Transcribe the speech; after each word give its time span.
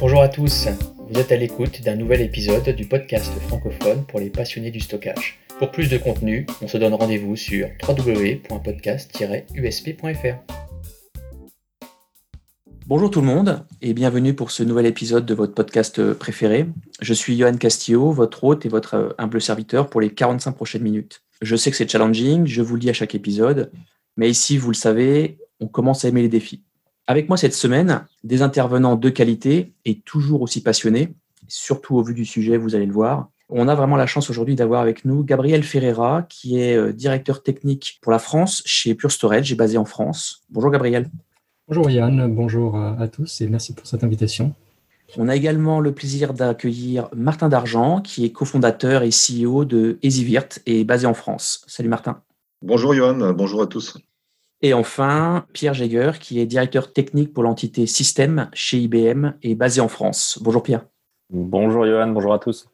Bonjour 0.00 0.22
à 0.22 0.28
tous, 0.28 0.66
vous 1.08 1.20
êtes 1.20 1.30
à 1.30 1.36
l'écoute 1.36 1.80
d'un 1.82 1.94
nouvel 1.94 2.20
épisode 2.20 2.68
du 2.70 2.84
podcast 2.84 3.32
francophone 3.46 4.04
pour 4.04 4.18
les 4.18 4.28
passionnés 4.28 4.72
du 4.72 4.80
stockage. 4.80 5.38
Pour 5.60 5.70
plus 5.70 5.88
de 5.88 5.98
contenu, 5.98 6.46
on 6.60 6.66
se 6.66 6.78
donne 6.78 6.94
rendez-vous 6.94 7.36
sur 7.36 7.68
www.podcast-usp.fr. 7.86 10.54
Bonjour 12.88 13.08
tout 13.08 13.20
le 13.20 13.26
monde 13.26 13.64
et 13.82 13.94
bienvenue 13.94 14.34
pour 14.34 14.50
ce 14.50 14.64
nouvel 14.64 14.86
épisode 14.86 15.26
de 15.26 15.34
votre 15.34 15.54
podcast 15.54 16.12
préféré. 16.14 16.66
Je 17.00 17.14
suis 17.14 17.38
Johan 17.38 17.56
Castillo, 17.56 18.10
votre 18.10 18.42
hôte 18.42 18.66
et 18.66 18.68
votre 18.68 19.14
humble 19.18 19.40
serviteur 19.40 19.88
pour 19.88 20.00
les 20.00 20.10
45 20.10 20.50
prochaines 20.52 20.82
minutes. 20.82 21.22
Je 21.40 21.54
sais 21.54 21.70
que 21.70 21.76
c'est 21.76 21.88
challenging, 21.88 22.46
je 22.46 22.62
vous 22.62 22.74
le 22.74 22.80
dis 22.80 22.90
à 22.90 22.94
chaque 22.94 23.14
épisode, 23.14 23.70
mais 24.16 24.28
ici, 24.28 24.58
vous 24.58 24.70
le 24.70 24.76
savez, 24.76 25.38
on 25.60 25.68
commence 25.68 26.04
à 26.04 26.08
aimer 26.08 26.22
les 26.22 26.28
défis. 26.28 26.64
Avec 27.06 27.28
moi 27.28 27.36
cette 27.36 27.54
semaine, 27.54 28.06
des 28.22 28.40
intervenants 28.40 28.96
de 28.96 29.10
qualité 29.10 29.74
et 29.84 30.00
toujours 30.00 30.40
aussi 30.40 30.62
passionnés, 30.62 31.12
surtout 31.48 31.96
au 31.96 32.02
vu 32.02 32.14
du 32.14 32.24
sujet, 32.24 32.56
vous 32.56 32.74
allez 32.74 32.86
le 32.86 32.94
voir. 32.94 33.28
On 33.50 33.68
a 33.68 33.74
vraiment 33.74 33.96
la 33.96 34.06
chance 34.06 34.30
aujourd'hui 34.30 34.54
d'avoir 34.54 34.80
avec 34.80 35.04
nous 35.04 35.22
Gabriel 35.22 35.62
Ferreira, 35.64 36.24
qui 36.30 36.58
est 36.58 36.74
euh, 36.74 36.94
directeur 36.94 37.42
technique 37.42 37.98
pour 38.00 38.10
la 38.10 38.18
France 38.18 38.62
chez 38.64 38.94
Pure 38.94 39.12
Storage, 39.12 39.52
est 39.52 39.56
basé 39.56 39.76
en 39.76 39.84
France. 39.84 40.44
Bonjour 40.48 40.70
Gabriel. 40.70 41.10
Bonjour 41.68 41.90
Yann, 41.90 42.34
bonjour 42.34 42.78
à 42.78 43.06
tous 43.08 43.42
et 43.42 43.48
merci 43.48 43.74
pour 43.74 43.86
cette 43.86 44.02
invitation. 44.02 44.54
On 45.18 45.28
a 45.28 45.36
également 45.36 45.80
le 45.80 45.92
plaisir 45.92 46.32
d'accueillir 46.32 47.08
Martin 47.14 47.50
Dargent, 47.50 48.00
qui 48.00 48.24
est 48.24 48.32
cofondateur 48.32 49.02
et 49.02 49.10
CEO 49.10 49.66
de 49.66 49.98
EasyVirt 50.02 50.60
et 50.64 50.84
basé 50.84 51.06
en 51.06 51.14
France. 51.14 51.64
Salut 51.66 51.90
Martin. 51.90 52.22
Bonjour 52.62 52.94
Johan, 52.94 53.34
bonjour 53.34 53.60
à 53.60 53.66
tous. 53.66 53.98
Et 54.64 54.72
enfin, 54.72 55.44
Pierre 55.52 55.74
Jäger, 55.74 56.12
qui 56.18 56.40
est 56.40 56.46
directeur 56.46 56.90
technique 56.90 57.34
pour 57.34 57.42
l'entité 57.42 57.86
Système 57.86 58.48
chez 58.54 58.78
IBM 58.78 59.34
et 59.42 59.54
basé 59.54 59.82
en 59.82 59.88
France. 59.88 60.38
Bonjour 60.40 60.62
Pierre. 60.62 60.86
Bonjour 61.28 61.84
Johan, 61.84 62.08
bonjour 62.08 62.32
à 62.32 62.38
tous. 62.38 62.66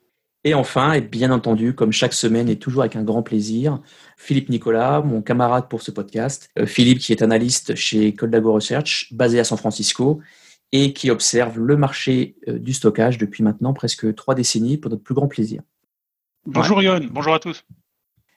Et 0.44 0.54
enfin, 0.54 0.92
et 0.92 1.00
bien 1.00 1.32
entendu, 1.32 1.74
comme 1.74 1.90
chaque 1.90 2.12
semaine 2.12 2.48
et 2.48 2.60
toujours 2.60 2.82
avec 2.82 2.94
un 2.94 3.02
grand 3.02 3.24
plaisir, 3.24 3.80
Philippe 4.16 4.50
Nicolas, 4.50 5.00
mon 5.00 5.20
camarade 5.20 5.68
pour 5.68 5.82
ce 5.82 5.90
podcast. 5.90 6.48
Euh, 6.60 6.64
Philippe 6.64 7.00
qui 7.00 7.10
est 7.10 7.22
analyste 7.22 7.74
chez 7.74 8.14
Coldago 8.14 8.52
Research, 8.52 9.08
basé 9.10 9.40
à 9.40 9.44
San 9.44 9.58
Francisco, 9.58 10.20
et 10.70 10.92
qui 10.92 11.10
observe 11.10 11.58
le 11.58 11.76
marché 11.76 12.36
euh, 12.46 12.60
du 12.60 12.72
stockage 12.72 13.18
depuis 13.18 13.42
maintenant 13.42 13.72
presque 13.72 14.14
trois 14.14 14.36
décennies 14.36 14.76
pour 14.76 14.92
notre 14.92 15.02
plus 15.02 15.16
grand 15.16 15.26
plaisir. 15.26 15.60
Bonjour 16.46 16.78
ouais. 16.78 17.08
bonjour 17.10 17.34
à 17.34 17.40
tous. 17.40 17.64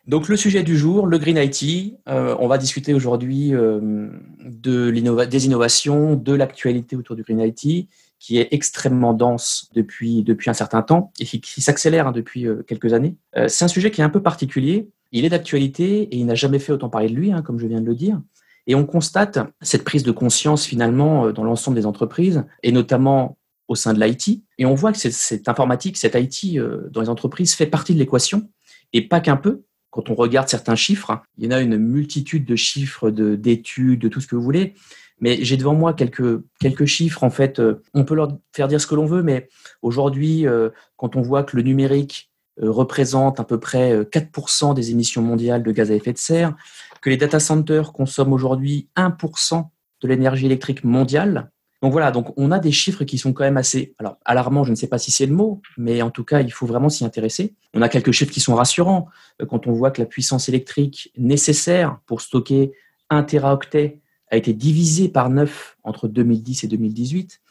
Donc 0.05 0.27
le 0.27 0.35
sujet 0.35 0.63
du 0.63 0.77
jour, 0.77 1.07
le 1.07 1.17
Green 1.17 1.37
IT. 1.37 1.97
Euh, 2.09 2.35
on 2.39 2.47
va 2.47 2.57
discuter 2.57 2.93
aujourd'hui 2.93 3.51
de 3.51 5.25
des 5.25 5.45
innovations, 5.45 6.15
de 6.15 6.33
l'actualité 6.33 6.95
autour 6.95 7.15
du 7.15 7.23
Green 7.23 7.39
IT 7.39 7.87
qui 8.23 8.37
est 8.37 8.47
extrêmement 8.51 9.13
dense 9.13 9.69
depuis, 9.73 10.23
depuis 10.23 10.49
un 10.49 10.53
certain 10.53 10.81
temps 10.81 11.11
et 11.19 11.25
qui, 11.25 11.61
s'accélère 11.61 12.07
hein, 12.07 12.11
depuis 12.13 12.47
euh, 12.47 12.63
quelques 12.65 12.93
années. 12.93 13.17
Euh, 13.35 13.49
c'est 13.49 13.65
un 13.65 13.67
sujet 13.67 13.91
qui 13.91 13.99
est 13.99 14.03
un 14.05 14.09
peu 14.09 14.23
particulier. 14.23 14.87
Il 15.11 15.25
est 15.25 15.29
d'actualité 15.29 16.03
et 16.03 16.15
il 16.15 16.25
n'a 16.25 16.33
jamais 16.33 16.59
fait 16.59 16.71
autant 16.71 16.88
parler 16.88 17.09
de 17.09 17.15
lui, 17.15 17.33
hein, 17.33 17.41
comme 17.41 17.59
je 17.59 17.67
viens 17.67 17.81
de 17.81 17.85
le 17.85 17.95
dire. 17.95 18.21
Et 18.65 18.75
on 18.75 18.85
constate 18.85 19.39
cette 19.59 19.83
prise 19.83 20.03
de 20.03 20.11
conscience 20.13 20.65
finalement 20.65 21.25
euh, 21.25 21.31
dans 21.33 21.43
l'ensemble 21.43 21.75
des 21.75 21.85
entreprises 21.85 22.45
et 22.63 22.71
notamment 22.71 23.38
au 23.67 23.75
sein 23.75 23.93
de 23.93 24.01
l'IT. 24.01 24.41
Et 24.57 24.65
on 24.65 24.73
voit 24.73 24.93
que 24.93 24.99
cette 24.99 25.49
informatique, 25.49 25.97
cette 25.97 26.15
IT 26.15 26.57
dans 26.91 27.01
les 27.01 27.09
entreprises 27.09 27.55
fait 27.55 27.65
partie 27.65 27.93
de 27.93 27.99
l'équation 27.99 28.49
et 28.93 29.01
pas 29.01 29.19
qu'un 29.19 29.35
peu. 29.35 29.63
Quand 29.94 30.09
on 30.09 30.16
regarde 30.16 30.49
certains 30.49 30.75
chiffres, 30.75 31.22
il 31.38 31.45
y 31.45 31.47
en 31.47 31.52
a 31.52 31.61
une 31.61 31.77
multitude 31.77 32.45
de 32.45 32.55
chiffres, 32.55 33.11
d'études, 33.11 34.00
de 34.00 34.08
tout 34.08 34.22
ce 34.22 34.25
que 34.25 34.35
vous 34.35 34.41
voulez. 34.41 34.73
Mais 35.19 35.45
j'ai 35.45 35.55
devant 35.55 35.75
moi 35.75 35.94
quelques, 35.94 36.41
quelques 36.59 36.85
chiffres. 36.85 37.23
En 37.23 37.30
fait, 37.30 37.59
euh, 37.59 37.80
on 37.94 38.03
peut 38.03 38.16
leur 38.16 38.35
faire 38.53 38.67
dire 38.67 38.81
ce 38.81 38.88
que 38.88 38.95
l'on 38.95 39.05
veut, 39.05 39.22
mais 39.22 39.50
aujourd'hui, 39.83 40.47
euh, 40.47 40.72
quand 40.97 41.16
on 41.16 41.22
voit 41.22 41.44
que 41.44 41.55
le 41.55 41.61
numérique 41.61 42.31
euh, 42.59 42.72
représente 42.72 43.39
à 43.39 43.44
peu 43.44 43.59
près 43.59 44.03
4% 44.05 44.73
des 44.73 44.90
émissions 44.90 45.22
mondiales 45.22 45.62
de 45.62 45.72
gaz 45.72 45.91
à 45.91 45.94
effet 45.94 46.12
de 46.12 46.17
serre, 46.17 46.56
que 47.00 47.12
les 47.12 47.17
data 47.17 47.40
centers 47.40 47.94
consomment 47.94 48.34
aujourd'hui 48.34 48.90
1% 48.97 49.63
de 50.01 50.07
l'énergie 50.07 50.47
électrique 50.47 50.84
mondiale. 50.84 51.51
Donc 51.83 51.91
voilà, 51.91 52.11
donc 52.11 52.31
on 52.38 52.51
a 52.51 52.59
des 52.59 52.71
chiffres 52.71 53.03
qui 53.03 53.17
sont 53.17 53.33
quand 53.33 53.44
même 53.44 53.57
assez, 53.57 53.94
alors 53.99 54.17
alarmants, 54.23 54.63
je 54.63 54.71
ne 54.71 54.75
sais 54.75 54.88
pas 54.88 54.97
si 54.97 55.11
c'est 55.11 55.25
le 55.25 55.35
mot, 55.35 55.61
mais 55.77 56.01
en 56.01 56.11
tout 56.11 56.23
cas, 56.23 56.39
il 56.39 56.49
faut 56.49 56.66
vraiment 56.66 56.88
s'y 56.88 57.03
intéresser. 57.03 57.55
On 57.73 57.81
a 57.81 57.89
quelques 57.89 58.13
chiffres 58.13 58.31
qui 58.31 58.39
sont 58.39 58.55
rassurants. 58.55 59.09
Quand 59.49 59.67
on 59.67 59.73
voit 59.73 59.91
que 59.91 60.01
la 60.01 60.05
puissance 60.05 60.47
électrique 60.47 61.11
nécessaire 61.17 61.99
pour 62.05 62.22
stocker 62.22 62.72
1 63.09 63.23
teraoctet 63.23 63.99
a 64.31 64.38
été 64.38 64.53
divisé 64.53 65.09
par 65.09 65.29
9 65.29 65.75
entre 65.83 66.07
2010 66.07 66.63
et 66.63 66.67
2018. 66.69 67.41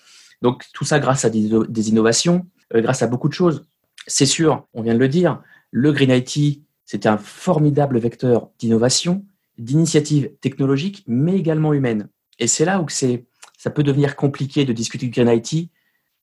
Donc 0.41 0.65
tout 0.73 0.87
ça 0.87 0.99
grâce 0.99 1.27
à 1.27 1.31
des, 1.31 1.91
innovations, 1.91 2.47
euh, 2.75 2.81
grâce 2.81 3.03
à 3.03 3.09
beaucoup 3.09 3.29
de 3.29 3.35
choses. 3.35 3.67
C'est 4.07 4.25
sûr, 4.25 4.67
on 4.73 4.81
vient 4.81 4.95
de 4.95 4.99
le 4.99 5.09
dire, 5.09 5.43
le 5.71 5.93
Green 5.93 6.11
IT, 6.11 6.63
c'est 6.87 7.05
un 7.05 7.19
formidable 7.19 7.99
vecteur 7.99 8.49
d'innovation, 8.59 9.27
d'initiative 9.59 10.31
technologique, 10.41 11.05
mais 11.07 11.37
également 11.37 11.75
humaine. 11.75 12.09
Et 12.39 12.47
c'est 12.47 12.65
là 12.65 12.81
où 12.81 12.89
c'est, 12.89 13.27
ça 13.63 13.71
peut 13.71 13.85
devenir 13.85 14.17
compliqué 14.17 14.65
de 14.65 14.73
discuter 14.73 15.07
du 15.07 15.13
Green 15.13 15.29
IT 15.29 15.71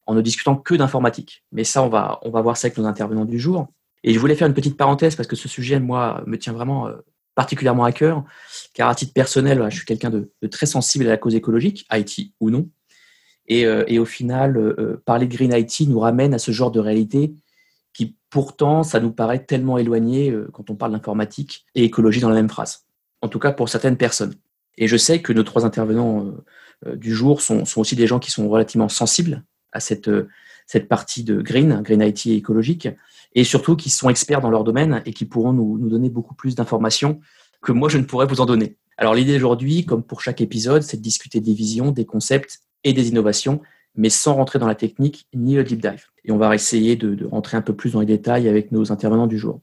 en 0.05 0.13
ne 0.13 0.19
discutant 0.19 0.57
que 0.57 0.75
d'informatique. 0.75 1.45
Mais 1.53 1.63
ça, 1.63 1.81
on 1.81 1.87
va, 1.87 2.19
on 2.23 2.31
va 2.31 2.41
voir 2.41 2.57
ça 2.57 2.65
avec 2.65 2.77
nos 2.77 2.83
intervenants 2.83 3.23
du 3.23 3.39
jour. 3.39 3.69
Et 4.03 4.13
je 4.13 4.19
voulais 4.19 4.35
faire 4.35 4.49
une 4.49 4.53
petite 4.53 4.75
parenthèse 4.75 5.15
parce 5.15 5.25
que 5.25 5.37
ce 5.37 5.47
sujet, 5.47 5.79
moi, 5.79 6.21
me 6.27 6.37
tient 6.37 6.51
vraiment 6.51 6.89
euh, 6.89 6.97
particulièrement 7.35 7.85
à 7.85 7.93
cœur, 7.93 8.25
car 8.73 8.89
à 8.89 8.95
titre 8.95 9.13
personnel, 9.13 9.65
je 9.69 9.77
suis 9.77 9.85
quelqu'un 9.85 10.09
de, 10.09 10.29
très 10.51 10.65
sensible 10.65 11.05
à 11.05 11.11
la 11.11 11.15
cause 11.17 11.33
écologique, 11.33 11.87
IT 11.93 12.33
ou 12.41 12.49
non. 12.49 12.67
Et, 13.47 13.65
euh, 13.65 13.85
au 14.01 14.05
final, 14.05 14.57
euh, 14.57 15.01
parler 15.05 15.25
de 15.25 15.33
Green 15.33 15.53
IT 15.53 15.87
nous 15.87 16.01
ramène 16.01 16.33
à 16.33 16.39
ce 16.39 16.51
genre 16.51 16.71
de 16.71 16.81
réalité 16.81 17.33
qui 17.93 18.17
pourtant, 18.29 18.83
ça 18.83 18.99
nous 18.99 19.13
paraît 19.13 19.45
tellement 19.45 19.77
éloigné 19.77 20.35
quand 20.51 20.69
on 20.69 20.75
parle 20.75 20.91
d'informatique 20.91 21.65
et 21.73 21.85
écologie 21.85 22.19
dans 22.19 22.27
la 22.27 22.35
même 22.35 22.49
phrase. 22.49 22.83
En 23.21 23.29
tout 23.29 23.39
cas 23.39 23.53
pour 23.53 23.69
certaines 23.69 23.95
personnes. 23.95 24.33
Et 24.77 24.89
je 24.89 24.97
sais 24.97 25.21
que 25.21 25.31
nos 25.31 25.43
trois 25.43 25.65
intervenants 25.65 26.33
du 26.85 27.13
jour 27.13 27.41
sont, 27.41 27.63
aussi 27.77 27.95
des 27.95 28.07
gens 28.07 28.19
qui 28.19 28.31
sont 28.31 28.47
relativement 28.49 28.89
sensibles 28.89 29.43
à 29.71 29.79
cette, 29.79 30.09
cette 30.65 30.87
partie 30.87 31.23
de 31.23 31.41
Green, 31.41 31.81
Green 31.83 32.01
IT 32.01 32.27
écologique, 32.27 32.87
et 33.33 33.43
surtout 33.43 33.75
qui 33.75 33.89
sont 33.89 34.09
experts 34.09 34.41
dans 34.41 34.49
leur 34.49 34.63
domaine 34.63 35.01
et 35.05 35.13
qui 35.13 35.25
pourront 35.25 35.53
nous, 35.53 35.77
nous 35.77 35.89
donner 35.89 36.09
beaucoup 36.09 36.35
plus 36.35 36.55
d'informations 36.55 37.19
que 37.61 37.71
moi 37.71 37.89
je 37.89 37.97
ne 37.97 38.03
pourrais 38.03 38.25
vous 38.25 38.41
en 38.41 38.45
donner. 38.45 38.77
Alors 38.97 39.13
l'idée 39.15 39.35
aujourd'hui, 39.35 39.85
comme 39.85 40.03
pour 40.03 40.21
chaque 40.21 40.41
épisode, 40.41 40.83
c'est 40.83 40.97
de 40.97 41.01
discuter 41.01 41.39
des 41.39 41.53
visions, 41.53 41.91
des 41.91 42.05
concepts 42.05 42.59
et 42.83 42.93
des 42.93 43.09
innovations, 43.09 43.61
mais 43.95 44.09
sans 44.09 44.35
rentrer 44.35 44.59
dans 44.59 44.67
la 44.67 44.75
technique 44.75 45.25
ni 45.33 45.55
le 45.55 45.63
deep 45.63 45.81
dive. 45.81 46.05
Et 46.25 46.31
on 46.31 46.37
va 46.37 46.53
essayer 46.53 46.95
de, 46.95 47.15
de 47.15 47.25
rentrer 47.25 47.57
un 47.57 47.61
peu 47.61 47.75
plus 47.75 47.93
dans 47.93 48.01
les 48.01 48.05
détails 48.05 48.47
avec 48.47 48.71
nos 48.71 48.91
intervenants 48.91 49.27
du 49.27 49.37
jour. 49.37 49.61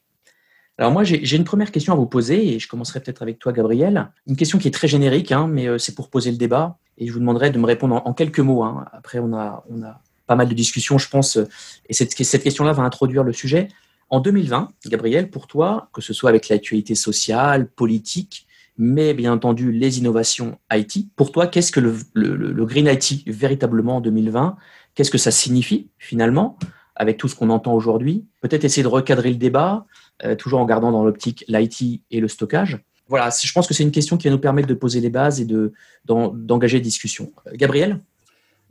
Alors 0.78 0.92
moi, 0.92 1.04
j'ai 1.04 1.36
une 1.36 1.44
première 1.44 1.72
question 1.72 1.94
à 1.94 1.96
vous 1.96 2.06
poser, 2.06 2.54
et 2.54 2.58
je 2.58 2.68
commencerai 2.68 3.00
peut-être 3.00 3.22
avec 3.22 3.38
toi, 3.38 3.52
Gabriel. 3.52 4.10
Une 4.26 4.36
question 4.36 4.58
qui 4.58 4.68
est 4.68 4.72
très 4.72 4.88
générique, 4.88 5.32
hein, 5.32 5.48
mais 5.48 5.66
euh, 5.68 5.78
c'est 5.78 5.94
pour 5.94 6.10
poser 6.10 6.30
le 6.30 6.36
débat, 6.36 6.76
et 6.98 7.06
je 7.06 7.12
vous 7.12 7.18
demanderai 7.18 7.50
de 7.50 7.58
me 7.58 7.64
répondre 7.64 8.02
en, 8.04 8.12
quelques 8.12 8.40
mots. 8.40 8.62
Hein. 8.62 8.84
Après, 8.92 9.18
on 9.18 9.32
a, 9.32 9.64
on 9.70 9.82
a 9.82 10.00
pas 10.26 10.36
mal 10.36 10.48
de 10.48 10.54
discussions, 10.54 10.98
je 10.98 11.08
pense, 11.08 11.38
et 11.88 11.94
cette, 11.94 12.12
cette 12.12 12.42
question-là 12.42 12.72
va 12.72 12.82
introduire 12.82 13.22
le 13.22 13.32
sujet. 13.32 13.68
En 14.10 14.20
2020, 14.20 14.70
Gabriel, 14.86 15.30
pour 15.30 15.46
toi, 15.46 15.88
que 15.92 16.00
ce 16.00 16.12
soit 16.12 16.30
avec 16.30 16.48
l'actualité 16.48 16.94
sociale, 16.94 17.68
politique, 17.68 18.46
mais 18.78 19.14
bien 19.14 19.32
entendu 19.32 19.72
les 19.72 19.98
innovations 19.98 20.58
IT, 20.72 21.08
pour 21.16 21.32
toi, 21.32 21.46
qu'est-ce 21.46 21.72
que 21.72 21.80
le, 21.80 21.96
le, 22.14 22.64
Green 22.66 22.86
IT 22.86 23.26
véritablement 23.26 23.96
en 23.96 24.00
2020 24.00 24.56
Qu'est-ce 24.94 25.10
que 25.10 25.18
ça 25.18 25.30
signifie 25.30 25.88
finalement 25.98 26.58
avec 26.94 27.16
tout 27.18 27.28
ce 27.28 27.34
qu'on 27.34 27.50
entend 27.50 27.74
aujourd'hui? 27.74 28.24
Peut-être 28.40 28.64
essayer 28.64 28.82
de 28.82 28.88
recadrer 28.88 29.30
le 29.30 29.36
débat, 29.36 29.84
euh, 29.84 30.05
toujours 30.38 30.60
en 30.60 30.64
gardant 30.64 30.92
dans 30.92 31.04
l'optique 31.04 31.44
l'IT 31.48 32.02
et 32.10 32.20
le 32.20 32.28
stockage. 32.28 32.78
Voilà, 33.08 33.30
je 33.30 33.52
pense 33.52 33.66
que 33.66 33.74
c'est 33.74 33.84
une 33.84 33.92
question 33.92 34.16
qui 34.16 34.26
va 34.26 34.32
nous 34.32 34.40
permettre 34.40 34.68
de 34.68 34.74
poser 34.74 35.00
les 35.00 35.10
bases 35.10 35.40
et 35.40 35.46
d'engager 36.04 36.78
de, 36.78 36.82
des 36.82 36.84
discussions. 36.84 37.32
Gabriel? 37.54 38.00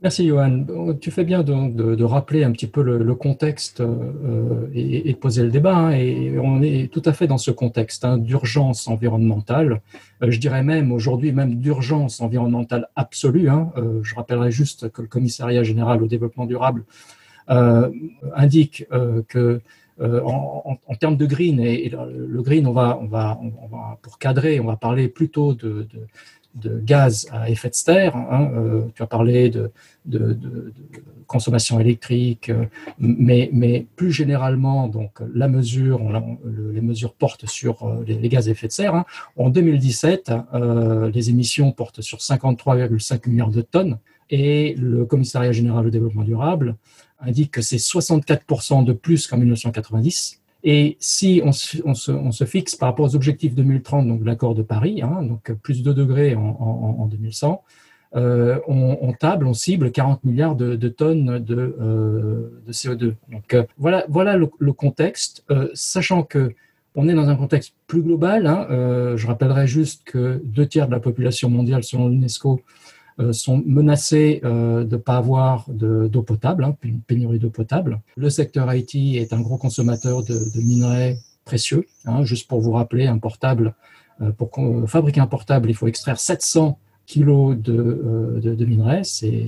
Merci 0.02 0.28
Johan. 0.28 0.66
Tu 1.00 1.10
fais 1.10 1.24
bien 1.24 1.42
donc 1.42 1.74
de, 1.74 2.04
rappeler 2.04 2.44
un 2.44 2.52
petit 2.52 2.66
peu 2.66 2.82
le, 2.82 3.14
contexte 3.14 3.80
euh, 3.80 4.68
et, 4.74 5.10
de 5.10 5.16
poser 5.16 5.42
le 5.42 5.48
débat. 5.48 5.74
Hein, 5.74 5.92
et 5.92 6.38
on 6.38 6.60
est 6.60 6.92
tout 6.92 7.00
à 7.06 7.14
fait 7.14 7.26
dans 7.26 7.38
ce 7.38 7.50
contexte 7.50 8.04
hein, 8.04 8.18
d'urgence 8.18 8.88
environnementale. 8.88 9.80
Euh, 10.22 10.30
je 10.30 10.38
dirais 10.38 10.62
même 10.62 10.92
aujourd'hui 10.92 11.32
même 11.32 11.54
d'urgence 11.54 12.20
environnementale 12.20 12.88
absolue. 12.94 13.48
Hein. 13.48 13.72
Euh, 13.78 14.00
je 14.02 14.14
rappellerai 14.14 14.50
juste 14.50 14.90
que 14.90 15.00
le 15.00 15.08
Commissariat 15.08 15.62
général 15.62 16.02
au 16.02 16.06
développement 16.06 16.44
durable 16.46 16.84
indique 18.34 18.86
que 19.28 19.60
en, 20.00 20.94
termes 20.98 21.16
de 21.16 21.26
green 21.26 21.60
et, 21.60 21.88
le, 21.88 22.42
green, 22.42 22.66
on 22.66 22.72
va, 22.72 23.00
pour 24.02 24.18
cadrer, 24.18 24.60
on 24.60 24.66
va 24.66 24.76
parler 24.76 25.08
plutôt 25.08 25.54
de, 25.54 25.86
gaz 26.64 27.28
à 27.32 27.50
effet 27.50 27.68
de 27.68 27.74
serre. 27.74 28.16
Hein, 28.16 28.50
euh, 28.54 28.82
tu 28.94 29.02
as 29.02 29.06
parlé 29.06 29.50
de, 29.50 29.70
consommation 31.26 31.80
électrique, 31.80 32.50
euh, 32.50 32.66
mais, 33.00 33.86
plus 33.96 34.12
généralement, 34.12 34.86
donc 34.86 35.20
les 35.34 35.48
mesures 36.80 37.14
portent 37.14 37.46
sur 37.46 37.82
euh, 37.82 38.04
les, 38.06 38.28
gaz 38.28 38.48
à 38.48 38.52
effet 38.52 38.68
de 38.68 38.72
serre. 38.72 38.94
Hein. 38.94 39.04
En 39.36 39.50
2017, 39.50 40.32
les 41.12 41.30
émissions 41.30 41.72
portent 41.72 42.00
sur 42.00 42.18
53,5 42.18 43.28
milliards 43.28 43.50
de 43.50 43.62
tonnes. 43.62 43.98
et 44.30 44.74
le 44.74 45.04
Commissariat 45.04 45.52
général 45.52 45.86
au 45.86 45.90
développement 45.90 46.24
durable 46.24 46.76
indique 47.20 47.50
que 47.50 47.62
c'est 47.62 47.76
64% 47.76 48.84
de 48.84 48.92
plus 48.92 49.26
qu'en 49.26 49.38
1990. 49.38 50.40
Et 50.64 50.96
si 50.98 51.42
on 51.44 51.52
se, 51.52 52.44
fixe 52.44 52.74
par 52.74 52.88
rapport 52.88 53.06
aux 53.06 53.14
objectifs 53.14 53.54
2030, 53.54 54.08
donc 54.08 54.24
l'accord 54.24 54.54
de 54.54 54.62
Paris, 54.62 55.00
hein, 55.02 55.22
donc 55.22 55.52
plus 55.52 55.82
2 55.82 55.94
degrés 55.94 56.34
en, 56.34 56.42
en, 56.42 57.02
en 57.02 57.06
2100, 57.06 57.62
euh, 58.14 58.60
on, 58.66 59.12
table, 59.12 59.46
on 59.46 59.52
cible 59.52 59.90
40 59.90 60.24
milliards 60.24 60.54
de, 60.54 60.88
tonnes 60.88 61.38
de, 61.38 61.76
euh, 61.80 62.62
de, 62.66 62.72
CO2. 62.72 63.14
Donc 63.30 63.52
euh, 63.52 63.64
voilà, 63.78 64.06
voilà 64.08 64.36
le, 64.36 64.72
contexte, 64.72 65.44
sachant 65.74 66.22
que 66.22 66.54
on 66.94 67.08
est 67.08 67.14
dans 67.14 67.28
un 67.28 67.36
contexte 67.36 67.74
plus 67.86 68.00
global. 68.00 68.46
Hein, 68.46 68.66
je 69.16 69.26
rappellerai 69.26 69.66
juste 69.66 70.02
que 70.04 70.40
deux 70.44 70.66
tiers 70.66 70.86
de 70.86 70.92
la 70.92 71.00
population 71.00 71.50
mondiale, 71.50 71.84
selon 71.84 72.08
l'UNESCO, 72.08 72.62
sont 73.32 73.62
menacés 73.64 74.40
euh, 74.44 74.84
de 74.84 74.96
ne 74.96 75.00
pas 75.00 75.16
avoir 75.16 75.64
d'eau 75.68 76.22
potable, 76.22 76.64
hein, 76.64 76.76
une 76.82 77.00
pénurie 77.00 77.38
d'eau 77.38 77.50
potable. 77.50 78.00
Le 78.16 78.30
secteur 78.30 78.72
IT 78.74 78.94
est 78.94 79.32
un 79.32 79.40
gros 79.40 79.56
consommateur 79.56 80.22
de, 80.22 80.34
de 80.34 80.60
minerais 80.60 81.18
précieux. 81.44 81.86
Hein, 82.04 82.24
juste 82.24 82.48
pour 82.48 82.60
vous 82.60 82.72
rappeler, 82.72 83.06
un 83.06 83.18
portable, 83.18 83.74
euh, 84.20 84.32
pour 84.32 84.50
fabriquer 84.86 85.20
un 85.20 85.26
portable, 85.26 85.70
il 85.70 85.74
faut 85.74 85.86
extraire 85.86 86.20
700 86.20 86.78
kilos 87.06 87.56
de, 87.56 87.72
euh, 87.72 88.40
de, 88.40 88.54
de 88.54 88.64
minerais. 88.64 89.02
C'est 89.04 89.46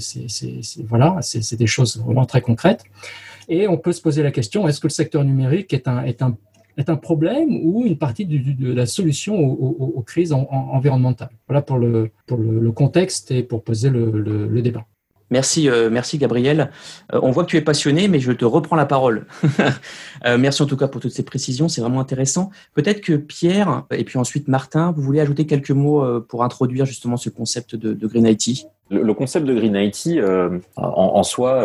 voilà, 0.85 1.19
c'est 1.21 1.57
des 1.57 1.67
choses 1.67 1.99
vraiment 1.99 2.25
très 2.25 2.41
concrètes. 2.41 2.85
Et 3.49 3.69
on 3.69 3.77
peut 3.77 3.93
se 3.93 4.01
poser 4.01 4.23
la 4.23 4.31
question 4.31 4.69
est-ce 4.69 4.81
que 4.81 4.87
le 4.87 4.93
secteur 4.93 5.25
numérique 5.25 5.73
est 5.73 5.89
un, 5.89 6.05
est 6.05 6.23
un 6.23 6.37
est 6.79 6.89
un 6.89 6.97
problème 6.97 7.61
ou 7.65 7.85
une 7.85 7.99
partie 7.99 8.25
de 8.25 8.73
la 8.73 8.87
solution 8.87 9.35
aux, 9.37 10.03
crises 10.03 10.33
en, 10.33 10.47
en, 10.51 10.77
environnementales. 10.77 11.31
Voilà 11.47 11.61
pour, 11.61 11.77
le, 11.77 12.11
pour 12.27 12.39
le, 12.39 12.73
contexte 12.73 13.31
et 13.31 13.43
pour 13.43 13.63
poser 13.65 13.91
le, 13.91 14.11
le 14.11 14.63
débat. 14.63 14.87
Merci, 15.31 15.69
euh, 15.69 15.91
merci 15.91 16.17
Gabriel. 16.17 16.71
Euh, 17.13 17.21
on 17.23 17.31
voit 17.31 17.45
que 17.45 17.51
tu 17.51 17.57
es 17.57 17.61
passionné, 17.61 18.09
mais 18.09 18.19
je 18.19 18.33
te 18.33 18.45
reprends 18.45 18.77
la 18.77 18.87
parole. 18.87 19.27
euh, 20.27 20.39
merci 20.39 20.63
en 20.63 20.67
tout 20.67 20.77
cas 20.77 20.89
pour 20.89 21.01
toutes 21.01 21.13
ces 21.13 21.25
précisions, 21.25 21.69
c'est 21.69 21.81
vraiment 21.81 22.01
intéressant. 22.01 22.51
Peut-être 22.75 23.03
que 23.03 23.15
Pierre 23.15 23.85
et 23.91 24.05
puis 24.05 24.19
ensuite 24.19 24.49
Martin, 24.49 24.93
vous 24.93 25.03
voulez 25.03 25.21
ajouter 25.21 25.47
quelques 25.47 25.71
mots 25.71 26.21
pour 26.23 26.45
introduire 26.45 26.87
justement 26.87 27.17
ce 27.17 27.29
concept 27.29 27.77
de, 27.77 28.07
Green 28.07 28.27
IT 28.27 28.67
le, 28.91 29.13
concept 29.13 29.45
de 29.45 29.53
Green 29.53 29.77
IT, 29.77 30.19
en, 30.77 31.23
soi, 31.23 31.63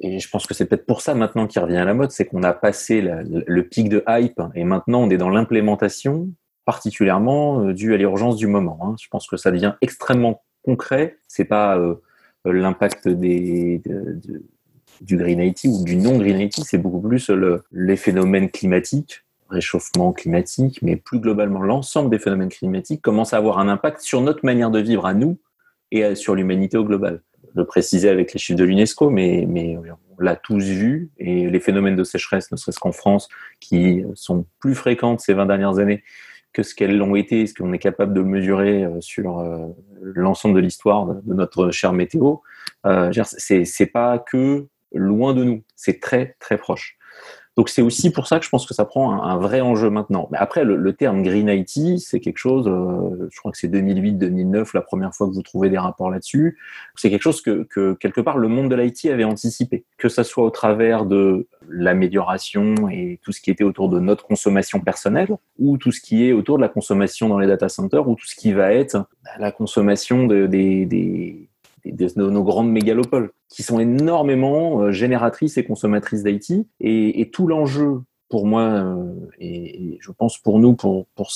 et 0.00 0.18
je 0.18 0.28
pense 0.30 0.46
que 0.46 0.54
c'est 0.54 0.64
peut-être 0.64 0.86
pour 0.86 1.02
ça 1.02 1.14
maintenant 1.14 1.46
qu'il 1.46 1.60
revient 1.60 1.76
à 1.76 1.84
la 1.84 1.92
mode, 1.92 2.10
c'est 2.10 2.24
qu'on 2.24 2.42
a 2.42 2.54
passé 2.54 3.02
le 3.02 3.62
pic 3.62 3.90
de 3.90 4.02
hype 4.08 4.40
et 4.54 4.64
maintenant 4.64 5.02
on 5.02 5.10
est 5.10 5.18
dans 5.18 5.28
l'implémentation, 5.28 6.30
particulièrement 6.64 7.64
dû 7.72 7.92
à 7.92 7.98
l'urgence 7.98 8.36
du 8.36 8.46
moment. 8.46 8.78
Hein. 8.82 8.94
Je 8.98 9.08
pense 9.08 9.26
que 9.26 9.36
ça 9.36 9.50
devient 9.50 9.74
extrêmement 9.82 10.42
concret. 10.64 11.18
C'est 11.28 11.44
pas 11.44 11.78
l'impact 12.52 13.08
des, 13.08 13.80
de, 13.84 14.20
de, 14.24 14.42
du 15.00 15.16
Green 15.16 15.40
IT 15.40 15.64
ou 15.64 15.84
du 15.84 15.96
non-Green 15.96 16.40
IT, 16.40 16.64
c'est 16.64 16.78
beaucoup 16.78 17.00
plus 17.00 17.30
le, 17.30 17.64
les 17.72 17.96
phénomènes 17.96 18.50
climatiques, 18.50 19.24
réchauffement 19.48 20.12
climatique, 20.12 20.80
mais 20.82 20.96
plus 20.96 21.20
globalement 21.20 21.62
l'ensemble 21.62 22.10
des 22.10 22.18
phénomènes 22.18 22.48
climatiques 22.48 23.02
commence 23.02 23.32
à 23.32 23.36
avoir 23.36 23.58
un 23.58 23.68
impact 23.68 24.00
sur 24.00 24.20
notre 24.20 24.44
manière 24.44 24.70
de 24.70 24.80
vivre 24.80 25.06
à 25.06 25.14
nous 25.14 25.38
et 25.92 26.14
sur 26.14 26.34
l'humanité 26.34 26.76
au 26.76 26.84
global. 26.84 27.22
Je 27.54 27.60
le 27.60 27.66
précisais 27.66 28.08
avec 28.08 28.32
les 28.32 28.38
chiffres 28.38 28.58
de 28.58 28.64
l'UNESCO, 28.64 29.08
mais, 29.10 29.46
mais 29.48 29.76
on 29.78 30.22
l'a 30.22 30.36
tous 30.36 30.64
vu, 30.64 31.10
et 31.18 31.48
les 31.48 31.60
phénomènes 31.60 31.96
de 31.96 32.04
sécheresse, 32.04 32.50
ne 32.50 32.56
serait-ce 32.56 32.80
qu'en 32.80 32.92
France, 32.92 33.28
qui 33.60 34.02
sont 34.14 34.46
plus 34.58 34.74
fréquentes 34.74 35.20
ces 35.20 35.32
20 35.32 35.46
dernières 35.46 35.78
années, 35.78 36.02
que 36.56 36.62
ce 36.62 36.74
qu'elles 36.74 36.96
l'ont 36.96 37.16
été, 37.16 37.46
ce 37.46 37.52
qu'on 37.52 37.74
est 37.74 37.78
capable 37.78 38.14
de 38.14 38.22
mesurer 38.22 38.82
euh, 38.82 38.98
sur 39.02 39.40
euh, 39.40 39.66
l'ensemble 40.00 40.54
de 40.54 40.60
l'histoire 40.60 41.04
de 41.04 41.34
notre 41.34 41.70
cher 41.70 41.92
météo, 41.92 42.36
euh, 42.86 43.12
c'est 43.26 43.92
pas 43.92 44.18
que 44.18 44.66
loin 44.94 45.34
de 45.34 45.44
nous, 45.44 45.64
c'est 45.74 46.00
très 46.00 46.34
très 46.40 46.56
proche. 46.56 46.95
Donc 47.56 47.70
c'est 47.70 47.80
aussi 47.80 48.10
pour 48.10 48.26
ça 48.26 48.38
que 48.38 48.44
je 48.44 48.50
pense 48.50 48.66
que 48.66 48.74
ça 48.74 48.84
prend 48.84 49.22
un, 49.22 49.38
vrai 49.38 49.62
enjeu 49.62 49.88
maintenant. 49.88 50.28
Mais 50.30 50.36
après, 50.36 50.62
le, 50.62 50.92
terme 50.92 51.22
Green 51.22 51.48
IT, 51.48 51.98
c'est 51.98 52.20
quelque 52.20 52.38
chose, 52.38 52.68
euh, 52.68 53.28
je 53.30 53.38
crois 53.38 53.50
que 53.50 53.56
c'est 53.56 53.68
2008-2009 53.68 54.70
la 54.74 54.82
première 54.82 55.14
fois 55.14 55.26
que 55.26 55.32
vous 55.32 55.42
trouvez 55.42 55.70
des 55.70 55.78
rapports 55.78 56.10
là-dessus. 56.10 56.58
C'est 56.96 57.08
quelque 57.08 57.22
chose 57.22 57.40
que, 57.40 57.66
que, 57.70 57.94
quelque 57.94 58.20
part 58.20 58.36
le 58.36 58.48
monde 58.48 58.70
de 58.70 58.76
l'IT 58.76 59.06
avait 59.06 59.24
anticipé, 59.24 59.84
que 59.96 60.10
ça 60.10 60.22
soit 60.22 60.44
au 60.44 60.50
travers 60.50 61.06
de 61.06 61.46
l'amélioration 61.68 62.90
et 62.90 63.20
tout 63.22 63.32
ce 63.32 63.40
qui 63.40 63.50
était 63.50 63.64
autour 63.64 63.88
de 63.88 64.00
notre 64.00 64.26
consommation 64.26 64.80
personnelle, 64.80 65.28
ou 65.58 65.78
tout 65.78 65.92
ce 65.92 66.02
qui 66.02 66.28
est 66.28 66.32
autour 66.32 66.58
de 66.58 66.62
la 66.62 66.68
consommation 66.68 67.28
dans 67.30 67.38
les 67.38 67.46
data 67.46 67.70
centers, 67.70 68.06
ou 68.06 68.16
tout 68.16 68.26
ce 68.26 68.36
qui 68.36 68.52
va 68.52 68.72
être 68.74 68.98
la 69.38 69.50
consommation 69.50 70.26
de, 70.26 70.46
des, 70.46 70.84
des 70.84 71.48
de 71.92 72.30
nos 72.30 72.44
grandes 72.44 72.70
mégalopoles, 72.70 73.30
qui 73.48 73.62
sont 73.62 73.78
énormément 73.78 74.82
euh, 74.82 74.92
génératrices 74.92 75.56
et 75.56 75.64
consommatrices 75.64 76.22
d'IT. 76.22 76.66
Et, 76.80 77.30
tout 77.32 77.46
l'enjeu 77.46 78.00
pour 78.28 78.46
moi, 78.46 78.62
euh, 78.62 79.12
et, 79.38 79.98
je 80.00 80.10
pense 80.12 80.38
pour 80.38 80.58
nous, 80.58 80.74
pour, 80.74 81.06
pour 81.14 81.30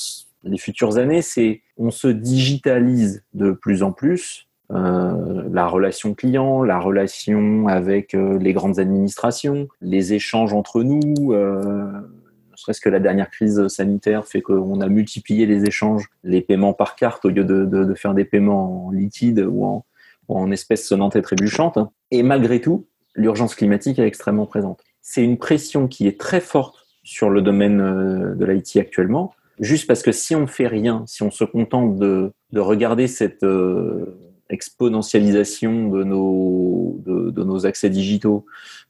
les 0.44 0.58
futures 0.58 0.98
années, 0.98 1.22
c'est 1.22 1.62
on 1.76 1.90
se 1.90 2.08
digitalise 2.08 3.24
de 3.34 3.52
plus 3.52 3.82
en 3.82 3.92
plus. 3.92 4.46
Euh, 4.72 5.48
la 5.50 5.66
relation 5.66 6.14
client, 6.14 6.62
la 6.62 6.78
relation 6.78 7.66
avec 7.66 8.12
les 8.12 8.52
grandes 8.52 8.78
administrations, 8.78 9.68
les 9.80 10.12
échanges 10.12 10.52
entre 10.52 10.82
nous, 10.82 11.32
ne 11.32 12.56
serait-ce 12.56 12.80
que 12.80 12.88
la 12.88 13.00
dernière 13.00 13.30
crise 13.30 13.66
sanitaire 13.68 14.26
fait 14.26 14.42
qu'on 14.42 14.80
a 14.80 14.88
multiplié 14.88 15.46
les 15.46 15.64
échanges, 15.64 16.08
les 16.22 16.40
paiements 16.40 16.72
par 16.72 16.94
carte 16.94 17.24
au 17.24 17.30
lieu 17.30 17.44
de, 17.44 17.64
de, 17.64 17.84
de 17.84 17.94
faire 17.94 18.14
des 18.14 18.24
paiements 18.24 18.86
en 18.86 18.90
liquide 18.90 19.40
ou 19.40 19.64
en, 19.64 19.84
en 20.36 20.50
espèces 20.50 20.86
sonnantes 20.86 21.16
et 21.16 21.22
trébuchantes. 21.22 21.78
Et 22.10 22.22
malgré 22.22 22.60
tout, 22.60 22.86
l'urgence 23.14 23.54
climatique 23.54 23.98
est 23.98 24.06
extrêmement 24.06 24.46
présente. 24.46 24.80
C'est 25.02 25.24
une 25.24 25.38
pression 25.38 25.88
qui 25.88 26.06
est 26.06 26.18
très 26.20 26.40
forte 26.40 26.86
sur 27.02 27.30
le 27.30 27.42
domaine 27.42 27.80
euh, 27.80 28.34
de 28.34 28.44
l'IT 28.44 28.76
actuellement, 28.76 29.32
juste 29.58 29.86
parce 29.86 30.02
que 30.02 30.12
si 30.12 30.34
on 30.34 30.42
ne 30.42 30.46
fait 30.46 30.66
rien, 30.66 31.04
si 31.06 31.22
on 31.22 31.30
se 31.30 31.44
contente 31.44 31.96
de, 31.98 32.32
de 32.52 32.60
regarder 32.60 33.06
cette 33.06 33.42
euh, 33.42 34.16
exponentialisation 34.50 35.88
de 35.88 36.04
nos, 36.04 37.00
de, 37.04 37.42
nos 37.42 37.66
accès 37.66 37.88
digitaux, 37.88 38.46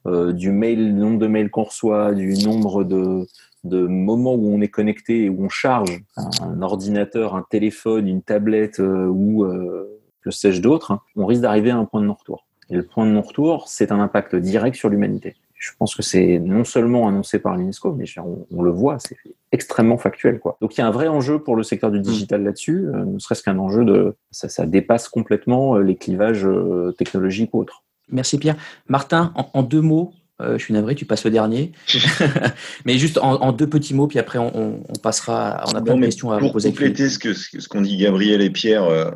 euh, 0.07 0.33
du 0.33 0.51
mail, 0.51 0.95
nombre 0.95 1.19
de 1.19 1.27
mails 1.27 1.49
qu'on 1.49 1.63
reçoit, 1.63 2.13
du 2.13 2.33
nombre 2.43 2.83
de, 2.83 3.25
de 3.63 3.85
moments 3.85 4.33
où 4.33 4.53
on 4.53 4.61
est 4.61 4.69
connecté 4.69 5.25
et 5.25 5.29
où 5.29 5.45
on 5.45 5.49
charge 5.49 6.01
un, 6.17 6.29
un 6.41 6.61
ordinateur, 6.61 7.35
un 7.35 7.45
téléphone, 7.49 8.07
une 8.07 8.21
tablette 8.21 8.79
euh, 8.79 9.07
ou 9.07 9.45
euh, 9.45 10.00
que 10.21 10.31
sais-je 10.31 10.61
d'autre, 10.61 10.99
on 11.15 11.25
risque 11.25 11.41
d'arriver 11.41 11.71
à 11.71 11.77
un 11.77 11.85
point 11.85 12.01
de 12.01 12.05
non-retour. 12.05 12.45
Et 12.69 12.75
le 12.75 12.83
point 12.83 13.05
de 13.05 13.11
non-retour, 13.11 13.67
c'est 13.67 13.91
un 13.91 13.99
impact 13.99 14.35
direct 14.35 14.75
sur 14.75 14.89
l'humanité. 14.89 15.35
Je 15.61 15.69
pense 15.77 15.93
que 15.93 16.01
c'est 16.01 16.39
non 16.39 16.63
seulement 16.63 17.07
annoncé 17.07 17.37
par 17.37 17.55
l'UNESCO, 17.55 17.93
mais 17.93 18.05
on, 18.17 18.47
on, 18.51 18.63
le 18.63 18.71
voit, 18.71 18.97
c'est 18.97 19.15
extrêmement 19.51 19.97
factuel. 19.97 20.39
Quoi. 20.39 20.57
Donc 20.59 20.75
il 20.75 20.81
y 20.81 20.83
a 20.83 20.87
un 20.87 20.91
vrai 20.91 21.07
enjeu 21.07 21.37
pour 21.37 21.55
le 21.55 21.61
secteur 21.61 21.91
du 21.91 21.99
mm. 21.99 22.03
digital 22.03 22.43
là-dessus, 22.43 22.87
euh, 22.87 23.05
ne 23.05 23.19
serait-ce 23.19 23.43
qu'un 23.43 23.59
enjeu 23.59 23.85
de... 23.85 24.15
Ça, 24.31 24.49
ça, 24.49 24.65
dépasse 24.65 25.07
complètement 25.07 25.75
euh, 25.75 25.83
les 25.83 25.97
clivages 25.97 26.47
euh, 26.47 26.95
technologiques 26.97 27.53
ou 27.53 27.59
autres. 27.59 27.83
Merci 28.09 28.39
Pierre. 28.39 28.55
Martin, 28.87 29.31
en, 29.35 29.51
en 29.53 29.61
deux 29.61 29.81
mots, 29.81 30.13
euh, 30.41 30.57
je 30.57 30.63
suis 30.63 30.73
navré, 30.73 30.95
tu 30.95 31.05
passes 31.05 31.23
le 31.23 31.31
dernier. 31.31 31.71
mais 32.85 32.97
juste 32.97 33.17
en, 33.17 33.41
en, 33.41 33.51
deux 33.51 33.67
petits 33.67 33.93
mots, 33.93 34.07
puis 34.07 34.19
après 34.19 34.39
on, 34.39 34.81
on 34.87 34.99
passera. 35.01 35.63
On 35.67 35.75
a 35.75 35.81
plein 35.81 35.95
de 35.95 36.05
questions 36.05 36.31
à 36.31 36.39
pour 36.39 36.53
poser. 36.53 36.69
Pour 36.69 36.77
compléter 36.77 37.09
ce 37.09 37.19
que 37.19 37.33
ce 37.33 37.67
qu'on 37.67 37.81
dit 37.81 37.97
Gabriel 37.97 38.41
et 38.41 38.49
Pierre, 38.49 38.83
euh, 38.83 39.11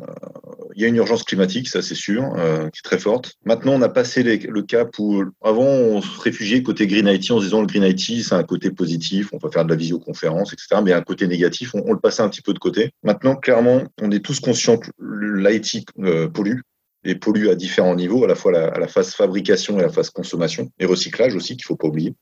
il 0.74 0.82
y 0.82 0.84
a 0.84 0.88
une 0.88 0.96
urgence 0.96 1.22
climatique, 1.22 1.68
ça 1.68 1.82
c'est 1.82 1.94
sûr, 1.94 2.24
euh, 2.36 2.68
qui 2.70 2.78
est 2.78 2.84
très 2.84 2.98
forte. 2.98 3.34
Maintenant, 3.44 3.72
on 3.72 3.82
a 3.82 3.88
passé 3.88 4.22
les, 4.22 4.38
le 4.38 4.62
cap 4.62 4.98
où 4.98 5.24
avant 5.42 5.64
on 5.64 6.02
se 6.02 6.20
réfugiait 6.20 6.62
côté 6.62 6.86
Green 6.86 7.08
IT 7.08 7.30
en 7.30 7.38
se 7.38 7.44
disant 7.44 7.60
le 7.60 7.66
Green 7.66 7.84
IT 7.84 8.22
c'est 8.22 8.34
un 8.34 8.44
côté 8.44 8.70
positif, 8.70 9.30
on 9.32 9.38
peut 9.38 9.50
faire 9.50 9.64
de 9.64 9.70
la 9.70 9.76
visioconférence, 9.76 10.52
etc. 10.52 10.80
Mais 10.84 10.92
un 10.92 11.02
côté 11.02 11.26
négatif, 11.26 11.74
on, 11.74 11.82
on, 11.86 11.92
le 11.92 11.98
passait 11.98 12.22
un 12.22 12.28
petit 12.28 12.42
peu 12.42 12.52
de 12.52 12.58
côté. 12.58 12.90
Maintenant, 13.02 13.36
clairement, 13.36 13.82
on 14.02 14.10
est 14.10 14.24
tous 14.24 14.40
conscients 14.40 14.76
que 14.76 14.90
l'IT 15.00 15.86
euh, 16.00 16.28
pollue 16.28 16.60
et 17.06 17.14
pollue 17.14 17.48
à 17.48 17.54
différents 17.54 17.94
niveaux, 17.94 18.24
à 18.24 18.26
la 18.26 18.34
fois 18.34 18.56
à 18.58 18.78
la 18.78 18.88
phase 18.88 19.14
fabrication 19.14 19.78
et 19.78 19.82
la 19.82 19.88
phase 19.88 20.10
consommation, 20.10 20.70
et 20.78 20.86
recyclage 20.86 21.34
aussi, 21.34 21.56
qu'il 21.56 21.64
faut 21.64 21.76
pas 21.76 21.88
oublier, 21.88 22.14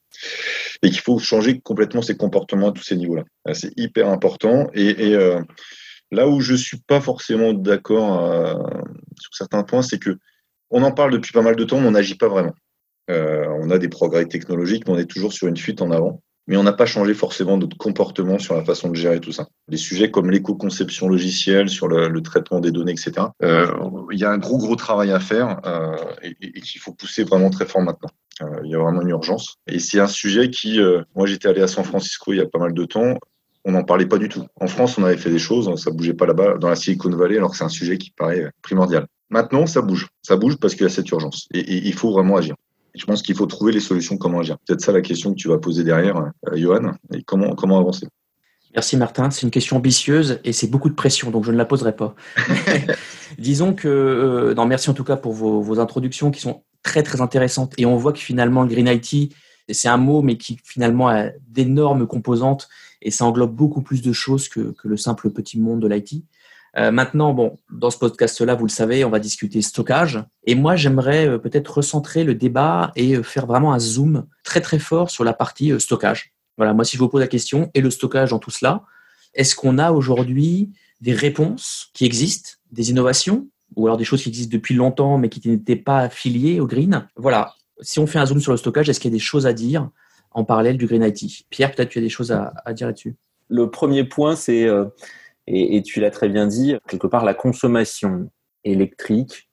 et 0.82 0.90
qu'il 0.90 1.00
faut 1.00 1.18
changer 1.18 1.60
complètement 1.60 2.02
ses 2.02 2.16
comportements 2.16 2.68
à 2.68 2.72
tous 2.72 2.82
ces 2.82 2.96
niveaux-là. 2.96 3.24
C'est 3.54 3.72
hyper 3.76 4.08
important. 4.08 4.68
Et, 4.74 5.14
euh, 5.14 5.40
là 6.10 6.28
où 6.28 6.40
je 6.40 6.54
suis 6.54 6.78
pas 6.78 7.00
forcément 7.00 7.52
d'accord 7.52 8.22
euh, 8.22 8.54
sur 9.18 9.34
certains 9.34 9.62
points, 9.62 9.82
c'est 9.82 9.98
que 9.98 10.18
on 10.70 10.82
en 10.82 10.92
parle 10.92 11.12
depuis 11.12 11.32
pas 11.32 11.42
mal 11.42 11.56
de 11.56 11.64
temps, 11.64 11.80
mais 11.80 11.88
on 11.88 11.92
n'agit 11.92 12.16
pas 12.16 12.28
vraiment. 12.28 12.54
Euh, 13.10 13.46
on 13.60 13.70
a 13.70 13.78
des 13.78 13.88
progrès 13.88 14.26
technologiques, 14.26 14.86
mais 14.86 14.94
on 14.94 14.98
est 14.98 15.10
toujours 15.10 15.32
sur 15.32 15.48
une 15.48 15.56
fuite 15.56 15.82
en 15.82 15.90
avant 15.90 16.22
mais 16.46 16.56
on 16.56 16.62
n'a 16.62 16.72
pas 16.72 16.86
changé 16.86 17.14
forcément 17.14 17.56
notre 17.56 17.76
comportement 17.76 18.38
sur 18.38 18.54
la 18.54 18.64
façon 18.64 18.88
de 18.88 18.94
gérer 18.94 19.20
tout 19.20 19.32
ça. 19.32 19.46
Des 19.68 19.76
sujets 19.76 20.10
comme 20.10 20.30
l'éco-conception 20.30 21.08
logicielle, 21.08 21.68
sur 21.68 21.88
le, 21.88 22.22
traitement 22.22 22.60
des 22.60 22.70
données, 22.70 22.92
etc. 22.92 23.26
Euh, 23.42 23.66
il 24.10 24.18
y 24.18 24.24
a 24.24 24.30
un 24.30 24.38
gros 24.38 24.58
gros 24.58 24.76
travail 24.76 25.12
à 25.12 25.20
faire 25.20 25.60
euh, 25.66 25.96
et, 26.22 26.60
qu'il 26.60 26.80
faut 26.80 26.92
pousser 26.92 27.24
vraiment 27.24 27.50
très 27.50 27.66
fort 27.66 27.82
maintenant. 27.82 28.10
Euh, 28.42 28.60
il 28.64 28.70
y 28.70 28.74
a 28.74 28.78
vraiment 28.78 29.02
une 29.02 29.10
urgence. 29.10 29.56
Et 29.66 29.78
c'est 29.78 30.00
un 30.00 30.06
sujet 30.06 30.50
qui, 30.50 30.80
moi 31.14 31.26
j'étais 31.26 31.48
allé 31.48 31.60
à 31.60 31.68
San 31.68 31.84
Francisco 31.84 32.32
il 32.32 32.38
y 32.38 32.40
a 32.40 32.46
pas 32.46 32.58
mal 32.58 32.74
de 32.74 32.84
temps. 32.84 33.18
on 33.64 33.72
n'en 33.72 33.84
parlait 33.84 34.06
pas 34.06 34.18
du 34.18 34.28
tout. 34.28 34.46
En 34.60 34.66
France, 34.66 34.98
on 34.98 35.04
avait 35.04 35.16
fait 35.16 35.30
des 35.30 35.38
choses, 35.38 35.74
ça 35.82 35.90
bougeait 35.90 36.14
pas 36.14 36.26
là-bas, 36.26 36.58
dans 36.58 36.68
la 36.68 36.76
Silicon 36.76 37.10
Valley, 37.10 37.36
alors 37.36 37.50
que 37.50 37.56
c'est 37.56 37.64
un 37.64 37.68
sujet 37.68 37.98
qui 37.98 38.10
paraît 38.10 38.50
primordial. 38.62 39.06
Maintenant, 39.30 39.66
ça 39.66 39.82
bouge. 39.82 40.08
Ça 40.22 40.36
bouge 40.36 40.56
parce 40.56 40.74
qu'il 40.74 40.84
y 40.84 40.86
a 40.86 40.90
cette 40.90 41.10
urgence. 41.10 41.48
Et, 41.52 41.88
il 41.88 41.94
faut 41.94 42.12
vraiment 42.12 42.36
agir. 42.36 42.54
Je 42.94 43.04
pense 43.04 43.22
qu'il 43.22 43.34
faut 43.34 43.46
trouver 43.46 43.72
les 43.72 43.80
solutions 43.80 44.16
comment 44.16 44.40
agir. 44.40 44.56
Peut-être 44.66 44.80
ça 44.80 44.92
la 44.92 45.00
question 45.00 45.32
que 45.32 45.36
tu 45.36 45.48
vas 45.48 45.58
poser 45.58 45.84
derrière, 45.84 46.16
euh, 46.16 46.56
Johan, 46.56 46.92
et 47.12 47.22
comment, 47.22 47.54
comment 47.54 47.78
avancer. 47.78 48.06
Merci 48.74 48.96
Martin, 48.96 49.30
c'est 49.30 49.42
une 49.42 49.52
question 49.52 49.76
ambitieuse 49.76 50.40
et 50.42 50.52
c'est 50.52 50.66
beaucoup 50.66 50.88
de 50.88 50.94
pression, 50.94 51.30
donc 51.30 51.44
je 51.44 51.52
ne 51.52 51.56
la 51.56 51.64
poserai 51.64 51.94
pas. 51.94 52.14
Disons 53.38 53.72
que, 53.72 53.88
euh, 53.88 54.54
non, 54.54 54.66
merci 54.66 54.90
en 54.90 54.94
tout 54.94 55.04
cas 55.04 55.16
pour 55.16 55.32
vos, 55.32 55.60
vos, 55.60 55.78
introductions 55.78 56.32
qui 56.32 56.40
sont 56.40 56.64
très 56.82 57.04
très 57.04 57.20
intéressantes 57.20 57.72
et 57.78 57.86
on 57.86 57.96
voit 57.96 58.12
que 58.12 58.18
finalement 58.18 58.62
le 58.62 58.68
Green 58.68 58.88
IT, 58.88 59.32
c'est 59.70 59.88
un 59.88 59.96
mot 59.96 60.22
mais 60.22 60.36
qui 60.36 60.58
finalement 60.64 61.08
a 61.08 61.28
d'énormes 61.48 62.08
composantes 62.08 62.68
et 63.00 63.12
ça 63.12 63.24
englobe 63.24 63.54
beaucoup 63.54 63.80
plus 63.80 64.02
de 64.02 64.12
choses 64.12 64.48
que, 64.48 64.72
que 64.72 64.88
le 64.88 64.96
simple 64.96 65.30
petit 65.30 65.60
monde 65.60 65.80
de 65.80 65.86
l'IT. 65.86 66.24
Euh, 66.76 66.90
maintenant, 66.90 67.32
bon, 67.32 67.56
dans 67.70 67.90
ce 67.90 67.98
podcast-là, 67.98 68.54
vous 68.54 68.64
le 68.64 68.70
savez, 68.70 69.04
on 69.04 69.10
va 69.10 69.20
discuter 69.20 69.62
stockage. 69.62 70.24
Et 70.44 70.54
moi, 70.54 70.74
j'aimerais 70.74 71.28
euh, 71.28 71.38
peut-être 71.38 71.68
recentrer 71.68 72.24
le 72.24 72.34
débat 72.34 72.92
et 72.96 73.16
euh, 73.16 73.22
faire 73.22 73.46
vraiment 73.46 73.72
un 73.72 73.78
zoom 73.78 74.26
très 74.42 74.60
très 74.60 74.78
fort 74.78 75.10
sur 75.10 75.22
la 75.22 75.32
partie 75.32 75.78
stockage. 75.80 76.32
Voilà, 76.56 76.74
moi, 76.74 76.84
si 76.84 76.96
je 76.96 77.02
vous 77.02 77.08
pose 77.08 77.20
la 77.20 77.28
question, 77.28 77.70
et 77.74 77.80
le 77.80 77.90
stockage 77.90 78.30
dans 78.30 78.38
tout 78.38 78.50
cela, 78.50 78.82
est-ce 79.34 79.54
qu'on 79.54 79.78
a 79.78 79.92
aujourd'hui 79.92 80.72
des 81.00 81.12
réponses 81.12 81.90
qui 81.94 82.04
existent, 82.04 82.50
des 82.72 82.90
innovations, 82.90 83.48
ou 83.76 83.86
alors 83.86 83.96
des 83.96 84.04
choses 84.04 84.22
qui 84.22 84.28
existent 84.28 84.52
depuis 84.52 84.74
longtemps 84.74 85.18
mais 85.18 85.28
qui 85.28 85.48
n'étaient 85.48 85.76
pas 85.76 86.00
affiliées 86.00 86.60
au 86.60 86.66
green? 86.66 87.08
Voilà, 87.16 87.54
si 87.80 87.98
on 87.98 88.06
fait 88.06 88.18
un 88.18 88.26
zoom 88.26 88.40
sur 88.40 88.52
le 88.52 88.58
stockage, 88.58 88.88
est-ce 88.88 89.00
qu'il 89.00 89.10
y 89.10 89.14
a 89.14 89.16
des 89.16 89.22
choses 89.22 89.46
à 89.46 89.52
dire 89.52 89.90
en 90.30 90.44
parallèle 90.44 90.76
du 90.76 90.86
green 90.86 91.02
IT 91.02 91.46
Pierre, 91.50 91.72
peut-être 91.72 91.88
tu 91.88 91.98
as 91.98 92.02
des 92.02 92.08
choses 92.08 92.32
à, 92.32 92.52
dire 92.72 92.88
là-dessus? 92.88 93.16
Le 93.48 93.70
premier 93.70 94.04
point, 94.04 94.36
c'est, 94.36 94.68
et, 95.46 95.82
tu 95.82 96.00
l'as 96.00 96.10
très 96.10 96.28
bien 96.28 96.46
dit, 96.46 96.76
quelque 96.88 97.06
part 97.06 97.24
la 97.24 97.34
consommation 97.34 98.30
électrique 98.64 99.50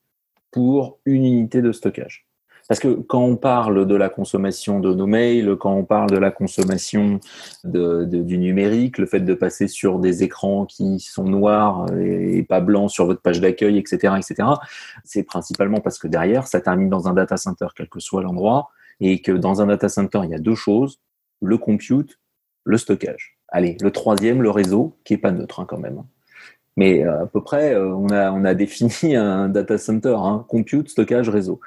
pour 0.51 0.99
une 1.05 1.25
unité 1.25 1.61
de 1.61 1.71
stockage. 1.71 2.25
Parce 2.67 2.79
que 2.79 2.87
quand 2.87 3.21
on 3.21 3.35
parle 3.35 3.85
de 3.85 3.95
la 3.95 4.07
consommation 4.07 4.79
de 4.79 4.93
nos 4.93 5.07
mails, 5.07 5.57
quand 5.59 5.73
on 5.73 5.83
parle 5.83 6.09
de 6.09 6.17
la 6.17 6.31
consommation 6.31 7.19
du 7.65 8.37
numérique, 8.37 8.97
le 8.97 9.05
fait 9.07 9.19
de 9.19 9.33
passer 9.33 9.67
sur 9.67 9.99
des 9.99 10.23
écrans 10.23 10.65
qui 10.65 10.99
sont 10.99 11.25
noirs 11.25 11.87
et 11.99 12.43
pas 12.43 12.61
blancs 12.61 12.89
sur 12.89 13.05
votre 13.05 13.21
page 13.21 13.41
d'accueil, 13.41 13.77
etc., 13.77 14.13
etc., 14.17 14.49
c'est 15.03 15.23
principalement 15.23 15.81
parce 15.81 15.99
que 15.99 16.07
derrière, 16.07 16.47
ça 16.47 16.61
termine 16.61 16.89
dans 16.89 17.09
un 17.09 17.13
data 17.13 17.35
center, 17.35 17.67
quel 17.75 17.89
que 17.89 17.99
soit 17.99 18.21
l'endroit, 18.21 18.69
et 19.01 19.21
que 19.21 19.33
dans 19.33 19.61
un 19.61 19.67
data 19.67 19.89
center, 19.89 20.21
il 20.23 20.29
y 20.29 20.35
a 20.35 20.39
deux 20.39 20.55
choses, 20.55 21.01
le 21.41 21.57
compute, 21.57 22.19
le 22.63 22.77
stockage. 22.77 23.37
Allez, 23.51 23.77
le 23.81 23.91
troisième, 23.91 24.41
le 24.41 24.49
réseau, 24.49 24.95
qui 25.03 25.13
est 25.13 25.17
pas 25.17 25.31
neutre 25.31 25.59
hein, 25.59 25.65
quand 25.67 25.77
même. 25.77 26.03
Mais 26.77 27.05
euh, 27.05 27.23
à 27.23 27.25
peu 27.27 27.41
près, 27.41 27.75
euh, 27.75 27.93
on, 27.93 28.09
a, 28.45 28.53
défini 28.53 29.15
un 29.15 29.49
data 29.49 29.77
center, 29.77 30.15
hein, 30.17 30.45
compute, 30.47 30.89
stockage, 30.89 31.29
réseau. 31.29 31.59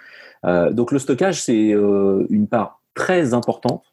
Euh, 0.45 0.71
donc 0.71 0.93
le 0.93 0.99
stockage, 0.99 1.43
c'est 1.43 1.71
une 1.71 2.47
part 2.49 2.81
très 2.95 3.35
importante, 3.35 3.85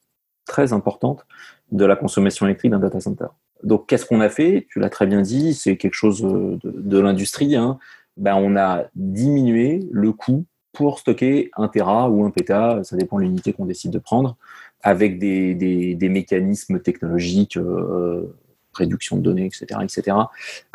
très 0.46 0.74
importante 0.74 1.26
de 1.72 1.86
la 1.86 1.96
consommation 1.96 2.46
électrique 2.46 2.72
d'un 2.72 2.80
data 2.80 3.00
center. 3.00 3.28
Donc 3.64 3.88
qu'est-ce 3.88 4.06
qu'on 4.06 4.22
a 4.22 4.30
fait? 4.30 4.68
Tu 4.70 4.80
l'as 4.80 4.90
très 4.90 5.06
bien 5.06 5.22
dit, 5.22 5.54
c'est 5.54 5.78
quelque 5.78 5.94
chose 5.94 6.22
de, 6.22 7.00
l'industrie. 7.00 7.56
Hein. 7.56 7.78
Ben, 8.18 8.36
on 8.36 8.56
a 8.56 8.86
diminué 8.96 9.88
le 9.92 10.12
coût 10.12 10.46
pour 10.74 11.00
stocker 11.00 11.52
un 11.58 11.68
Tera 11.68 12.10
ou 12.10 12.26
un 12.26 12.32
Peta, 12.32 12.80
ça 12.84 12.96
dépend 12.96 13.18
de 13.18 13.24
l'unité 13.24 13.54
qu'on 13.54 13.66
décide 13.66 13.92
de 13.92 14.00
prendre, 14.00 14.38
avec 14.84 15.20
des, 15.20 15.98
mécanismes 16.10 16.80
technologiques, 16.80 17.58
euh, 17.58 18.36
réduction 18.74 19.18
de 19.18 19.22
données, 19.22 19.46
etc. 19.46 19.82
etc. 19.84 20.18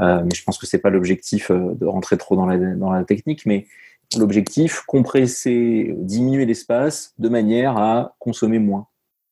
Euh, 0.00 0.22
mais 0.22 0.34
je 0.34 0.44
pense 0.44 0.58
que 0.58 0.66
c'est 0.66 0.78
pas 0.78 0.90
l'objectif 0.90 1.50
de 1.50 1.86
rentrer 1.86 2.16
trop 2.16 2.36
dans 2.36 2.46
la, 2.46 3.04
technique, 3.04 3.46
mais 3.46 3.66
L'objectif, 4.16 4.82
compresser, 4.86 5.94
diminuer 5.98 6.46
l'espace 6.46 7.12
de 7.18 7.28
manière 7.28 7.76
à 7.76 8.14
consommer 8.20 8.60
moins 8.60 8.86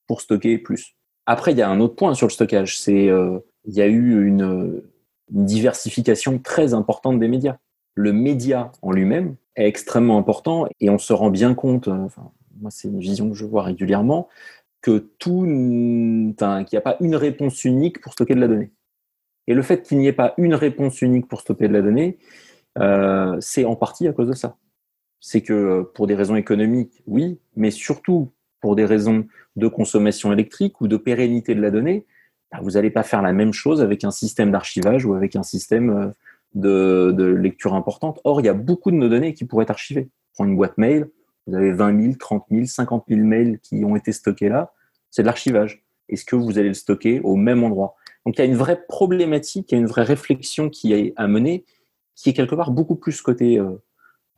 pour 0.08 0.20
stocker 0.20 0.58
plus. 0.58 0.96
Après, 1.26 1.52
il 1.52 1.58
y 1.58 1.62
a 1.62 1.70
un 1.70 1.80
autre 1.80 1.94
point 1.94 2.14
sur 2.14 2.26
le 2.26 2.32
stockage, 2.32 2.78
c'est 2.78 3.08
euh, 3.08 3.38
il 3.64 3.74
y 3.74 3.82
a 3.82 3.86
eu 3.86 4.26
une, 4.26 4.82
diversification 5.30 6.38
très 6.38 6.74
importante 6.74 7.18
des 7.18 7.28
médias. 7.28 7.56
Le 7.94 8.12
média 8.12 8.72
en 8.82 8.92
lui-même 8.92 9.36
est 9.56 9.66
extrêmement 9.66 10.18
important 10.18 10.66
et 10.80 10.90
on 10.90 10.98
se 10.98 11.14
rend 11.14 11.30
bien 11.30 11.54
compte, 11.54 11.88
euh, 11.88 12.08
moi 12.60 12.70
c'est 12.70 12.88
une 12.88 13.00
vision 13.00 13.30
que 13.30 13.34
je 13.34 13.46
vois 13.46 13.62
régulièrement, 13.62 14.28
que 14.84 14.98
tout, 15.18 15.44
qu'il 15.44 16.68
n'y 16.72 16.78
a 16.78 16.82
pas 16.82 16.96
une 17.00 17.16
réponse 17.16 17.64
unique 17.64 18.00
pour 18.02 18.12
stocker 18.12 18.34
de 18.34 18.40
la 18.40 18.48
donnée. 18.48 18.70
Et 19.46 19.54
le 19.54 19.62
fait 19.62 19.82
qu'il 19.82 19.98
n'y 19.98 20.06
ait 20.06 20.12
pas 20.12 20.34
une 20.36 20.54
réponse 20.54 21.00
unique 21.00 21.26
pour 21.26 21.40
stocker 21.40 21.68
de 21.68 21.72
la 21.72 21.82
donnée, 21.82 22.18
euh, 22.78 23.36
c'est 23.40 23.64
en 23.64 23.76
partie 23.76 24.06
à 24.08 24.12
cause 24.12 24.28
de 24.28 24.34
ça 24.34 24.56
c'est 25.26 25.40
que 25.40 25.54
euh, 25.54 25.82
pour 25.94 26.06
des 26.06 26.14
raisons 26.14 26.36
économiques, 26.36 27.02
oui, 27.06 27.40
mais 27.56 27.70
surtout 27.70 28.30
pour 28.60 28.76
des 28.76 28.84
raisons 28.84 29.26
de 29.56 29.68
consommation 29.68 30.30
électrique 30.34 30.82
ou 30.82 30.86
de 30.86 30.98
pérennité 30.98 31.54
de 31.54 31.62
la 31.62 31.70
donnée, 31.70 32.04
bah, 32.52 32.58
vous 32.60 32.72
n'allez 32.72 32.90
pas 32.90 33.02
faire 33.02 33.22
la 33.22 33.32
même 33.32 33.54
chose 33.54 33.80
avec 33.80 34.04
un 34.04 34.10
système 34.10 34.50
d'archivage 34.52 35.06
ou 35.06 35.14
avec 35.14 35.34
un 35.34 35.42
système 35.42 35.90
euh, 35.90 36.08
de, 36.54 37.12
de, 37.12 37.24
lecture 37.24 37.72
importante. 37.72 38.20
Or, 38.24 38.42
il 38.42 38.44
y 38.44 38.50
a 38.50 38.54
beaucoup 38.54 38.90
de 38.90 38.96
nos 38.96 39.08
données 39.08 39.32
qui 39.32 39.46
pourraient 39.46 39.62
être 39.62 39.70
archivées. 39.70 40.10
Prends 40.34 40.44
une 40.44 40.56
boîte 40.56 40.76
mail, 40.76 41.08
vous 41.46 41.54
avez 41.54 41.72
20 41.72 42.02
000, 42.02 42.14
30 42.18 42.44
000, 42.50 42.66
50 42.66 43.04
000 43.08 43.22
mails 43.22 43.60
qui 43.60 43.82
ont 43.82 43.96
été 43.96 44.12
stockés 44.12 44.50
là, 44.50 44.73
c'est 45.14 45.22
de 45.22 45.26
l'archivage. 45.26 45.84
Est-ce 46.08 46.24
que 46.24 46.34
vous 46.34 46.58
allez 46.58 46.68
le 46.68 46.74
stocker 46.74 47.20
au 47.20 47.36
même 47.36 47.62
endroit? 47.62 47.94
Donc, 48.26 48.36
il 48.36 48.40
y 48.40 48.42
a 48.42 48.46
une 48.46 48.56
vraie 48.56 48.84
problématique, 48.88 49.70
il 49.70 49.74
y 49.76 49.78
a 49.78 49.80
une 49.80 49.86
vraie 49.86 50.02
réflexion 50.02 50.70
qui 50.70 50.92
est 50.92 51.12
à 51.14 51.28
mener, 51.28 51.64
qui 52.16 52.30
est 52.30 52.32
quelque 52.32 52.56
part 52.56 52.72
beaucoup 52.72 52.96
plus 52.96 53.22
côté 53.22 53.60
euh, 53.60 53.80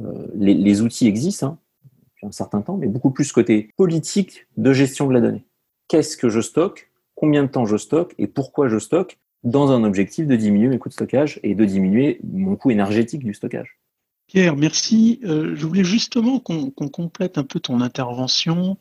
euh, 0.02 0.26
les, 0.34 0.82
outils 0.82 1.06
existent 1.06 1.46
hein, 1.46 1.58
depuis 2.04 2.26
un 2.26 2.32
certain 2.32 2.60
temps, 2.60 2.76
mais 2.76 2.88
beaucoup 2.88 3.10
plus 3.10 3.32
côté 3.32 3.70
politique 3.78 4.48
de 4.58 4.74
gestion 4.74 5.08
de 5.08 5.14
la 5.14 5.22
donnée. 5.22 5.46
Qu'est-ce 5.88 6.18
que 6.18 6.28
je 6.28 6.42
stocke? 6.42 6.90
Combien 7.14 7.42
de 7.42 7.48
temps 7.48 7.64
je 7.64 7.78
stocke 7.78 8.14
Et 8.18 8.26
pourquoi 8.26 8.68
je 8.68 8.78
stocke? 8.78 9.18
Dans 9.44 9.70
un 9.70 9.82
objectif 9.82 10.26
de 10.26 10.36
diminuer 10.36 10.68
mes 10.68 10.78
coûts 10.78 10.90
de 10.90 10.94
stockage 10.94 11.40
et 11.42 11.54
de 11.54 11.64
diminuer 11.64 12.20
mon 12.22 12.56
coût 12.56 12.70
énergétique 12.70 13.24
du 13.24 13.32
stockage. 13.32 13.78
Pierre, 14.26 14.56
merci. 14.56 15.20
Euh, 15.24 15.54
je 15.54 15.66
voulais 15.66 15.84
justement 15.84 16.38
qu'on 16.38 16.70
qu 16.70 16.90
complète 16.90 17.38
un 17.38 17.44
peu 17.44 17.60
ton 17.60 17.80
intervention 17.80 18.76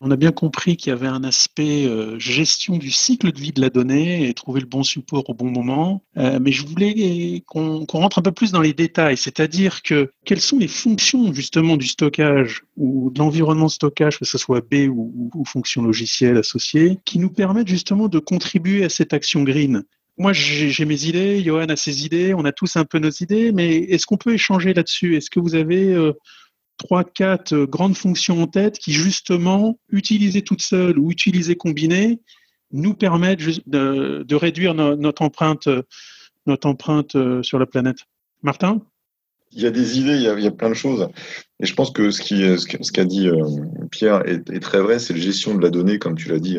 on 0.00 0.10
a 0.10 0.16
bien 0.16 0.30
compris 0.30 0.76
qu'il 0.76 0.90
y 0.90 0.92
avait 0.92 1.08
un 1.08 1.24
aspect 1.24 1.86
euh, 1.86 2.18
gestion 2.18 2.76
du 2.76 2.90
cycle 2.90 3.32
de 3.32 3.38
vie 3.38 3.52
de 3.52 3.60
la 3.60 3.70
donnée 3.70 4.28
et 4.28 4.34
trouver 4.34 4.60
le 4.60 4.66
bon 4.66 4.82
support 4.82 5.28
au 5.28 5.34
bon 5.34 5.50
moment. 5.50 6.04
Euh, 6.16 6.38
mais 6.40 6.52
je 6.52 6.66
voulais 6.66 7.42
qu'on 7.46 7.84
qu 7.84 7.96
rentre 7.96 8.18
un 8.18 8.22
peu 8.22 8.32
plus 8.32 8.52
dans 8.52 8.60
les 8.60 8.74
détails, 8.74 9.16
c'est-à-dire 9.16 9.82
que 9.82 10.12
quelles 10.24 10.40
sont 10.40 10.58
les 10.58 10.68
fonctions 10.68 11.32
justement 11.32 11.76
du 11.76 11.86
stockage 11.86 12.62
ou 12.76 13.10
de 13.10 13.18
l'environnement 13.18 13.68
stockage, 13.68 14.18
que 14.18 14.24
ce 14.24 14.38
soit 14.38 14.60
B 14.60 14.88
ou, 14.88 15.30
ou 15.34 15.44
fonction 15.44 15.82
logicielle 15.82 16.36
associée, 16.36 16.98
qui 17.04 17.18
nous 17.18 17.30
permettent 17.30 17.68
justement 17.68 18.08
de 18.08 18.18
contribuer 18.20 18.84
à 18.84 18.88
cette 18.88 19.12
action 19.12 19.42
green? 19.42 19.82
Moi, 20.16 20.32
j'ai 20.32 20.84
mes 20.84 21.04
idées, 21.04 21.42
Johan 21.44 21.68
a 21.68 21.76
ses 21.76 22.04
idées, 22.04 22.34
on 22.34 22.44
a 22.44 22.50
tous 22.50 22.74
un 22.74 22.84
peu 22.84 22.98
nos 22.98 23.10
idées, 23.10 23.52
mais 23.52 23.76
est-ce 23.76 24.04
qu'on 24.04 24.16
peut 24.16 24.34
échanger 24.34 24.74
là-dessus? 24.74 25.16
Est-ce 25.16 25.30
que 25.30 25.38
vous 25.38 25.54
avez 25.54 25.92
euh, 25.92 26.12
trois, 26.78 27.04
quatre 27.04 27.52
euh, 27.52 27.66
grandes 27.66 27.96
fonctions 27.96 28.40
en 28.42 28.46
tête 28.46 28.78
qui, 28.78 28.92
justement, 28.92 29.78
utilisées 29.90 30.42
toutes 30.42 30.62
seules 30.62 30.98
ou 30.98 31.10
utilisées 31.10 31.56
combinées, 31.56 32.20
nous 32.72 32.94
permettent 32.94 33.40
de, 33.66 34.34
réduire 34.34 34.74
no, 34.74 34.96
notre 34.96 35.22
empreinte, 35.22 35.68
notre 36.46 36.66
empreinte 36.66 37.16
euh, 37.16 37.42
sur 37.42 37.58
la 37.58 37.66
planète. 37.66 37.98
Martin? 38.42 38.80
Il 39.52 39.62
y 39.62 39.66
a 39.66 39.70
des 39.70 39.98
idées, 39.98 40.16
il 40.16 40.22
y 40.22 40.46
a, 40.46 40.50
plein 40.50 40.68
de 40.68 40.74
choses. 40.74 41.08
Et 41.58 41.66
je 41.66 41.74
pense 41.74 41.90
que 41.90 42.10
ce 42.10 42.20
qui, 42.20 42.36
ce 42.58 42.92
qu'a 42.92 43.04
dit 43.06 43.28
euh, 43.28 43.42
Pierre 43.90 44.22
est, 44.28 44.60
très 44.60 44.80
vrai, 44.80 44.98
c'est 44.98 45.14
la 45.14 45.20
gestion 45.20 45.54
de 45.54 45.62
la 45.62 45.70
donnée, 45.70 45.98
comme 45.98 46.16
tu 46.16 46.28
l'as 46.28 46.38
dit, 46.38 46.58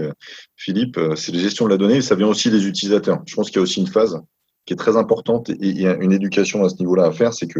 Philippe. 0.55 0.99
C'est 1.15 1.31
la 1.31 1.39
gestion 1.39 1.65
de 1.65 1.69
la 1.69 1.77
donnée 1.77 1.97
et 1.97 2.01
ça 2.01 2.15
vient 2.15 2.27
aussi 2.27 2.49
des 2.49 2.67
utilisateurs. 2.67 3.21
Je 3.27 3.35
pense 3.35 3.49
qu'il 3.49 3.57
y 3.57 3.59
a 3.59 3.61
aussi 3.61 3.79
une 3.79 3.87
phase 3.87 4.19
qui 4.65 4.73
est 4.73 4.77
très 4.77 4.97
importante 4.97 5.51
et 5.51 5.85
une 6.01 6.11
éducation 6.11 6.63
à 6.63 6.69
ce 6.69 6.77
niveau-là 6.79 7.05
à 7.05 7.11
faire, 7.11 7.31
c'est 7.31 7.47
que 7.47 7.59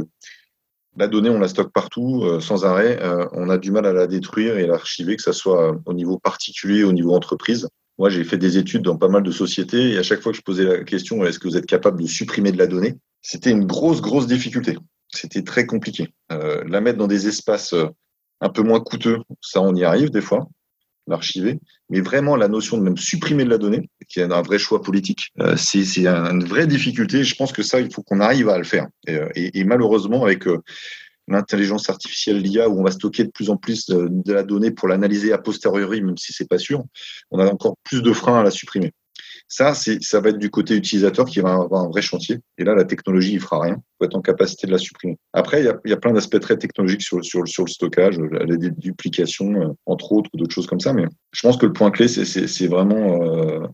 la 0.97 1.07
donnée, 1.07 1.29
on 1.29 1.39
la 1.39 1.47
stocke 1.47 1.71
partout, 1.71 2.23
euh, 2.23 2.39
sans 2.39 2.65
arrêt. 2.65 3.01
Euh, 3.01 3.25
on 3.33 3.49
a 3.49 3.57
du 3.57 3.71
mal 3.71 3.85
à 3.85 3.93
la 3.93 4.07
détruire 4.07 4.57
et 4.57 4.63
à 4.63 4.67
l'archiver, 4.67 5.15
que 5.15 5.21
ce 5.21 5.31
soit 5.31 5.75
au 5.85 5.93
niveau 5.93 6.17
particulier, 6.17 6.83
au 6.83 6.91
niveau 6.91 7.13
entreprise. 7.13 7.67
Moi, 7.99 8.09
j'ai 8.09 8.23
fait 8.23 8.37
des 8.37 8.57
études 8.57 8.83
dans 8.83 8.97
pas 8.97 9.09
mal 9.09 9.23
de 9.23 9.31
sociétés 9.31 9.91
et 9.91 9.97
à 9.97 10.03
chaque 10.03 10.21
fois 10.21 10.31
que 10.31 10.37
je 10.37 10.41
posais 10.41 10.63
la 10.63 10.83
question 10.85 11.25
est-ce 11.25 11.37
que 11.37 11.49
vous 11.49 11.57
êtes 11.57 11.65
capable 11.65 12.01
de 12.01 12.07
supprimer 12.07 12.53
de 12.53 12.57
la 12.57 12.65
donnée 12.65 12.95
C'était 13.21 13.51
une 13.51 13.65
grosse, 13.65 14.01
grosse 14.01 14.25
difficulté. 14.25 14.77
C'était 15.09 15.43
très 15.43 15.65
compliqué. 15.65 16.13
Euh, 16.31 16.63
la 16.65 16.79
mettre 16.79 16.97
dans 16.97 17.07
des 17.07 17.27
espaces 17.27 17.73
euh, 17.73 17.87
un 18.39 18.49
peu 18.49 18.61
moins 18.61 18.79
coûteux, 18.79 19.17
ça, 19.41 19.61
on 19.61 19.75
y 19.75 19.83
arrive 19.83 20.11
des 20.11 20.21
fois 20.21 20.47
l'archiver, 21.09 21.59
mais 21.89 22.01
vraiment 22.01 22.35
la 22.35 22.47
notion 22.47 22.77
de 22.77 22.83
même 22.83 22.97
supprimer 22.97 23.43
de 23.43 23.49
la 23.49 23.57
donnée, 23.57 23.89
qui 24.07 24.19
est 24.19 24.23
un 24.23 24.41
vrai 24.41 24.59
choix 24.59 24.81
politique, 24.81 25.31
euh, 25.39 25.55
c'est 25.57 25.83
une 25.97 26.43
vraie 26.45 26.67
difficulté. 26.67 27.23
Je 27.23 27.35
pense 27.35 27.51
que 27.51 27.63
ça, 27.63 27.79
il 27.79 27.91
faut 27.93 28.03
qu'on 28.03 28.19
arrive 28.19 28.49
à 28.49 28.57
le 28.57 28.63
faire. 28.63 28.87
Et, 29.07 29.15
euh, 29.15 29.65
malheureusement, 29.65 30.23
avec 30.23 30.47
euh, 30.47 30.59
l'intelligence 31.27 31.89
artificielle, 31.89 32.41
l'IA, 32.41 32.69
où 32.69 32.79
on 32.79 32.83
va 32.83 32.91
stocker 32.91 33.23
de 33.23 33.31
plus 33.31 33.49
en 33.49 33.57
plus 33.57 33.85
de, 33.87 34.07
de 34.09 34.33
la 34.33 34.43
donnée 34.43 34.71
pour 34.71 34.87
l'analyser 34.87 35.33
a 35.33 35.37
posteriori, 35.37 36.01
même 36.01 36.17
si 36.17 36.33
c'est 36.33 36.47
pas 36.47 36.57
sûr, 36.57 36.83
on 37.31 37.39
a 37.39 37.45
encore 37.45 37.77
plus 37.83 38.01
de 38.01 38.13
freins 38.13 38.39
à 38.39 38.43
la 38.43 38.51
supprimer. 38.51 38.93
Ça, 39.51 39.73
ça 39.73 40.19
va 40.21 40.29
être 40.29 40.37
du 40.37 40.51
côté 40.51 40.75
utilisateur 40.75 41.25
qui 41.25 41.39
va 41.39 41.53
avoir 41.55 41.83
un 41.83 41.89
vrai 41.89 42.03
chantier. 42.03 42.37
Et 42.59 42.63
là, 42.63 42.75
la 42.75 42.83
technologie, 42.85 43.33
il 43.33 43.39
fera 43.39 43.59
rien. 43.61 43.77
Il 43.77 43.95
faut 43.97 44.05
être 44.05 44.15
en 44.15 44.21
capacité 44.21 44.67
de 44.67 44.71
la 44.71 44.77
supprimer. 44.77 45.17
Après, 45.33 45.61
il 45.61 45.65
y 45.65 45.67
a, 45.67 45.75
il 45.85 45.89
y 45.89 45.93
a 45.93 45.97
plein 45.97 46.13
d'aspects 46.13 46.39
très 46.39 46.55
technologiques 46.55 47.01
sur, 47.01 47.25
sur, 47.25 47.47
sur 47.47 47.65
le 47.65 47.69
stockage, 47.69 48.19
la 48.19 48.55
duplication, 48.55 49.47
euh, 49.59 49.73
entre 49.87 50.11
autres, 50.11 50.29
ou 50.33 50.37
d'autres 50.37 50.53
choses 50.53 50.67
comme 50.67 50.79
ça. 50.79 50.93
Mais 50.93 51.05
je 51.31 51.41
pense 51.41 51.57
que 51.57 51.65
le 51.65 51.73
point 51.73 51.89
clé, 51.89 52.07
c'est 52.07 52.67
vraiment 52.67 53.23
euh, 53.23 53.67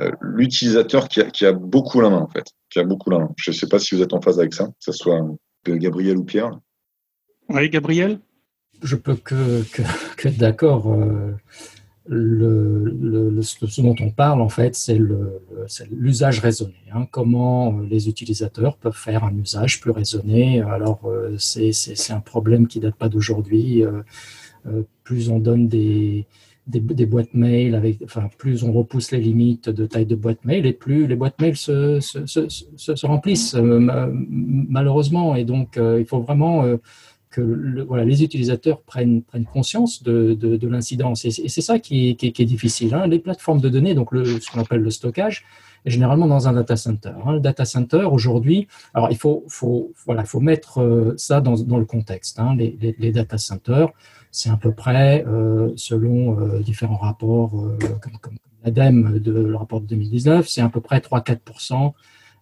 euh, 0.00 0.10
l'utilisateur 0.20 1.08
qui 1.08 1.22
a, 1.22 1.30
qui 1.30 1.46
a 1.46 1.52
beaucoup 1.52 2.02
la 2.02 2.10
main, 2.10 2.20
en 2.20 2.28
fait. 2.28 2.44
Qui 2.68 2.78
a 2.78 2.84
beaucoup 2.84 3.08
la 3.08 3.20
main. 3.20 3.30
Je 3.38 3.50
ne 3.50 3.56
sais 3.56 3.66
pas 3.66 3.78
si 3.78 3.94
vous 3.94 4.02
êtes 4.02 4.12
en 4.12 4.20
phase 4.20 4.38
avec 4.38 4.52
ça, 4.52 4.66
que 4.66 4.72
ce 4.80 4.92
soit 4.92 5.26
Gabriel 5.66 6.18
ou 6.18 6.24
Pierre. 6.24 6.50
Oui, 7.48 7.70
Gabriel? 7.70 8.20
Je 8.82 8.94
peux 8.94 9.16
que, 9.16 9.62
que, 9.72 9.82
que 10.18 10.28
être 10.28 10.36
d'accord. 10.36 10.92
Euh, 10.92 11.32
le, 12.08 13.30
le, 13.30 13.42
ce 13.42 13.80
dont 13.82 13.94
on 14.00 14.10
parle, 14.10 14.40
en 14.40 14.48
fait, 14.48 14.74
c'est 14.74 14.98
l'usage 15.90 16.40
raisonné. 16.40 16.74
Hein. 16.92 17.06
Comment 17.10 17.78
les 17.80 18.08
utilisateurs 18.08 18.76
peuvent 18.76 18.96
faire 18.96 19.24
un 19.24 19.36
usage 19.36 19.80
plus 19.80 19.90
raisonné. 19.90 20.62
Alors, 20.62 21.02
euh, 21.04 21.36
c'est 21.38 22.12
un 22.12 22.20
problème 22.20 22.66
qui 22.66 22.80
date 22.80 22.96
pas 22.96 23.08
d'aujourd'hui. 23.08 23.84
Euh, 23.84 24.02
euh, 24.66 24.82
plus 25.04 25.30
on 25.30 25.38
donne 25.38 25.68
des, 25.68 26.26
des, 26.66 26.80
des, 26.80 27.06
boîtes 27.06 27.34
mail, 27.34 27.74
avec, 27.74 27.98
enfin, 28.02 28.28
plus 28.38 28.64
on 28.64 28.72
repousse 28.72 29.10
les 29.12 29.20
limites 29.20 29.68
de 29.68 29.86
taille 29.86 30.06
de 30.06 30.16
boîte 30.16 30.44
mail, 30.44 30.64
et 30.64 30.72
plus 30.72 31.06
les 31.06 31.16
boîtes 31.16 31.40
mail 31.40 31.56
se, 31.56 32.00
se, 32.00 32.26
se, 32.26 32.48
se 32.96 33.06
remplissent, 33.06 33.54
malheureusement. 33.54 35.36
Et 35.36 35.44
donc, 35.44 35.78
il 35.78 36.04
faut 36.06 36.20
vraiment 36.20 36.64
les 37.40 38.22
utilisateurs 38.22 38.80
prennent, 38.82 39.22
conscience 39.52 40.02
de, 40.02 40.34
de, 40.34 40.68
l'incidence. 40.68 41.24
Et, 41.24 41.30
c'est 41.30 41.60
ça 41.60 41.78
qui 41.78 42.10
est, 42.10 42.44
difficile. 42.44 42.94
Hein. 42.94 43.06
Les 43.06 43.18
plateformes 43.18 43.60
de 43.60 43.68
données, 43.68 43.94
donc 43.94 44.10
ce 44.12 44.50
qu'on 44.50 44.60
appelle 44.60 44.80
le 44.80 44.90
stockage, 44.90 45.44
est 45.84 45.90
généralement 45.90 46.26
dans 46.26 46.48
un 46.48 46.52
data 46.52 46.76
center. 46.76 47.12
Hein. 47.24 47.32
Le 47.32 47.40
data 47.40 47.64
center, 47.64 48.04
aujourd'hui, 48.10 48.68
alors 48.94 49.08
il 49.10 49.16
faut, 49.18 49.44
mettre 50.40 50.80
euh, 50.80 51.14
ça 51.16 51.40
dans, 51.40 51.54
le 51.54 51.84
contexte. 51.84 52.38
Hein. 52.38 52.56
Les, 52.56 53.12
data 53.12 53.38
centers, 53.38 53.88
c'est 54.30 54.50
à 54.50 54.56
peu 54.56 54.72
près, 54.72 55.24
euh, 55.26 55.72
selon 55.76 56.38
euh, 56.38 56.60
différents 56.60 56.96
rapports, 56.96 57.50
comme, 58.00 58.18
comme 58.20 58.36
l'ADEME 58.64 59.18
de 59.18 59.32
le 59.32 59.56
rapport 59.56 59.80
de 59.80 59.86
2019, 59.86 60.48
c'est 60.48 60.60
à 60.60 60.68
peu 60.68 60.80
près 60.80 60.98
3-4 60.98 61.38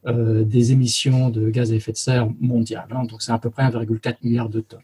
euh, 0.06 0.44
des 0.44 0.72
émissions 0.72 1.30
de 1.30 1.48
gaz 1.50 1.72
à 1.72 1.74
effet 1.74 1.92
de 1.92 1.96
serre 1.96 2.28
mondiales. 2.40 2.88
Hein. 2.90 3.04
donc 3.04 3.22
c'est 3.22 3.32
à 3.32 3.38
peu 3.38 3.50
près 3.50 3.64
1,4 3.64 4.16
milliard 4.22 4.48
de 4.48 4.60
tonnes. 4.60 4.80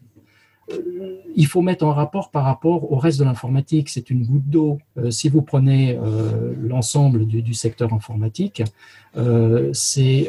Euh, 0.71 1.17
il 1.35 1.47
faut 1.47 1.61
mettre 1.61 1.85
en 1.85 1.93
rapport 1.93 2.31
par 2.31 2.45
rapport 2.45 2.91
au 2.91 2.95
reste 2.95 3.19
de 3.19 3.25
l'informatique. 3.25 3.89
C'est 3.89 4.09
une 4.09 4.25
goutte 4.25 4.47
d'eau. 4.47 4.79
Euh, 4.97 5.11
si 5.11 5.29
vous 5.29 5.41
prenez 5.41 5.97
l'ensemble 6.61 7.25
du, 7.25 7.41
du, 7.41 7.53
secteur 7.53 7.93
informatique, 7.93 8.63
c'est 9.73 10.27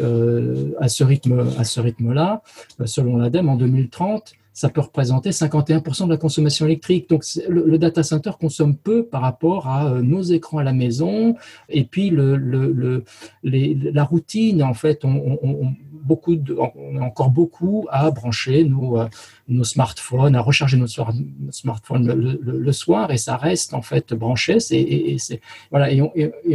à 0.81 0.89
ce 0.89 1.05
rythme, 1.05 1.47
à 1.59 1.65
ce 1.65 1.81
rythme-là, 1.81 2.43
selon 2.85 3.17
l'ADEME, 3.17 3.49
en 3.49 3.57
2030, 3.57 4.35
ça 4.55 4.69
peut 4.69 4.81
représenter 4.81 5.31
51% 5.31 6.07
de 6.07 6.11
la 6.11 6.17
consommation 6.17 6.65
électrique. 6.65 7.11
Donc 7.11 7.25
le, 7.49 7.77
data 7.77 8.03
center 8.03 8.31
consomme 8.41 8.77
peu 8.77 9.05
par 9.05 9.21
rapport 9.21 9.67
à 9.67 9.89
euh, 9.89 10.01
nos 10.01 10.23
écrans 10.23 10.59
à 10.59 10.65
la 10.65 10.73
maison. 10.73 11.35
Et 11.69 11.85
puis 11.85 12.09
le, 12.11 12.37
le, 12.37 13.05
la 13.43 14.05
routine, 14.05 14.63
en 14.63 14.75
fait, 14.75 15.05
on, 15.05 15.75
beaucoup 16.05 16.37
on 16.57 16.97
a 16.99 17.01
encore 17.01 17.31
beaucoup 17.31 17.87
à 17.91 18.11
brancher 18.11 18.65
nos, 18.65 19.01
euh, 19.01 19.65
smartphones, 19.65 20.37
à 20.37 20.41
recharger 20.41 20.77
nos, 20.77 20.87
smartphones 20.87 22.07
le, 22.07 22.39
le, 22.41 22.73
soir, 22.73 23.11
et 23.11 23.17
ça 23.17 23.37
reste 23.37 23.75
en 23.75 23.83
fait 23.83 24.15
branché. 24.15 24.59
Et, 24.71 25.17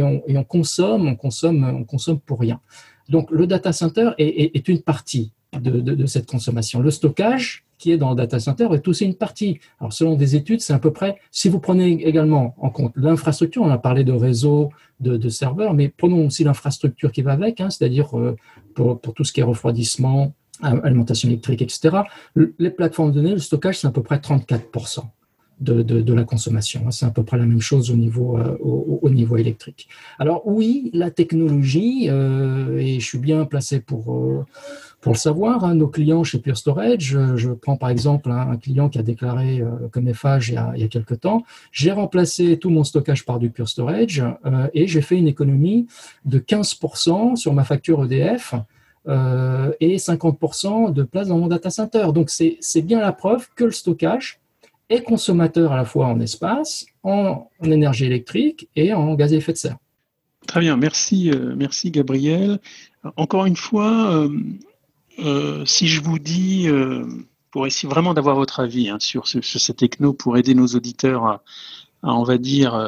on, 0.00 0.44
consomme, 0.44 1.06
on 1.06 1.16
consomme, 1.16 1.64
on 1.64 1.84
consomme 1.84 2.20
pour 2.20 2.40
rien. 2.40 2.60
Donc 3.10 3.30
le 3.30 3.46
data 3.46 3.72
center 3.72 4.12
est, 4.18 4.68
une 4.68 4.80
partie 4.82 5.32
de, 5.52 6.06
cette 6.06 6.30
consommation. 6.30 6.80
Le 6.80 6.90
stockage, 6.90 7.64
qui 7.80 7.90
est 7.90 7.96
dans 7.96 8.10
le 8.10 8.16
data 8.16 8.38
center 8.38 8.68
est 8.72 8.86
aussi 8.86 9.06
une 9.06 9.14
partie. 9.14 9.58
Alors, 9.80 9.92
selon 9.92 10.14
des 10.14 10.36
études, 10.36 10.60
c'est 10.60 10.74
à 10.74 10.78
peu 10.78 10.92
près, 10.92 11.16
si 11.30 11.48
vous 11.48 11.58
prenez 11.58 12.06
également 12.06 12.54
en 12.58 12.70
compte 12.70 12.92
l'infrastructure, 12.94 13.62
on 13.62 13.70
a 13.70 13.78
parlé 13.78 14.04
de 14.04 14.12
réseau, 14.12 14.70
de, 15.00 15.16
de 15.16 15.28
serveurs, 15.30 15.72
mais 15.72 15.88
prenons 15.88 16.26
aussi 16.26 16.44
l'infrastructure 16.44 17.10
qui 17.10 17.22
va 17.22 17.32
avec, 17.32 17.60
hein, 17.60 17.70
c'est-à-dire 17.70 18.16
euh, 18.18 18.36
pour, 18.74 19.00
tout 19.00 19.24
ce 19.24 19.32
qui 19.32 19.40
est 19.40 19.44
refroidissement, 19.44 20.34
alimentation 20.60 21.28
électrique, 21.30 21.62
etc. 21.62 22.02
Les 22.36 22.70
plateformes 22.70 23.12
de 23.12 23.14
données, 23.16 23.32
le 23.32 23.38
stockage, 23.38 23.78
c'est 23.78 23.86
à 23.86 23.90
peu 23.90 24.02
près 24.02 24.18
34% 24.18 25.04
de, 25.60 25.82
de, 25.82 26.14
la 26.14 26.24
consommation. 26.24 26.90
C'est 26.90 27.06
à 27.06 27.10
peu 27.10 27.22
près 27.22 27.38
la 27.38 27.46
même 27.46 27.60
chose 27.60 27.90
au 27.90 27.96
niveau, 27.96 28.38
euh, 28.38 28.58
au, 28.60 29.00
au, 29.02 29.08
niveau 29.08 29.38
électrique. 29.38 29.88
Alors 30.18 30.42
oui, 30.46 30.90
la 30.92 31.10
technologie, 31.10 32.08
euh, 32.10 32.76
et 32.76 33.00
je 33.00 33.06
suis 33.06 33.18
bien 33.18 33.46
placé 33.46 33.80
pour, 33.80 34.44
pour 35.00 35.12
le 35.12 35.18
savoir, 35.18 35.64
hein, 35.64 35.74
nos 35.74 35.88
clients 35.88 36.24
chez 36.24 36.38
Pure 36.38 36.58
Storage, 36.58 37.18
je, 37.36 37.50
prends 37.50 37.76
par 37.76 37.88
exemple 37.88 38.30
un, 38.30 38.56
client 38.56 38.88
qui 38.90 38.98
a 38.98 39.02
déclaré 39.02 39.60
euh, 39.60 39.88
comme 39.90 40.04
il 40.06 40.14
y 40.52 40.56
a, 40.56 40.72
il 40.76 40.88
temps, 41.18 41.42
j'ai 41.72 41.90
remplacé 41.90 42.58
tout 42.58 42.68
mon 42.68 42.84
stockage 42.84 43.24
par 43.24 43.38
du 43.38 43.50
Pure 43.50 43.68
Storage 43.68 44.22
euh, 44.44 44.68
et 44.74 44.86
j'ai 44.86 45.00
fait 45.00 45.16
une 45.16 45.28
économie 45.28 45.86
de 46.26 46.38
15% 46.38 47.36
sur 47.36 47.54
ma 47.54 47.64
facture 47.64 48.04
EDF. 48.04 48.54
Euh, 49.08 49.72
et 49.80 49.96
50% 49.96 50.92
de 50.92 51.02
place 51.04 51.28
dans 51.28 51.38
mon 51.38 51.46
data 51.46 51.70
center. 51.70 52.08
Donc 52.12 52.28
c'est 52.28 52.82
bien 52.82 53.00
la 53.00 53.12
preuve 53.12 53.48
que 53.56 53.64
le 53.64 53.70
stockage 53.70 54.40
est 54.90 55.02
consommateur 55.02 55.72
à 55.72 55.76
la 55.76 55.86
fois 55.86 56.06
en 56.08 56.20
espace, 56.20 56.84
en, 57.02 57.48
énergie 57.62 58.04
électrique 58.04 58.68
et 58.76 58.92
en 58.92 59.14
gaz 59.14 59.32
à 59.32 59.36
effet 59.36 59.52
de 59.52 59.56
serre. 59.56 59.78
Très 60.46 60.60
bien, 60.60 60.76
merci, 60.76 61.30
euh, 61.30 61.54
merci 61.56 61.90
Gabriel. 61.90 62.58
Encore 63.16 63.46
une 63.46 63.56
fois, 63.56 64.28
euh, 65.20 65.60
euh, 65.60 65.66
si 65.66 65.88
je 65.88 66.00
vous 66.00 66.18
dis, 66.18 66.68
pour 67.50 67.66
essayer 67.66 67.88
vraiment 67.88 68.14
d'avoir 68.14 68.36
votre 68.36 68.60
avis 68.60 68.88
hein, 68.88 68.98
sur, 69.00 69.28
ce, 69.28 69.40
sur 69.40 69.60
ces 69.60 69.74
techno 69.74 70.12
pour 70.12 70.36
aider 70.36 70.54
nos 70.54 70.68
auditeurs 70.68 71.24
à, 71.24 71.42
on 72.02 72.24
va 72.24 72.38
dire, 72.38 72.78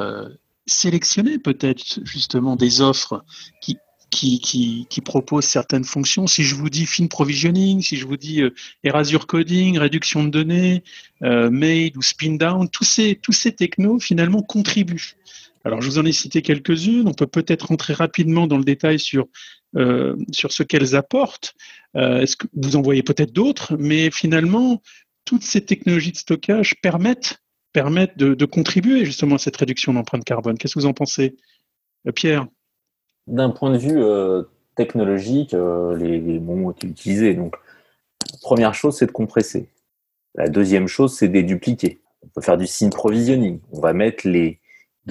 sélectionner 0.65 1.37
peut-être 1.39 1.99
justement 2.03 2.55
des 2.55 2.81
offres 2.81 3.23
qui 3.61 3.77
qui, 4.13 4.39
qui, 4.39 4.85
qui, 4.89 5.01
propose 5.01 5.43
certaines 5.43 5.83
fonctions. 5.83 6.27
Si 6.27 6.43
je 6.43 6.55
vous 6.55 6.69
dis 6.69 6.85
fin 6.85 7.07
provisioning, 7.07 7.81
si 7.81 7.97
je 7.97 8.05
vous 8.05 8.17
dis 8.17 8.41
euh, 8.41 8.53
erasure 8.83 9.25
coding, 9.25 9.77
réduction 9.79 10.23
de 10.23 10.29
données, 10.29 10.83
euh, 11.23 11.49
made 11.49 11.97
ou 11.97 12.01
spin 12.01 12.33
down, 12.33 12.69
tous 12.69 12.83
ces, 12.83 13.15
tous 13.15 13.31
ces 13.31 13.53
technos 13.53 13.99
finalement 13.99 14.43
contribuent. 14.43 15.15
Alors 15.63 15.81
je 15.81 15.89
vous 15.89 15.99
en 15.99 16.05
ai 16.05 16.11
cité 16.11 16.41
quelques-unes. 16.41 17.07
On 17.07 17.13
peut 17.13 17.27
peut-être 17.27 17.67
rentrer 17.67 17.93
rapidement 17.93 18.47
dans 18.47 18.57
le 18.57 18.63
détail 18.63 18.99
sur 18.99 19.27
euh, 19.75 20.15
ce 20.31 20.63
qu'elles 20.63 20.95
apportent. 20.95 21.53
Euh, 21.95 22.21
est-ce 22.21 22.35
que 22.35 22.47
vous 22.53 22.75
en 22.75 22.81
voyez 22.81 23.03
peut-être 23.03 23.31
d'autres, 23.31 23.75
mais 23.77 24.11
finalement 24.11 24.81
toutes 25.25 25.43
ces 25.43 25.61
technologies 25.61 26.11
de 26.11 26.17
stockage 26.17 26.75
permettent 26.81 27.39
de, 27.73 28.45
contribuer 28.45 29.05
justement 29.05 29.35
à 29.35 29.37
cette 29.37 29.55
réduction 29.55 29.93
d'empreinte 29.93 30.25
carbone. 30.25 30.57
Qu'est-ce 30.57 30.75
que 30.75 30.79
vous 30.79 30.85
en 30.85 30.93
pensez, 30.93 31.37
euh, 32.07 32.11
Pierre? 32.11 32.47
D'un 33.25 33.49
point 33.49 33.71
de 33.71 33.77
vue 33.77 34.03
technologique, 34.75 35.53
les, 35.53 36.19
les, 36.19 36.39
mots 36.39 36.75
utilisés. 36.83 37.35
Donc, 37.35 37.55
première 38.41 38.73
chose, 38.73 38.97
c'est 38.97 39.05
de 39.05 39.13
compresser. 39.13 39.69
La 40.35 40.49
deuxième 40.49 40.87
chose, 40.87 41.15
c'est 41.15 41.29
de 41.29 41.33
dédupliquer. 41.33 42.01
On 42.21 42.27
peut 42.27 42.41
faire 42.41 42.57
du 42.57 42.67
sync 42.67 42.93
provisioning. 42.93 43.61
On 43.71 43.79
va 43.79 43.93
mettre 43.93 44.27
les 44.27 44.59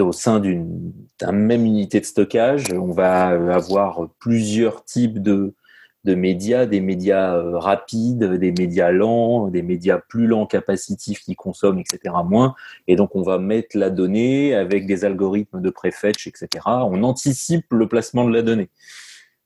au 0.00 0.12
sein 0.12 0.40
d'une 0.40 0.92
même 1.30 1.66
unité 1.66 2.00
de 2.00 2.04
stockage, 2.04 2.64
on 2.72 2.92
va 2.92 3.28
avoir 3.54 4.08
plusieurs 4.18 4.84
types 4.84 5.20
de, 5.20 5.54
médias, 6.04 6.66
des 6.66 6.80
médias 6.80 7.36
euh, 7.36 7.58
rapides, 7.58 8.24
des 8.24 8.52
médias 8.52 8.90
lents, 8.90 9.48
des 9.48 9.62
médias 9.62 9.98
plus 9.98 10.26
lents 10.26 10.46
capacitifs 10.46 11.20
qui 11.20 11.36
consomment, 11.36 11.78
etc. 11.78 12.14
moins. 12.24 12.54
Et 12.88 12.96
donc, 12.96 13.14
on 13.14 13.22
va 13.22 13.38
mettre 13.38 13.76
la 13.76 13.90
donnée 13.90 14.54
avec 14.54 14.86
des 14.86 15.04
algorithmes 15.04 15.60
de 15.60 15.70
préfetch, 15.70 16.26
etc. 16.26 16.48
On 16.66 17.02
anticipe 17.02 17.66
le 17.72 17.86
placement 17.86 18.24
de 18.24 18.32
la 18.32 18.42
donnée. 18.42 18.70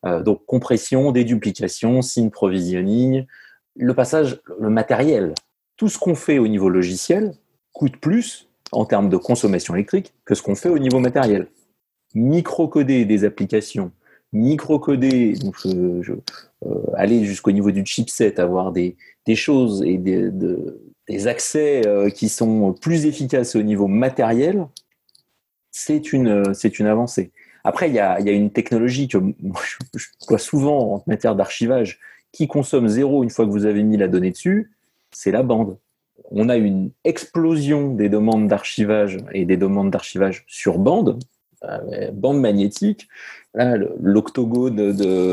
Euh, 0.06 0.22
donc, 0.22 0.46
compression, 0.46 1.12
déduplication, 1.12 2.00
sync 2.02 2.32
provisioning, 2.32 3.26
le 3.74 3.94
passage, 3.94 4.40
le 4.60 4.70
matériel. 4.70 5.34
Tout 5.76 5.88
ce 5.88 5.98
qu'on 5.98 6.14
fait 6.14 6.38
au 6.38 6.48
niveau 6.48 6.70
logiciel 6.70 7.34
coûte 7.72 7.98
plus 7.98 8.48
en 8.72 8.84
termes 8.84 9.08
de 9.08 9.16
consommation 9.16 9.74
électrique 9.74 10.14
que 10.24 10.34
ce 10.34 10.42
qu'on 10.42 10.54
fait 10.54 10.68
au 10.68 10.78
niveau 10.78 10.98
matériel. 10.98 11.48
Microcoder 12.14 13.04
des 13.04 13.24
applications 13.24 13.92
microcoder, 14.32 15.34
donc 15.34 15.56
je, 15.64 16.12
euh, 16.66 16.74
aller 16.94 17.24
jusqu'au 17.24 17.52
niveau 17.52 17.70
du 17.70 17.84
chipset, 17.84 18.40
avoir 18.40 18.72
des, 18.72 18.96
des 19.26 19.36
choses 19.36 19.82
et 19.84 19.98
des, 19.98 20.30
de, 20.30 20.80
des 21.08 21.26
accès 21.26 21.86
euh, 21.86 22.10
qui 22.10 22.28
sont 22.28 22.72
plus 22.72 23.06
efficaces 23.06 23.56
au 23.56 23.62
niveau 23.62 23.86
matériel, 23.86 24.66
c'est 25.70 26.12
une, 26.12 26.54
c'est 26.54 26.78
une 26.78 26.86
avancée. 26.86 27.32
Après, 27.64 27.88
il 27.88 27.94
y 27.94 27.98
a, 27.98 28.20
y 28.20 28.28
a 28.28 28.32
une 28.32 28.50
technologie 28.50 29.08
que 29.08 29.18
moi, 29.18 29.60
je, 29.64 29.98
je 29.98 30.06
vois 30.28 30.38
souvent 30.38 30.94
en 30.94 31.04
matière 31.06 31.34
d'archivage 31.34 31.98
qui 32.32 32.46
consomme 32.46 32.88
zéro 32.88 33.24
une 33.24 33.30
fois 33.30 33.46
que 33.46 33.50
vous 33.50 33.66
avez 33.66 33.82
mis 33.82 33.96
la 33.96 34.08
donnée 34.08 34.30
dessus, 34.30 34.72
c'est 35.10 35.30
la 35.30 35.42
bande. 35.42 35.78
On 36.30 36.48
a 36.48 36.56
une 36.56 36.90
explosion 37.04 37.94
des 37.94 38.08
demandes 38.08 38.48
d'archivage 38.48 39.18
et 39.32 39.44
des 39.44 39.56
demandes 39.56 39.90
d'archivage 39.90 40.44
sur 40.46 40.78
bande, 40.78 41.18
euh, 41.64 42.10
bande 42.12 42.40
magnétique, 42.40 43.08
l'octogone 43.54 44.78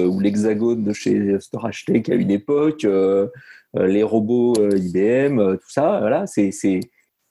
ou 0.08 0.19
l'hexagone 0.19 0.84
de 0.84 0.93
chez 0.93 1.39
Storage 1.39 1.86
Tech 1.86 2.08
à 2.10 2.13
une 2.13 2.32
époque, 2.32 2.86
euh, 2.86 3.28
euh, 3.76 3.88
les 3.88 4.04
robots 4.04 4.54
IBM, 4.56 5.58
tout 5.58 5.69
ça. 5.69 6.00
Voilà, 6.00 6.26
c'est, 6.28 6.80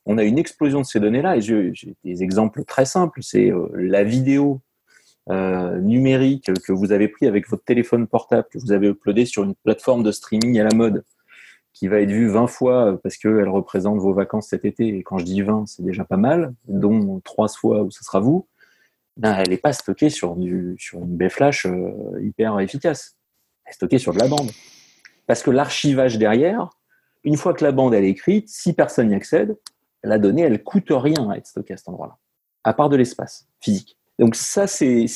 on 0.04 0.18
a 0.18 0.24
une 0.24 0.38
explosion 0.38 0.80
de 0.80 0.86
ces 0.86 1.00
données-là. 1.00 1.36
Et 1.36 1.40
j'ai 1.40 1.72
des 2.04 2.22
exemples 2.22 2.64
très 2.64 2.84
simples. 2.84 3.20
C'est 3.22 3.50
la 3.74 4.04
vidéo 4.04 4.60
numérique 5.28 6.50
que 6.66 6.72
vous 6.72 6.92
avez 6.92 7.08
pris 7.08 7.26
avec 7.26 7.48
votre 7.48 7.64
téléphone 7.64 8.06
portable, 8.06 8.48
que 8.52 8.58
vous 8.58 8.72
avez 8.72 8.88
uploadé 8.88 9.24
sur 9.24 9.44
une 9.44 9.54
plateforme 9.54 10.02
de 10.02 10.12
streaming 10.12 10.60
à 10.60 10.64
la 10.64 10.74
mode, 10.74 11.04
qui 11.72 11.88
va 11.88 12.00
être 12.00 12.10
vue 12.10 12.28
20 12.28 12.46
fois 12.46 12.98
parce 13.02 13.16
qu'elle 13.16 13.48
représente 13.48 13.98
vos 13.98 14.12
vacances 14.12 14.48
cet 14.48 14.64
été. 14.64 14.88
Et 14.88 15.02
quand 15.02 15.18
je 15.18 15.24
dis 15.24 15.42
20, 15.42 15.66
c'est 15.66 15.82
déjà 15.82 16.04
pas 16.04 16.16
mal, 16.16 16.54
dont 16.68 17.20
3 17.24 17.48
fois 17.48 17.82
où 17.82 17.90
ce 17.90 18.04
sera 18.04 18.20
vous 18.20 18.46
ben, 19.16 19.34
elle 19.36 19.50
n'est 19.50 19.58
pas 19.58 19.72
stockée 19.72 20.10
sur, 20.10 20.36
du, 20.36 20.74
sur 20.78 21.00
une 21.00 21.16
baie 21.16 21.28
flash 21.28 21.66
euh, 21.66 22.18
hyper 22.20 22.58
efficace. 22.60 23.16
Elle 23.64 23.70
est 23.70 23.74
stockée 23.74 23.98
sur 23.98 24.12
de 24.12 24.18
la 24.18 24.28
bande. 24.28 24.50
Parce 25.26 25.42
que 25.42 25.50
l'archivage 25.50 26.18
derrière, 26.18 26.70
une 27.24 27.36
fois 27.36 27.54
que 27.54 27.64
la 27.64 27.72
bande 27.72 27.94
est 27.94 28.04
écrite, 28.04 28.48
si 28.48 28.72
personne 28.72 29.08
n'y 29.08 29.14
accède, 29.14 29.56
la 30.02 30.18
donnée, 30.18 30.42
elle 30.42 30.62
coûte 30.62 30.88
rien 30.90 31.30
à 31.30 31.36
être 31.36 31.46
stockée 31.46 31.74
à 31.74 31.76
cet 31.76 31.88
endroit-là, 31.88 32.16
à 32.64 32.74
part 32.74 32.88
de 32.88 32.96
l'espace 32.96 33.46
physique. 33.60 33.98
Donc 34.18 34.34
ça, 34.34 34.66
c'est 34.66 35.06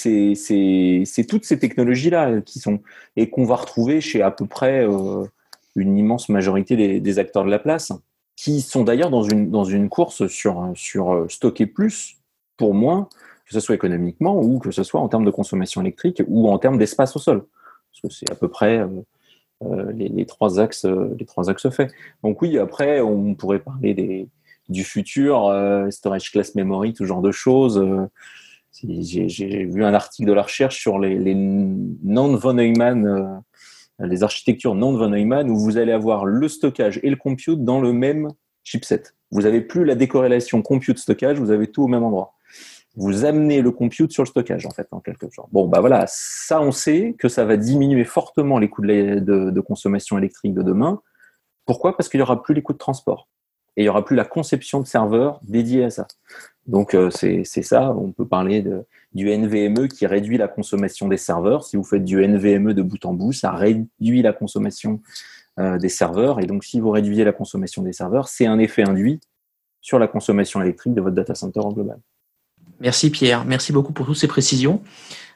toutes 1.28 1.44
ces 1.44 1.58
technologies-là 1.58 2.40
qui 2.40 2.60
sont 2.60 2.80
et 3.16 3.28
qu'on 3.28 3.44
va 3.44 3.56
retrouver 3.56 4.00
chez 4.00 4.22
à 4.22 4.30
peu 4.30 4.46
près 4.46 4.86
euh, 4.86 5.24
une 5.76 5.96
immense 5.96 6.28
majorité 6.28 7.00
des, 7.00 7.18
acteurs 7.18 7.44
de 7.44 7.50
la 7.50 7.58
place, 7.58 7.92
qui 8.34 8.60
sont 8.60 8.82
d'ailleurs 8.82 9.10
dans 9.10 9.22
une, 9.22 9.50
dans 9.50 9.64
une 9.64 9.88
course 9.88 10.26
sur, 10.26 10.72
sur 10.74 11.12
euh, 11.12 11.28
stocker 11.28 11.66
plus 11.66 12.16
pour 12.56 12.74
moins, 12.74 13.08
que 13.46 13.52
ce 13.52 13.60
soit 13.60 13.74
économiquement 13.74 14.40
ou 14.40 14.58
que 14.58 14.70
ce 14.70 14.82
soit 14.82 15.00
en 15.00 15.08
termes 15.08 15.24
de 15.24 15.30
consommation 15.30 15.80
électrique 15.82 16.22
ou 16.26 16.50
en 16.50 16.58
termes 16.58 16.78
d'espace 16.78 17.14
au 17.14 17.18
sol. 17.18 17.44
Parce 17.92 18.02
que 18.02 18.08
c'est 18.18 18.30
à 18.30 18.34
peu 18.34 18.48
près 18.48 18.78
euh, 18.78 18.88
euh, 19.64 19.92
les, 19.92 20.26
trois 20.26 20.58
axes, 20.58 20.84
les 20.84 21.24
trois 21.24 21.48
axes 21.48 21.70
faits. 21.70 21.92
Donc 22.22 22.42
oui, 22.42 22.58
après, 22.58 23.00
on 23.00 23.34
pourrait 23.34 23.60
parler 23.60 23.94
des, 23.94 24.28
du 24.68 24.84
futur, 24.84 25.50
storage 25.90 26.30
class 26.30 26.54
memory, 26.54 26.92
tout 26.92 27.06
genre 27.06 27.22
de 27.22 27.32
choses. 27.32 27.82
J'ai 28.82 29.64
vu 29.64 29.84
un 29.84 29.94
article 29.94 30.28
de 30.28 30.34
la 30.34 30.42
recherche 30.42 30.78
sur 30.78 30.98
les, 30.98 31.18
les 31.18 31.34
non-von 31.34 32.52
Neumann, 32.52 33.42
les 33.98 34.22
architectures 34.22 34.74
non-von 34.74 35.08
Neumann, 35.08 35.50
où 35.50 35.58
vous 35.58 35.78
allez 35.78 35.92
avoir 35.92 36.26
le 36.26 36.48
stockage 36.48 37.00
et 37.02 37.10
le 37.10 37.16
compute 37.16 37.64
dans 37.64 37.80
le 37.80 37.92
même 37.92 38.28
chipset. 38.62 39.02
Vous 39.30 39.42
n'avez 39.42 39.60
plus 39.60 39.84
la 39.84 39.94
décorrélation 39.94 40.62
compute-stockage, 40.62 41.38
vous 41.38 41.50
avez 41.50 41.68
tout 41.68 41.84
au 41.84 41.88
même 41.88 42.04
endroit 42.04 42.36
vous 42.96 43.26
amenez 43.26 43.60
le 43.60 43.70
compute 43.70 44.10
sur 44.10 44.22
le 44.22 44.26
stockage, 44.26 44.64
en 44.66 44.70
fait, 44.70 44.88
en 44.90 45.00
quelque 45.00 45.28
sorte. 45.30 45.50
Bon, 45.52 45.68
bah 45.68 45.80
voilà, 45.80 46.06
ça, 46.08 46.62
on 46.62 46.72
sait 46.72 47.14
que 47.18 47.28
ça 47.28 47.44
va 47.44 47.56
diminuer 47.58 48.04
fortement 48.04 48.58
les 48.58 48.70
coûts 48.70 48.82
de, 48.82 49.60
consommation 49.60 50.16
électrique 50.16 50.54
de 50.54 50.62
demain. 50.62 51.02
Pourquoi? 51.66 51.96
Parce 51.96 52.08
qu'il 52.08 52.18
n'y 52.18 52.22
aura 52.22 52.42
plus 52.42 52.54
les 52.54 52.62
coûts 52.62 52.72
de 52.72 52.78
transport. 52.78 53.28
Et 53.76 53.82
il 53.82 53.84
n'y 53.84 53.90
aura 53.90 54.04
plus 54.04 54.16
la 54.16 54.24
conception 54.24 54.80
de 54.80 54.86
serveurs 54.86 55.40
dédiés 55.42 55.84
à 55.84 55.90
ça. 55.90 56.06
Donc, 56.66 56.94
euh, 56.94 57.10
c'est 57.10 57.44
ça. 57.44 57.92
On 57.92 58.12
peut 58.12 58.26
parler 58.26 58.62
de, 58.62 58.86
du 59.16 59.30
NVMe 59.30 59.88
qui 59.88 60.06
réduit 60.06 60.36
la 60.36 60.46
consommation 60.46 61.08
des 61.08 61.16
serveurs. 61.16 61.64
Si 61.64 61.76
vous 61.76 61.84
faites 61.84 62.04
du 62.04 62.20
NVMe 62.22 62.74
de 62.74 62.82
bout 62.82 63.04
en 63.06 63.14
bout, 63.14 63.32
ça 63.32 63.50
réduit 63.50 64.22
la 64.22 64.32
consommation 64.32 65.00
euh, 65.58 65.78
des 65.78 65.88
serveurs. 65.88 66.38
Et 66.38 66.46
donc, 66.46 66.64
si 66.64 66.78
vous 66.78 66.90
réduisez 66.90 67.24
la 67.24 67.32
consommation 67.32 67.82
des 67.82 67.94
serveurs, 67.94 68.28
c'est 68.28 68.46
un 68.46 68.58
effet 68.58 68.82
induit 68.82 69.20
sur 69.80 69.98
la 69.98 70.06
consommation 70.06 70.60
électrique 70.60 70.94
de 70.94 71.00
votre 71.00 71.16
data 71.16 71.34
center 71.34 71.60
en 71.60 71.72
global. 71.72 71.98
Merci 72.78 73.10
Pierre, 73.10 73.44
merci 73.46 73.72
beaucoup 73.72 73.92
pour 73.92 74.04
toutes 74.04 74.18
ces 74.18 74.28
précisions. 74.28 74.82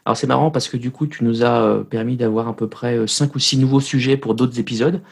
Alors 0.05 0.17
c'est 0.17 0.27
marrant 0.27 0.51
parce 0.51 0.69
que 0.69 0.77
du 0.77 0.91
coup 0.91 1.07
tu 1.07 1.25
nous 1.25 1.45
as 1.45 1.63
euh, 1.63 1.85
permis 1.85 2.17
d'avoir 2.17 2.49
à 2.49 2.57
peu 2.57 2.69
près 2.69 2.97
euh, 2.97 3.07
cinq 3.07 3.35
ou 3.35 3.39
six 3.39 3.59
nouveaux 3.59 3.81
sujets 3.81 4.17
pour 4.17 4.35
d'autres 4.35 4.59
épisodes. 4.59 5.03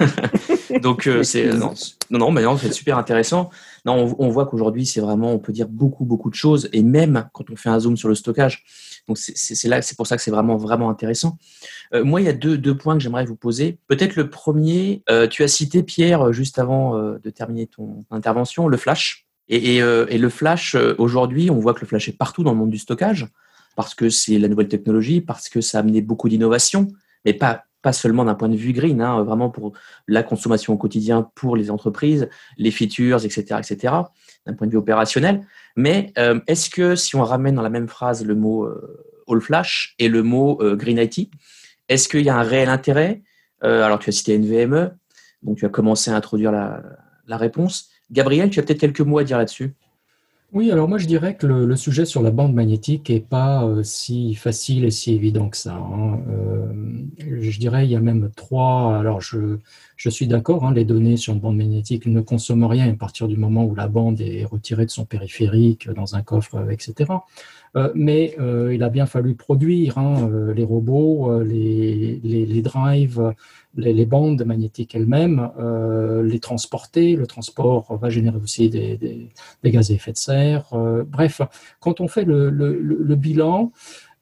Donc 0.82 1.06
euh, 1.06 1.22
c'est 1.22 1.46
non, 1.52 1.72
non 2.10 2.30
mais 2.30 2.42
non 2.42 2.56
c'est 2.58 2.72
super 2.72 2.98
intéressant. 2.98 3.50
On, 3.88 4.28
voit 4.28 4.46
qu'aujourd'hui 4.46 4.86
c'est 4.86 5.00
vraiment 5.00 5.32
on 5.32 5.38
peut 5.38 5.52
dire 5.52 5.68
beaucoup 5.68 6.04
beaucoup 6.04 6.30
de 6.30 6.34
choses 6.34 6.68
et 6.72 6.82
même 6.82 7.28
quand 7.32 7.50
on 7.50 7.56
fait 7.56 7.68
un 7.68 7.78
zoom 7.78 7.96
sur 7.96 8.08
le 8.08 8.14
stockage. 8.14 8.64
C'est 9.14 9.96
pour 9.96 10.06
ça 10.06 10.16
que 10.16 10.22
c'est 10.22 10.30
vraiment 10.30 10.56
vraiment 10.56 10.90
intéressant. 10.90 11.38
moi 11.92 12.20
il 12.20 12.24
y 12.24 12.28
a 12.28 12.32
deux, 12.32 12.76
points 12.76 12.96
que 12.96 13.02
j'aimerais 13.02 13.24
vous 13.24 13.36
poser. 13.36 13.78
Peut-être 13.86 14.16
le 14.16 14.30
premier 14.30 15.02
tu 15.30 15.42
as 15.42 15.48
cité 15.48 15.82
Pierre 15.82 16.32
juste 16.32 16.58
avant 16.58 16.98
de 16.98 17.30
terminer 17.30 17.66
ton 17.66 18.04
intervention 18.10 18.68
le 18.68 18.76
flash. 18.76 19.28
Euh, 19.50 20.06
et, 20.08 20.18
le 20.18 20.28
flash, 20.28 20.74
euh, 20.74 20.94
aujourd'hui, 20.98 21.50
on 21.50 21.58
voit 21.58 21.74
que 21.74 21.80
le 21.80 21.86
flash 21.86 22.08
est 22.08 22.16
partout 22.16 22.42
dans 22.42 22.52
le 22.52 22.58
monde 22.58 22.70
du 22.70 22.78
stockage, 22.78 23.26
parce 23.76 23.94
que 23.94 24.10
c'est 24.10 24.38
la 24.38 24.48
nouvelle 24.48 24.68
technologie, 24.68 25.20
parce 25.20 25.48
que 25.48 25.60
ça 25.60 25.78
a 25.78 25.80
amené 25.80 26.02
beaucoup 26.02 26.28
d'innovations, 26.28 26.88
mais 27.24 27.32
pas, 27.32 27.64
pas 27.82 27.92
seulement 27.92 28.24
d'un 28.24 28.34
point 28.34 28.48
de 28.48 28.56
vue 28.56 28.72
green, 28.72 29.00
hein, 29.00 29.22
vraiment 29.22 29.50
pour 29.50 29.72
la 30.06 30.22
consommation 30.22 30.74
au 30.74 30.76
quotidien 30.76 31.30
pour 31.34 31.56
les 31.56 31.70
entreprises, 31.70 32.28
les 32.56 32.70
features, 32.70 33.24
etc., 33.24 33.58
etc., 33.58 33.94
d'un 34.46 34.54
point 34.54 34.66
de 34.66 34.72
vue 34.72 34.78
opérationnel. 34.78 35.46
Mais 35.76 36.12
euh, 36.18 36.40
est-ce 36.46 36.70
que 36.70 36.96
si 36.96 37.16
on 37.16 37.22
ramène 37.22 37.54
dans 37.54 37.62
la 37.62 37.70
même 37.70 37.88
phrase 37.88 38.24
le 38.24 38.34
mot 38.34 38.68
all 39.28 39.40
flash 39.40 39.94
et 39.98 40.08
le 40.08 40.22
mot 40.22 40.58
green 40.74 40.98
IT, 40.98 41.30
est-ce 41.88 42.08
qu'il 42.08 42.22
y 42.22 42.30
a 42.30 42.36
un 42.36 42.42
réel 42.42 42.68
intérêt 42.68 43.22
Alors, 43.60 43.98
tu 43.98 44.10
as 44.10 44.12
cité 44.12 44.36
NVMe, 44.38 44.96
donc 45.42 45.58
tu 45.58 45.66
as 45.66 45.68
commencé 45.68 46.10
à 46.10 46.16
introduire 46.16 46.50
la 46.52 47.36
réponse. 47.36 47.90
Gabriel, 48.10 48.50
tu 48.50 48.58
as 48.58 48.62
peut-être 48.62 48.80
quelques 48.80 49.00
mots 49.00 49.18
à 49.18 49.24
dire 49.24 49.38
là-dessus. 49.38 49.74
Oui, 50.52 50.70
alors 50.72 50.88
moi 50.88 50.96
je 50.96 51.06
dirais 51.06 51.36
que 51.36 51.46
le, 51.46 51.76
sujet 51.76 52.06
sur 52.06 52.22
la 52.22 52.30
bande 52.30 52.54
magnétique 52.54 53.10
n'est 53.10 53.20
pas 53.20 53.64
euh, 53.64 53.82
si 53.82 54.34
facile 54.34 54.84
et 54.86 54.90
si 54.90 55.12
évident 55.12 55.50
que 55.50 55.58
ça. 55.58 55.74
Hein. 55.74 56.20
Euh, 56.30 56.72
je 57.18 57.58
dirais 57.58 57.84
il 57.84 57.90
y 57.90 57.96
a 57.96 58.00
même 58.00 58.30
trois. 58.34 58.96
Alors 58.96 59.20
je, 59.20 59.58
je 59.96 60.08
suis 60.08 60.26
d'accord, 60.26 60.64
hein, 60.64 60.72
les 60.72 60.86
données 60.86 61.18
sur 61.18 61.34
une 61.34 61.40
bande 61.40 61.58
magnétique 61.58 62.06
ne 62.06 62.22
consomment 62.22 62.64
rien 62.64 62.90
à 62.90 62.94
partir 62.94 63.28
du 63.28 63.36
moment 63.36 63.64
où 63.66 63.74
la 63.74 63.88
bande 63.88 64.22
est 64.22 64.46
retirée 64.46 64.86
de 64.86 64.90
son 64.90 65.04
périphérique 65.04 65.90
dans 65.90 66.16
un 66.16 66.22
coffre, 66.22 66.66
etc. 66.70 67.12
Euh, 67.76 67.90
mais 67.94 68.34
euh, 68.38 68.74
il 68.74 68.82
a 68.82 68.88
bien 68.88 69.06
fallu 69.06 69.34
produire 69.34 69.98
hein, 69.98 70.28
euh, 70.30 70.54
les 70.54 70.64
robots, 70.64 71.42
les, 71.42 72.20
les, 72.22 72.46
les 72.46 72.62
drives, 72.62 73.34
les, 73.76 73.92
les, 73.92 74.06
bandes 74.06 74.42
magnétiques 74.44 74.94
elles-mêmes, 74.94 75.50
les 76.24 76.40
transporter. 76.40 77.16
Le 77.16 77.26
transport 77.26 77.96
va 77.96 78.08
générer 78.08 78.38
aussi 78.38 78.68
des, 78.70 78.96
des, 78.96 79.30
des 79.62 79.70
gaz 79.70 79.90
à 79.90 79.94
effet 79.94 80.12
de 80.12 80.16
serre. 80.16 80.64
bref, 81.06 81.42
quand 81.80 82.00
on 82.00 82.08
fait 82.08 82.24
le, 82.24 82.50
le, 82.50 82.72
le 82.80 83.16
bilan, 83.16 83.72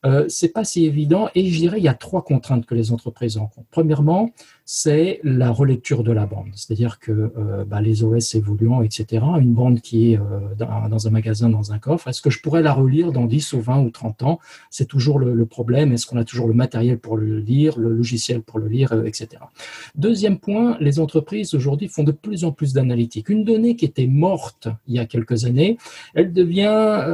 euh, 0.05 0.25
c'est 0.27 0.49
pas 0.49 0.63
si 0.63 0.85
évident. 0.85 1.29
Et 1.35 1.49
je 1.49 1.59
dirais 1.59 1.77
il 1.79 1.83
y 1.83 1.87
a 1.87 1.93
trois 1.93 2.23
contraintes 2.23 2.65
que 2.65 2.75
les 2.75 2.91
entreprises 2.91 3.37
rencontrent. 3.37 3.67
Premièrement, 3.71 4.31
c'est 4.65 5.21
la 5.23 5.49
relecture 5.49 6.03
de 6.03 6.11
la 6.11 6.25
bande, 6.25 6.49
c'est-à-dire 6.53 6.99
que 6.99 7.11
euh, 7.11 7.63
bah, 7.65 7.81
les 7.81 8.03
OS 8.03 8.35
évoluant, 8.35 8.81
etc. 8.81 9.23
Une 9.39 9.53
bande 9.53 9.79
qui 9.79 10.11
est 10.11 10.17
euh, 10.17 10.55
dans, 10.89 11.07
un 11.07 11.09
magasin, 11.09 11.49
dans 11.49 11.71
un 11.71 11.79
coffre, 11.79 12.09
est-ce 12.09 12.21
que 12.21 12.29
je 12.29 12.41
pourrais 12.41 12.61
la 12.61 12.73
relire 12.73 13.11
dans 13.13 13.25
10 13.25 13.53
ou 13.53 13.61
20 13.61 13.79
ou 13.79 13.89
30 13.89 14.23
ans? 14.23 14.39
C'est 14.69 14.85
toujours 14.85 15.19
le, 15.19 15.45
problème. 15.45 15.93
Est-ce 15.93 16.05
qu'on 16.05 16.17
a 16.17 16.25
toujours 16.25 16.47
le 16.47 16.53
matériel 16.53 16.99
pour 16.99 17.15
le 17.15 17.39
lire, 17.39 17.79
le 17.79 17.89
logiciel 17.89 18.41
pour 18.41 18.59
le 18.59 18.67
lire, 18.67 18.91
etc. 19.05 19.41
Deuxième 19.95 20.37
point, 20.37 20.75
les 20.81 20.99
entreprises 20.99 21.53
aujourd'hui 21.53 21.87
font 21.87 22.03
de 22.03 22.11
plus 22.11 22.43
en 22.43 22.51
plus 22.51 22.73
d'analytique. 22.73 23.29
Une 23.29 23.45
donnée 23.45 23.77
qui 23.77 23.85
était 23.85 24.07
morte 24.07 24.67
il 24.87 24.95
y 24.95 24.99
a 24.99 25.05
quelques 25.05 25.45
années, 25.45 25.77
elle 26.13 26.33
devient, 26.33 27.05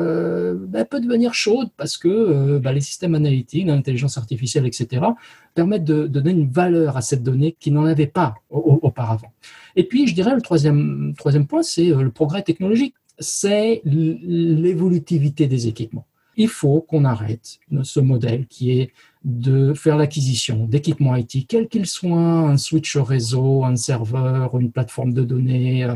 bah, 0.68 0.86
peut 0.86 1.00
devenir 1.00 1.36
chaude 1.36 1.70
parce 1.78 1.98
que 1.98 2.58
bah, 2.58 2.73
les 2.74 2.82
systèmes 2.82 3.16
analytiques, 3.16 3.68
l'intelligence 3.68 4.18
artificielle, 4.18 4.66
etc., 4.66 5.06
permettent 5.54 5.84
de, 5.84 6.08
donner 6.08 6.32
une 6.32 6.50
valeur 6.50 6.98
à 6.98 7.02
cette 7.02 7.24
donnée 7.24 7.56
qui 7.60 7.72
n'en 7.72 7.86
avait 7.86 8.08
pas 8.08 8.36
auparavant. 8.50 9.32
Et 9.76 9.84
puis, 9.84 10.08
je 10.08 10.14
dirais, 10.14 10.36
le 10.36 10.42
troisième, 10.42 11.14
troisième 11.18 11.48
point, 11.48 11.64
c'est 11.64 11.90
euh, 11.90 12.02
le 12.02 12.12
progrès 12.12 12.44
technologique. 12.44 12.96
C'est 13.20 13.82
l'évolutivité 13.86 15.48
des 15.48 15.68
équipements. 15.68 16.08
Il 16.36 16.48
faut 16.48 16.82
qu'on 16.82 17.06
arrête 17.06 17.60
ce 17.84 18.00
modèle 18.00 18.48
qui 18.48 18.72
est 18.72 18.92
de 19.24 19.74
faire 19.76 19.98
l'acquisition 19.98 20.66
d'équipements 20.66 21.16
IT, 21.16 21.46
quel 21.48 21.68
qu'il 21.68 21.86
soit, 21.86 22.18
un 22.18 22.58
switch 22.58 22.98
réseau, 22.98 23.64
un 23.64 23.76
serveur, 23.76 24.60
une 24.60 24.72
plateforme 24.72 25.14
de 25.14 25.24
données, 25.24 25.84
euh, 25.86 25.96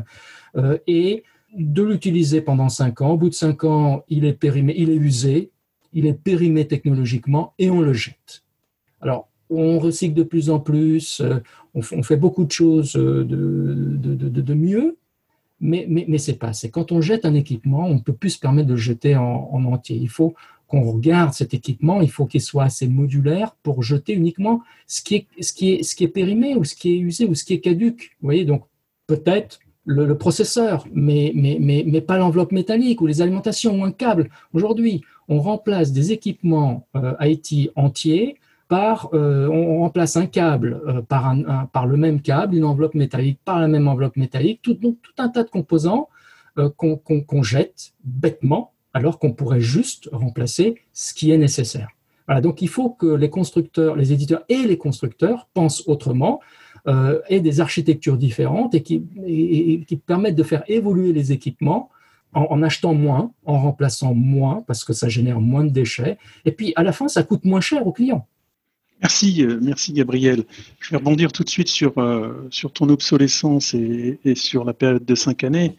euh, 0.57 0.77
et 0.85 1.23
de 1.55 1.83
l'utiliser 1.83 2.41
pendant 2.41 2.69
cinq 2.69 3.01
ans. 3.01 3.11
Au 3.11 3.17
bout 3.17 3.29
de 3.29 3.33
cinq 3.33 3.63
ans, 3.63 4.03
il 4.09 4.25
est 4.25 4.33
périmé, 4.33 4.73
il 4.77 4.89
est 4.89 4.95
usé, 4.95 5.51
il 5.97 6.05
est 6.05 6.13
périmé 6.13 6.67
technologiquement 6.67 7.55
et 7.57 7.71
on 7.71 7.81
le 7.81 7.91
jette. 7.91 8.43
Alors, 9.01 9.29
on 9.49 9.79
recycle 9.79 10.13
de 10.13 10.21
plus 10.21 10.51
en 10.51 10.59
plus, 10.59 11.21
euh, 11.21 11.39
on, 11.73 11.81
fait 11.81 12.17
beaucoup 12.17 12.45
de 12.45 12.51
choses 12.51 12.95
euh, 12.95 13.23
de, 13.23 14.53
mieux, 14.53 14.97
mais, 15.59 15.87
mais, 15.89 16.05
mais 16.07 16.19
c'est 16.19 16.37
pas. 16.37 16.53
C'est 16.53 16.69
quand 16.69 16.91
on 16.91 17.01
jette 17.01 17.25
un 17.25 17.33
équipement, 17.33 17.87
on 17.87 17.95
ne 17.95 17.99
peut 17.99 18.13
plus 18.13 18.31
se 18.31 18.39
permettre 18.39 18.67
de 18.67 18.73
le 18.73 18.79
jeter 18.79 19.15
en, 19.15 19.65
entier. 19.65 19.97
Il 19.97 20.09
faut 20.09 20.35
qu'on 20.67 20.83
regarde 20.83 21.33
cet 21.33 21.55
équipement, 21.55 21.99
il 22.01 22.11
faut 22.11 22.27
qu'il 22.27 22.41
soit 22.41 22.65
assez 22.65 22.87
modulaire 22.87 23.55
pour 23.63 23.81
jeter 23.81 24.13
uniquement 24.13 24.61
ce 24.85 25.01
qui 25.01 25.15
est, 25.15 25.27
ce 25.41 25.51
qui 25.51 25.71
est, 25.71 25.83
ce 25.83 25.95
qui 25.95 26.03
est 26.03 26.09
périmé 26.09 26.55
ou 26.55 26.63
ce 26.63 26.75
qui 26.75 26.93
est 26.93 26.99
usé 26.99 27.25
ou 27.25 27.33
ce 27.33 27.43
qui 27.43 27.53
est 27.53 27.59
caduque. 27.59 28.15
Vous 28.21 28.27
voyez, 28.27 28.45
donc 28.45 28.65
peut-être 29.07 29.59
le, 29.83 30.15
processeur, 30.15 30.85
mais, 30.93 31.31
mais, 31.33 31.57
mais, 31.59 31.83
mais 31.87 32.01
pas 32.01 32.17
l'enveloppe 32.17 32.51
métallique 32.51 33.01
ou 33.01 33.07
les 33.07 33.21
alimentations 33.21 33.79
ou 33.79 33.83
un 33.83 33.91
câble. 33.91 34.29
Aujourd'hui, 34.53 35.01
on 35.27 35.39
remplace 35.39 35.91
des 35.91 36.11
équipements 36.11 36.87
IT 37.19 37.71
entiers 37.75 38.37
par, 38.67 39.09
on 39.13 39.79
remplace 39.79 40.15
un 40.15 40.25
câble 40.25 41.03
par, 41.07 41.27
un, 41.27 41.65
par 41.71 41.85
le 41.85 41.97
même 41.97 42.21
câble, 42.21 42.55
une 42.55 42.65
enveloppe 42.65 42.95
métallique 42.95 43.39
par 43.45 43.59
la 43.59 43.67
même 43.67 43.87
enveloppe 43.87 44.17
métallique, 44.17 44.61
tout, 44.61 44.97
un 45.17 45.29
tas 45.29 45.43
de 45.43 45.49
composants 45.49 46.09
qu'on 46.77 47.43
jette 47.43 47.93
bêtement 48.03 48.71
alors 48.93 49.19
qu'on 49.19 49.31
pourrait 49.31 49.61
juste 49.61 50.09
remplacer 50.11 50.75
ce 50.91 51.13
qui 51.13 51.31
est 51.31 51.37
nécessaire. 51.37 51.89
Voilà, 52.27 52.41
donc 52.41 52.61
il 52.61 52.67
faut 52.67 52.89
que 52.89 53.05
les 53.05 53.29
constructeurs, 53.29 53.95
les 53.95 54.11
éditeurs 54.11 54.43
et 54.49 54.63
les 54.63 54.77
constructeurs 54.77 55.47
pensent 55.53 55.87
autrement, 55.87 56.41
euh, 56.87 57.21
aient 57.29 57.39
des 57.39 57.61
architectures 57.61 58.17
différentes 58.17 58.75
et 58.75 58.81
qui, 58.81 58.99
permettent 60.05 60.35
de 60.35 60.43
faire 60.43 60.63
évoluer 60.67 61.13
les 61.13 61.31
équipements 61.31 61.89
en, 62.33 62.61
achetant 62.61 62.93
moins, 62.93 63.31
en 63.45 63.59
remplaçant 63.59 64.13
moins, 64.13 64.63
parce 64.67 64.83
que 64.83 64.93
ça 64.93 65.09
génère 65.09 65.39
moins 65.39 65.63
de 65.63 65.69
déchets, 65.69 66.17
et 66.45 66.51
puis 66.51 66.73
à 66.75 66.83
la 66.83 66.91
fin, 66.91 67.07
ça 67.07 67.23
coûte 67.23 67.45
moins 67.45 67.61
cher 67.61 67.85
aux 67.85 67.91
clients. 67.91 68.27
Merci, 69.01 69.43
euh, 69.43 69.59
merci 69.61 69.93
Gabriel. 69.93 70.43
Je 70.79 70.89
vais 70.89 70.97
rebondir 70.97 71.31
tout 71.31 71.43
de 71.43 71.49
suite 71.49 71.67
sur, 71.67 71.97
euh, 71.99 72.47
sur 72.49 72.73
ton 72.73 72.89
obsolescence 72.89 73.73
et, 73.75 74.19
sur 74.35 74.63
la 74.63 74.73
période 74.73 75.05
de 75.05 75.15
cinq 75.15 75.43
années. 75.43 75.75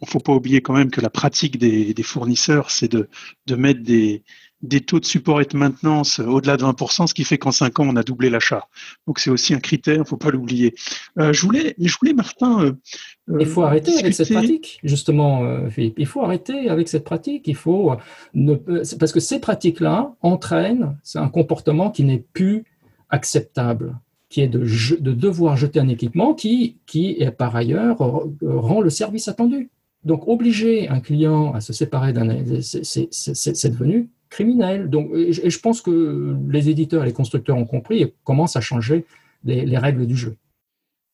Il 0.00 0.06
ne 0.06 0.10
faut 0.10 0.20
pas 0.20 0.32
oublier 0.32 0.62
quand 0.62 0.74
même 0.74 0.90
que 0.90 1.00
la 1.00 1.10
pratique 1.10 1.58
des, 1.58 1.92
des 1.92 2.02
fournisseurs, 2.02 2.70
c'est 2.70 2.90
de, 2.90 3.08
de 3.46 3.54
mettre 3.56 3.82
des, 3.82 4.22
des 4.62 4.80
taux 4.80 5.00
de 5.00 5.04
support 5.04 5.40
et 5.40 5.44
de 5.44 5.56
maintenance 5.56 6.18
au-delà 6.18 6.56
de 6.56 6.64
20%, 6.64 7.06
ce 7.06 7.14
qui 7.14 7.24
fait 7.24 7.38
qu'en 7.38 7.50
5 7.50 7.80
ans, 7.80 7.86
on 7.88 7.96
a 7.96 8.02
doublé 8.02 8.28
l'achat. 8.28 8.68
Donc 9.06 9.18
c'est 9.18 9.30
aussi 9.30 9.54
un 9.54 9.58
critère, 9.58 9.94
il 9.94 10.00
ne 10.00 10.04
faut 10.04 10.16
pas 10.16 10.30
l'oublier. 10.30 10.74
Euh, 11.18 11.32
je, 11.32 11.42
voulais, 11.42 11.74
je 11.78 11.96
voulais, 11.98 12.12
Martin... 12.12 12.64
Euh, 12.64 12.72
il 13.38 13.46
faut 13.46 13.62
arrêter 13.62 13.96
avec 13.98 14.12
cette 14.14 14.32
pratique, 14.32 14.80
justement, 14.82 15.44
euh, 15.44 15.70
Philippe. 15.70 15.98
Il 15.98 16.06
faut 16.06 16.22
arrêter 16.22 16.68
avec 16.68 16.88
cette 16.88 17.04
pratique. 17.04 17.46
Il 17.46 17.54
faut 17.54 17.94
ne, 18.34 18.54
parce 18.54 19.12
que 19.12 19.20
ces 19.20 19.38
pratiques-là 19.38 20.14
entraînent 20.20 20.96
un 21.14 21.28
comportement 21.28 21.90
qui 21.90 22.02
n'est 22.02 22.24
plus 22.32 22.64
acceptable 23.08 23.98
qui 24.28 24.42
est 24.42 24.48
de, 24.48 24.60
de, 25.00 25.12
devoir 25.12 25.56
jeter 25.56 25.80
un 25.80 25.88
équipement 25.88 26.34
qui, 26.34 26.76
qui 26.86 27.16
est 27.18 27.32
par 27.32 27.56
ailleurs, 27.56 27.98
rend 28.42 28.80
le 28.80 28.90
service 28.90 29.26
attendu. 29.26 29.70
Donc, 30.04 30.28
obliger 30.28 30.88
un 30.88 31.00
client 31.00 31.52
à 31.52 31.60
se 31.60 31.72
séparer 31.72 32.12
d'un, 32.12 32.28
c'est 32.62 33.70
devenu 33.70 34.08
criminel. 34.30 34.88
Donc, 34.88 35.10
et 35.14 35.50
je 35.50 35.58
pense 35.58 35.82
que 35.82 36.34
les 36.48 36.70
éditeurs 36.70 37.02
et 37.02 37.06
les 37.06 37.12
constructeurs 37.12 37.56
ont 37.56 37.66
compris 37.66 38.02
et 38.02 38.14
commencent 38.24 38.56
à 38.56 38.60
changer 38.60 39.04
les, 39.44 39.78
règles 39.78 40.06
du 40.06 40.16
jeu. 40.16 40.36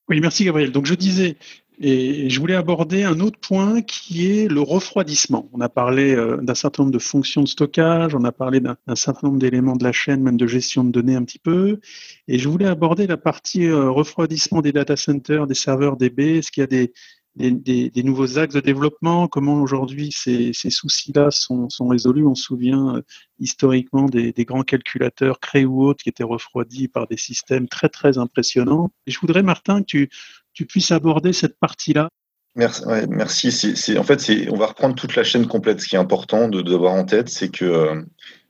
Oui, 0.08 0.20
merci 0.20 0.44
Gabriel. 0.44 0.70
Donc 0.70 0.86
je 0.86 0.94
disais, 0.94 1.36
et 1.80 2.30
je 2.30 2.40
voulais 2.40 2.54
aborder 2.54 3.02
un 3.02 3.20
autre 3.20 3.38
point 3.38 3.82
qui 3.82 4.30
est 4.30 4.48
le 4.48 4.60
refroidissement. 4.60 5.48
On 5.52 5.60
a 5.60 5.68
parlé 5.68 6.14
euh, 6.14 6.36
d'un 6.38 6.54
certain 6.54 6.84
nombre 6.84 6.92
de 6.92 6.98
fonctions 6.98 7.42
de 7.42 7.48
stockage, 7.48 8.14
on 8.14 8.24
a 8.24 8.32
parlé 8.32 8.60
d'un 8.60 8.76
certain 8.94 9.28
nombre 9.28 9.38
d'éléments 9.38 9.76
de 9.76 9.84
la 9.84 9.92
chaîne, 9.92 10.22
même 10.22 10.36
de 10.36 10.46
gestion 10.46 10.84
de 10.84 10.90
données 10.90 11.16
un 11.16 11.24
petit 11.24 11.38
peu. 11.38 11.80
Et 12.28 12.38
je 12.38 12.48
voulais 12.48 12.66
aborder 12.66 13.06
la 13.06 13.16
partie 13.16 13.66
euh, 13.66 13.90
refroidissement 13.90 14.62
des 14.62 14.72
data 14.72 14.96
centers, 14.96 15.46
des 15.46 15.54
serveurs 15.54 15.96
DB. 15.96 16.38
Est-ce 16.38 16.50
qu'il 16.50 16.62
y 16.62 16.64
a 16.64 16.68
des, 16.68 16.92
des, 17.36 18.02
nouveaux 18.02 18.38
axes 18.38 18.54
de 18.54 18.60
développement, 18.60 19.28
comment 19.28 19.60
aujourd'hui 19.60 20.10
ces, 20.12 20.52
soucis-là 20.52 21.30
sont, 21.30 21.68
résolus. 21.88 22.26
On 22.26 22.34
se 22.34 22.44
souvient 22.44 22.96
euh, 22.96 23.02
historiquement 23.38 24.06
des, 24.06 24.32
grands 24.38 24.62
calculateurs 24.62 25.38
créés 25.40 25.66
ou 25.66 25.84
autres 25.84 26.02
qui 26.02 26.08
étaient 26.08 26.24
refroidis 26.24 26.88
par 26.88 27.06
des 27.06 27.16
systèmes 27.16 27.68
très 27.68 27.88
très 27.88 28.18
impressionnants. 28.18 28.90
Et 29.06 29.10
je 29.10 29.20
voudrais, 29.20 29.42
Martin, 29.42 29.82
que 29.82 30.08
tu, 30.52 30.66
puisses 30.66 30.90
aborder 30.90 31.32
cette 31.32 31.58
partie-là. 31.58 32.08
Merci. 32.54 33.98
en 33.98 34.02
fait, 34.02 34.48
on 34.50 34.56
va 34.56 34.66
reprendre 34.66 34.94
toute 34.94 35.14
la 35.14 35.24
chaîne 35.24 35.46
complète. 35.46 35.80
Ce 35.80 35.88
qui 35.88 35.96
est 35.96 35.98
important 35.98 36.48
de, 36.48 36.62
de 36.62 36.74
en 36.74 37.04
tête, 37.04 37.28
c'est 37.28 37.50
que 37.50 37.64
euh, 37.66 38.02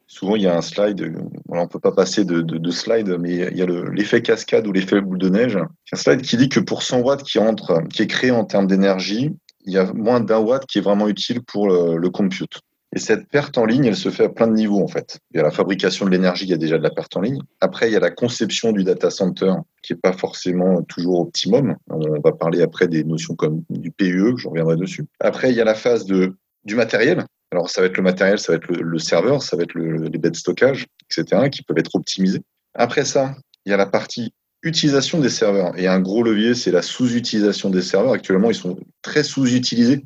souvent 0.06 0.36
il 0.36 0.42
y 0.42 0.46
a 0.46 0.56
un 0.56 0.62
slide, 0.62 1.14
on 1.48 1.60
ne 1.60 1.66
peut 1.66 1.80
pas 1.80 1.92
passer 1.92 2.24
de, 2.24 2.40
de, 2.40 2.70
slide, 2.70 3.16
mais 3.18 3.34
il 3.34 3.56
y 3.56 3.62
a 3.62 3.66
l'effet 3.66 4.22
cascade 4.22 4.66
ou 4.66 4.72
l'effet 4.72 5.00
boule 5.00 5.18
de 5.18 5.28
neige. 5.28 5.58
Un 5.92 5.96
slide 5.96 6.22
qui 6.22 6.36
dit 6.36 6.48
que 6.48 6.60
pour 6.60 6.82
100 6.82 7.00
watts 7.00 7.22
qui 7.22 7.38
entre, 7.38 7.82
qui 7.88 8.02
est 8.02 8.06
créé 8.06 8.30
en 8.30 8.44
termes 8.44 8.66
d'énergie, 8.66 9.34
il 9.64 9.72
y 9.72 9.78
a 9.78 9.92
moins 9.92 10.20
d'un 10.20 10.38
watt 10.38 10.64
qui 10.66 10.78
est 10.78 10.82
vraiment 10.82 11.08
utile 11.08 11.42
pour 11.42 11.68
le, 11.68 12.08
compute. 12.10 12.60
Et 12.94 12.98
cette 12.98 13.28
perte 13.28 13.58
en 13.58 13.66
ligne, 13.66 13.84
elle 13.84 13.96
se 13.96 14.10
fait 14.10 14.24
à 14.24 14.28
plein 14.28 14.46
de 14.46 14.54
niveaux 14.54 14.82
en 14.82 14.86
fait. 14.86 15.18
Il 15.32 15.38
y 15.38 15.40
a 15.40 15.42
la 15.42 15.50
fabrication 15.50 16.06
de 16.06 16.10
l'énergie, 16.10 16.44
il 16.44 16.50
y 16.50 16.54
a 16.54 16.56
déjà 16.56 16.78
de 16.78 16.82
la 16.82 16.90
perte 16.90 17.16
en 17.16 17.20
ligne. 17.20 17.40
Après, 17.60 17.88
il 17.88 17.92
y 17.92 17.96
a 17.96 18.00
la 18.00 18.12
conception 18.12 18.72
du 18.72 18.84
data 18.84 19.10
center 19.10 19.52
qui 19.82 19.92
n'est 19.92 19.98
pas 19.98 20.12
forcément 20.12 20.82
toujours 20.82 21.20
optimum. 21.20 21.76
On 21.90 22.20
va 22.20 22.32
parler 22.32 22.62
après 22.62 22.86
des 22.86 23.02
notions 23.02 23.34
comme 23.34 23.64
du 23.70 23.90
PUE, 23.90 24.36
je 24.38 24.48
reviendrai 24.48 24.76
dessus. 24.76 25.04
Après, 25.20 25.50
il 25.50 25.56
y 25.56 25.60
a 25.60 25.64
la 25.64 25.74
phase 25.74 26.06
de, 26.06 26.36
du 26.64 26.76
matériel. 26.76 27.24
Alors, 27.56 27.70
ça 27.70 27.80
va 27.80 27.86
être 27.86 27.96
le 27.96 28.02
matériel, 28.02 28.38
ça 28.38 28.52
va 28.52 28.56
être 28.56 28.68
le, 28.68 28.98
serveur, 28.98 29.42
ça 29.42 29.56
va 29.56 29.62
être 29.62 29.74
les 29.74 30.18
baies 30.18 30.30
de 30.30 30.36
stockage, 30.36 30.84
etc., 31.10 31.48
qui 31.50 31.62
peuvent 31.62 31.78
être 31.78 31.94
optimisés. 31.94 32.42
Après 32.74 33.06
ça, 33.06 33.34
il 33.64 33.70
y 33.70 33.72
a 33.72 33.78
la 33.78 33.86
partie 33.86 34.34
utilisation 34.62 35.20
des 35.20 35.30
serveurs. 35.30 35.72
Et 35.78 35.86
un 35.86 35.98
gros 35.98 36.22
levier, 36.22 36.54
c'est 36.54 36.70
la 36.70 36.82
sous-utilisation 36.82 37.70
des 37.70 37.80
serveurs. 37.80 38.12
Actuellement, 38.12 38.50
ils 38.50 38.54
sont 38.54 38.78
très 39.00 39.22
sous-utilisés. 39.22 40.04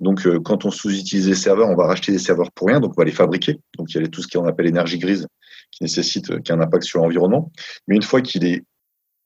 Donc, 0.00 0.26
euh, 0.26 0.40
quand 0.40 0.64
on 0.64 0.72
sous-utilise 0.72 1.28
les 1.28 1.36
serveurs, 1.36 1.68
on 1.68 1.76
va 1.76 1.86
racheter 1.86 2.10
des 2.10 2.18
serveurs 2.18 2.50
pour 2.50 2.66
rien, 2.66 2.80
donc 2.80 2.94
on 2.96 3.00
va 3.00 3.04
les 3.04 3.12
fabriquer. 3.12 3.60
Donc, 3.76 3.94
il 3.94 4.02
y 4.02 4.04
a 4.04 4.08
tout 4.08 4.22
ce 4.22 4.26
qu'on 4.26 4.48
appelle 4.48 4.66
énergie 4.66 4.98
grise, 4.98 5.28
qui 5.70 5.84
nécessite, 5.84 6.32
euh, 6.32 6.40
qui 6.40 6.50
a 6.50 6.56
un 6.56 6.60
impact 6.60 6.82
sur 6.82 7.00
l'environnement. 7.00 7.52
Mais 7.86 7.94
une 7.94 8.02
fois 8.02 8.22
qu'il 8.22 8.44
est 8.44 8.64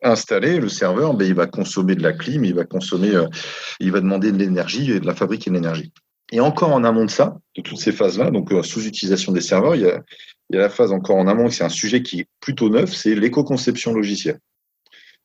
installé, 0.02 0.60
le 0.60 0.68
serveur, 0.68 1.14
ben, 1.14 1.26
il 1.26 1.34
va 1.34 1.46
consommer 1.46 1.94
de 1.94 2.02
la 2.02 2.12
clim, 2.12 2.44
il 2.44 2.54
va 2.54 2.64
consommer, 2.64 3.14
euh, 3.14 3.28
il 3.80 3.92
va 3.92 4.00
demander 4.00 4.30
de 4.30 4.36
l'énergie 4.36 4.92
et 4.92 5.00
de 5.00 5.06
la 5.06 5.14
fabriquer 5.14 5.48
de 5.48 5.54
l'énergie. 5.54 5.90
Et 6.32 6.40
encore 6.40 6.70
en 6.72 6.82
amont 6.82 7.04
de 7.04 7.10
ça, 7.10 7.38
de 7.56 7.60
toutes 7.60 7.78
ces 7.78 7.92
phases-là, 7.92 8.30
donc 8.30 8.50
euh, 8.52 8.62
sous-utilisation 8.62 9.32
des 9.32 9.42
serveurs, 9.42 9.76
il 9.76 9.82
y, 9.82 9.86
a, 9.86 10.02
la 10.48 10.70
phase 10.70 10.90
encore 10.90 11.16
en 11.16 11.28
amont, 11.28 11.50
c'est 11.50 11.62
un 11.62 11.68
sujet 11.68 12.02
qui 12.02 12.20
est 12.20 12.26
plutôt 12.40 12.70
neuf, 12.70 12.94
c'est 12.94 13.14
l'éco-conception 13.14 13.92
logicielle. 13.92 14.38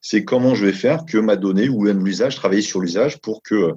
C'est 0.02 0.26
comment 0.26 0.54
je 0.54 0.66
vais 0.66 0.74
faire 0.74 1.06
que 1.06 1.18
ma 1.18 1.38
donnée 1.38 1.70
ou 1.70 1.86
l'usage, 1.86 2.36
travailler 2.36 2.62
sur 2.62 2.82
l'usage 2.82 3.20
pour 3.20 3.42
que 3.42 3.72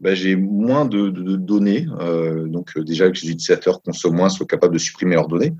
ben, 0.00 0.14
j'ai 0.14 0.36
moins 0.36 0.86
de, 0.86 1.10
données, 1.10 1.86
euh, 2.00 2.46
donc 2.48 2.74
euh, 2.78 2.82
déjà 2.82 3.10
que 3.10 3.20
les 3.20 3.30
utilisateurs 3.30 3.82
consomment 3.82 4.16
moins, 4.16 4.30
soient 4.30 4.46
capables 4.46 4.72
de 4.72 4.78
supprimer 4.78 5.16
leurs 5.16 5.28
données 5.28 5.52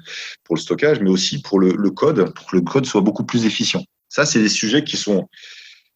pour 0.45 0.57
le 0.57 0.61
stockage, 0.61 1.01
mais 1.01 1.11
aussi 1.11 1.43
pour 1.43 1.61
le, 1.61 1.75
le 1.77 1.91
code, 1.91 2.33
pour 2.35 2.47
que 2.47 2.57
le 2.57 2.63
code 2.63 2.87
soit 2.87 3.03
beaucoup 3.03 3.25
plus 3.25 3.45
efficient. 3.45 3.85
Ça, 4.09 4.25
c'est 4.25 4.41
des 4.41 4.49
sujets 4.49 4.85
qui 4.85 4.97
sont 4.97 5.29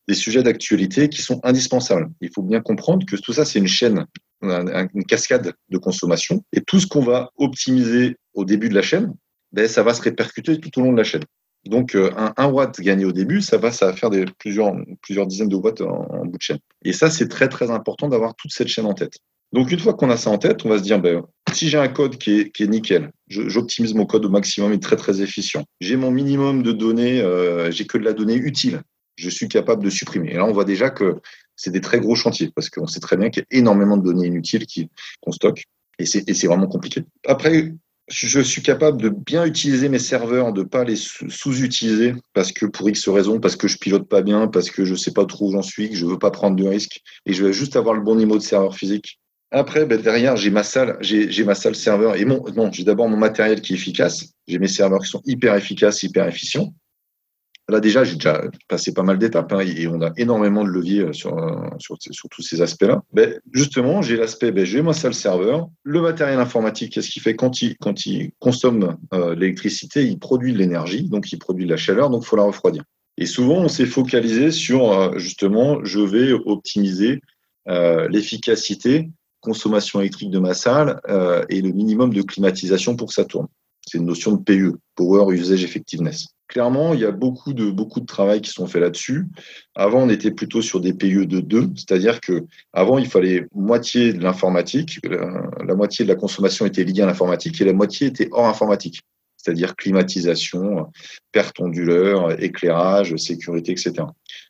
des 0.06 0.14
sujets 0.14 0.42
d'actualité 0.42 1.08
qui 1.08 1.22
sont 1.22 1.40
indispensables. 1.44 2.10
Il 2.20 2.30
faut 2.34 2.42
bien 2.42 2.60
comprendre 2.60 3.06
que 3.06 3.16
tout 3.16 3.32
ça, 3.32 3.46
c'est 3.46 3.58
une 3.58 3.66
chaîne, 3.66 4.04
une 4.50 5.04
cascade 5.04 5.52
de 5.68 5.78
consommation. 5.78 6.42
Et 6.52 6.60
tout 6.60 6.80
ce 6.80 6.86
qu'on 6.86 7.02
va 7.02 7.30
optimiser 7.36 8.16
au 8.34 8.44
début 8.44 8.68
de 8.68 8.74
la 8.74 8.82
chaîne, 8.82 9.14
ben, 9.52 9.68
ça 9.68 9.82
va 9.82 9.94
se 9.94 10.02
répercuter 10.02 10.58
tout 10.58 10.80
au 10.80 10.84
long 10.84 10.92
de 10.92 10.98
la 10.98 11.04
chaîne. 11.04 11.22
Donc, 11.66 11.94
euh, 11.94 12.10
un, 12.36 12.46
watt 12.48 12.78
gagné 12.80 13.04
au 13.04 13.12
début, 13.12 13.40
ça 13.40 13.56
va, 13.56 13.72
ça 13.72 13.86
va 13.86 13.92
faire 13.94 14.10
plusieurs, 14.38 14.74
plusieurs 15.00 15.26
dizaines 15.26 15.48
de 15.48 15.56
watts 15.56 15.80
en, 15.80 16.26
bout 16.26 16.36
de 16.36 16.42
chaîne. 16.42 16.58
Et 16.84 16.92
ça, 16.92 17.10
c'est 17.10 17.28
très, 17.28 17.48
très 17.48 17.70
important 17.70 18.08
d'avoir 18.08 18.34
toute 18.34 18.52
cette 18.52 18.68
chaîne 18.68 18.86
en 18.86 18.92
tête. 18.92 19.14
Donc, 19.52 19.70
une 19.70 19.78
fois 19.78 19.94
qu'on 19.94 20.10
a 20.10 20.16
ça 20.16 20.30
en 20.30 20.36
tête, 20.38 20.66
on 20.66 20.68
va 20.68 20.78
se 20.78 20.82
dire, 20.82 21.00
ben, 21.00 21.22
si 21.52 21.68
j'ai 21.68 21.78
un 21.78 21.88
code 21.88 22.18
qui 22.18 22.40
est, 22.40 22.50
qui 22.50 22.64
est 22.64 22.66
nickel, 22.66 23.10
j'optimise 23.28 23.94
mon 23.94 24.04
code 24.04 24.24
au 24.26 24.28
maximum, 24.28 24.72
il 24.72 24.76
est 24.76 24.82
très, 24.82 24.96
très 24.96 25.22
efficient. 25.22 25.64
J'ai 25.80 25.96
mon 25.96 26.10
minimum 26.10 26.62
de 26.62 26.72
données, 26.72 27.20
euh, 27.20 27.70
j'ai 27.70 27.86
que 27.86 27.96
de 27.96 28.04
la 28.04 28.12
donnée 28.12 28.36
utile 28.36 28.82
je 29.16 29.30
suis 29.30 29.48
capable 29.48 29.84
de 29.84 29.90
supprimer. 29.90 30.32
Et 30.32 30.34
là, 30.34 30.44
on 30.44 30.52
voit 30.52 30.64
déjà 30.64 30.90
que 30.90 31.16
c'est 31.56 31.70
des 31.70 31.80
très 31.80 32.00
gros 32.00 32.14
chantiers 32.14 32.50
parce 32.54 32.70
qu'on 32.70 32.86
sait 32.86 33.00
très 33.00 33.16
bien 33.16 33.30
qu'il 33.30 33.44
y 33.50 33.54
a 33.54 33.58
énormément 33.58 33.96
de 33.96 34.04
données 34.04 34.26
inutiles 34.26 34.66
qu'on 35.20 35.32
stocke 35.32 35.64
et 35.98 36.06
c'est 36.06 36.46
vraiment 36.46 36.66
compliqué. 36.66 37.04
Après, 37.26 37.72
je 38.08 38.40
suis 38.40 38.62
capable 38.62 39.00
de 39.00 39.08
bien 39.08 39.46
utiliser 39.46 39.88
mes 39.88 39.98
serveurs, 39.98 40.52
de 40.52 40.62
ne 40.62 40.66
pas 40.66 40.84
les 40.84 40.96
sous-utiliser 40.96 42.14
parce 42.32 42.52
que 42.52 42.66
pour 42.66 42.88
X 42.88 43.08
raisons, 43.08 43.40
parce 43.40 43.56
que 43.56 43.68
je 43.68 43.78
pilote 43.78 44.08
pas 44.08 44.20
bien, 44.20 44.46
parce 44.48 44.70
que 44.70 44.84
je 44.84 44.92
ne 44.92 44.96
sais 44.96 45.12
pas 45.12 45.24
trop 45.24 45.48
où 45.48 45.52
j'en 45.52 45.62
suis, 45.62 45.88
que 45.88 45.96
je 45.96 46.04
ne 46.04 46.10
veux 46.10 46.18
pas 46.18 46.30
prendre 46.30 46.56
de 46.56 46.66
risques 46.66 47.00
et 47.26 47.32
je 47.32 47.44
veux 47.44 47.52
juste 47.52 47.76
avoir 47.76 47.94
le 47.94 48.02
bon 48.02 48.16
niveau 48.16 48.36
de 48.36 48.42
serveur 48.42 48.74
physique. 48.74 49.20
Après, 49.50 49.86
ben 49.86 50.00
derrière, 50.00 50.36
j'ai 50.36 50.50
ma 50.50 50.64
salle, 50.64 50.98
j'ai 51.00 51.44
ma 51.44 51.54
salle 51.54 51.76
serveur 51.76 52.16
et 52.16 52.24
non, 52.24 52.42
j'ai 52.72 52.82
d'abord 52.82 53.08
mon 53.08 53.16
matériel 53.16 53.60
qui 53.60 53.72
est 53.72 53.76
efficace. 53.76 54.32
J'ai 54.48 54.58
mes 54.58 54.68
serveurs 54.68 55.00
qui 55.00 55.08
sont 55.08 55.22
hyper 55.24 55.54
efficaces, 55.54 56.02
hyper 56.02 56.26
efficients. 56.26 56.74
Là, 57.68 57.80
déjà, 57.80 58.04
j'ai 58.04 58.16
déjà 58.16 58.42
passé 58.68 58.92
pas 58.92 59.02
mal 59.02 59.18
d'étapes 59.18 59.52
hein, 59.54 59.60
et 59.60 59.86
on 59.86 60.02
a 60.02 60.12
énormément 60.18 60.64
de 60.64 60.68
leviers 60.68 61.00
euh, 61.00 61.12
sur, 61.14 61.38
euh, 61.38 61.70
sur, 61.78 61.96
sur 61.98 62.28
tous 62.28 62.42
ces 62.42 62.60
aspects-là. 62.60 63.02
Ben, 63.12 63.40
justement, 63.52 64.02
j'ai 64.02 64.16
l'aspect, 64.16 64.52
ben, 64.52 64.66
j'ai 64.66 64.82
ma 64.82 64.92
salle 64.92 65.14
serveur, 65.14 65.68
le 65.82 66.02
matériel 66.02 66.38
informatique, 66.40 66.92
qu'est-ce 66.92 67.08
qu'il 67.08 67.22
fait 67.22 67.36
quand 67.36 67.62
il, 67.62 67.76
quand 67.78 68.04
il 68.04 68.32
consomme 68.38 68.98
euh, 69.14 69.34
l'électricité, 69.34 70.04
il 70.04 70.18
produit 70.18 70.52
de 70.52 70.58
l'énergie, 70.58 71.08
donc 71.08 71.32
il 71.32 71.38
produit 71.38 71.64
de 71.64 71.70
la 71.70 71.78
chaleur, 71.78 72.10
donc 72.10 72.24
il 72.24 72.26
faut 72.26 72.36
la 72.36 72.42
refroidir. 72.42 72.84
Et 73.16 73.24
souvent, 73.24 73.60
on 73.60 73.68
s'est 73.68 73.86
focalisé 73.86 74.50
sur, 74.50 75.16
justement, 75.18 75.82
je 75.84 76.00
vais 76.00 76.32
optimiser 76.32 77.20
l'efficacité, 77.64 79.08
consommation 79.40 80.00
électrique 80.00 80.30
de 80.30 80.40
ma 80.40 80.52
salle 80.52 81.00
et 81.48 81.62
le 81.62 81.70
minimum 81.70 82.12
de 82.12 82.22
climatisation 82.22 82.96
pour 82.96 83.06
que 83.06 83.14
ça 83.14 83.24
tourne. 83.24 83.46
C'est 83.86 83.98
une 83.98 84.06
notion 84.06 84.32
de 84.32 84.42
PE, 84.42 84.78
Power 84.94 85.34
Usage 85.34 85.62
Effectiveness. 85.64 86.28
Clairement, 86.46 86.94
il 86.94 87.00
y 87.00 87.04
a 87.04 87.10
beaucoup 87.10 87.52
de, 87.52 87.70
beaucoup 87.70 88.00
de 88.00 88.06
travail 88.06 88.40
qui 88.40 88.50
sont 88.50 88.66
faits 88.66 88.82
là-dessus. 88.82 89.26
Avant, 89.74 90.02
on 90.02 90.08
était 90.08 90.30
plutôt 90.30 90.62
sur 90.62 90.80
des 90.80 90.92
PE 90.92 91.24
de 91.24 91.40
2, 91.40 91.70
c'est-à-dire 91.74 92.20
que 92.20 92.44
avant, 92.72 92.98
il 92.98 93.06
fallait 93.06 93.46
moitié 93.54 94.12
de 94.12 94.22
l'informatique, 94.22 95.00
la, 95.04 95.74
moitié 95.74 96.04
de 96.04 96.10
la 96.10 96.16
consommation 96.16 96.66
était 96.66 96.84
liée 96.84 97.02
à 97.02 97.06
l'informatique 97.06 97.60
et 97.60 97.64
la 97.64 97.72
moitié 97.72 98.08
était 98.08 98.28
hors 98.30 98.46
informatique, 98.46 99.00
c'est-à-dire 99.36 99.74
climatisation, 99.74 100.86
perte 101.32 101.58
onduleur, 101.60 102.40
éclairage, 102.42 103.16
sécurité, 103.16 103.72
etc. 103.72 103.94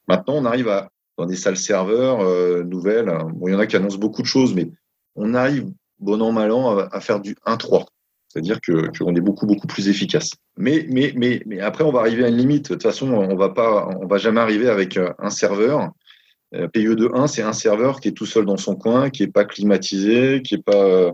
Maintenant, 0.09 0.35
on 0.35 0.45
arrive 0.45 0.69
à, 0.69 0.91
dans 1.17 1.27
des 1.27 1.37
salles 1.37 1.57
serveurs 1.57 2.21
euh, 2.21 2.65
nouvelles, 2.65 3.07
bon, 3.35 3.49
il 3.49 3.53
y 3.53 3.55
en 3.55 3.61
a 3.61 3.67
qui 3.67 3.77
annoncent 3.77 3.99
beaucoup 3.99 4.23
de 4.23 4.27
choses, 4.27 4.53
mais 4.53 4.69
on 5.15 5.33
arrive, 5.35 5.71
bon 6.01 6.21
an, 6.21 6.33
mal 6.33 6.51
an, 6.51 6.77
à, 6.77 6.89
à 6.91 7.01
faire 7.01 7.21
du 7.21 7.37
1-3. 7.47 7.87
C'est-à-dire 8.35 8.61
qu'on 8.61 9.15
est 9.15 9.21
beaucoup 9.21 9.47
beaucoup 9.47 9.69
plus 9.69 9.89
efficace. 9.89 10.33
Mais 10.57 10.87
mais 10.91 11.13
mais 11.17 11.41
mais 11.47 11.61
après 11.61 11.85
on 11.85 11.93
va 11.93 12.01
arriver 12.01 12.25
à 12.25 12.29
une 12.29 12.37
limite. 12.37 12.65
De 12.65 12.75
toute 12.75 12.83
façon, 12.83 13.13
on 13.13 13.37
va 13.37 13.51
pas 13.51 13.89
on 14.03 14.07
va 14.09 14.19
jamais 14.19 14.41
arriver 14.41 14.69
avec 14.69 14.97
euh, 14.97 15.13
un 15.21 15.31
serveur. 15.31 15.93
PIE 16.73 16.95
de 16.95 17.11
1, 17.13 17.27
c'est 17.27 17.43
un 17.43 17.53
serveur 17.53 17.99
qui 17.99 18.07
est 18.07 18.13
tout 18.13 18.27
seul 18.27 18.45
dans 18.47 18.57
son 18.57 18.77
coin, 18.77 19.11
qui 19.11 19.25
est 19.25 19.33
pas 19.33 19.45
climatisé, 19.45 20.41
qui 20.43 20.55
est 20.55 20.63
pas 20.63 21.13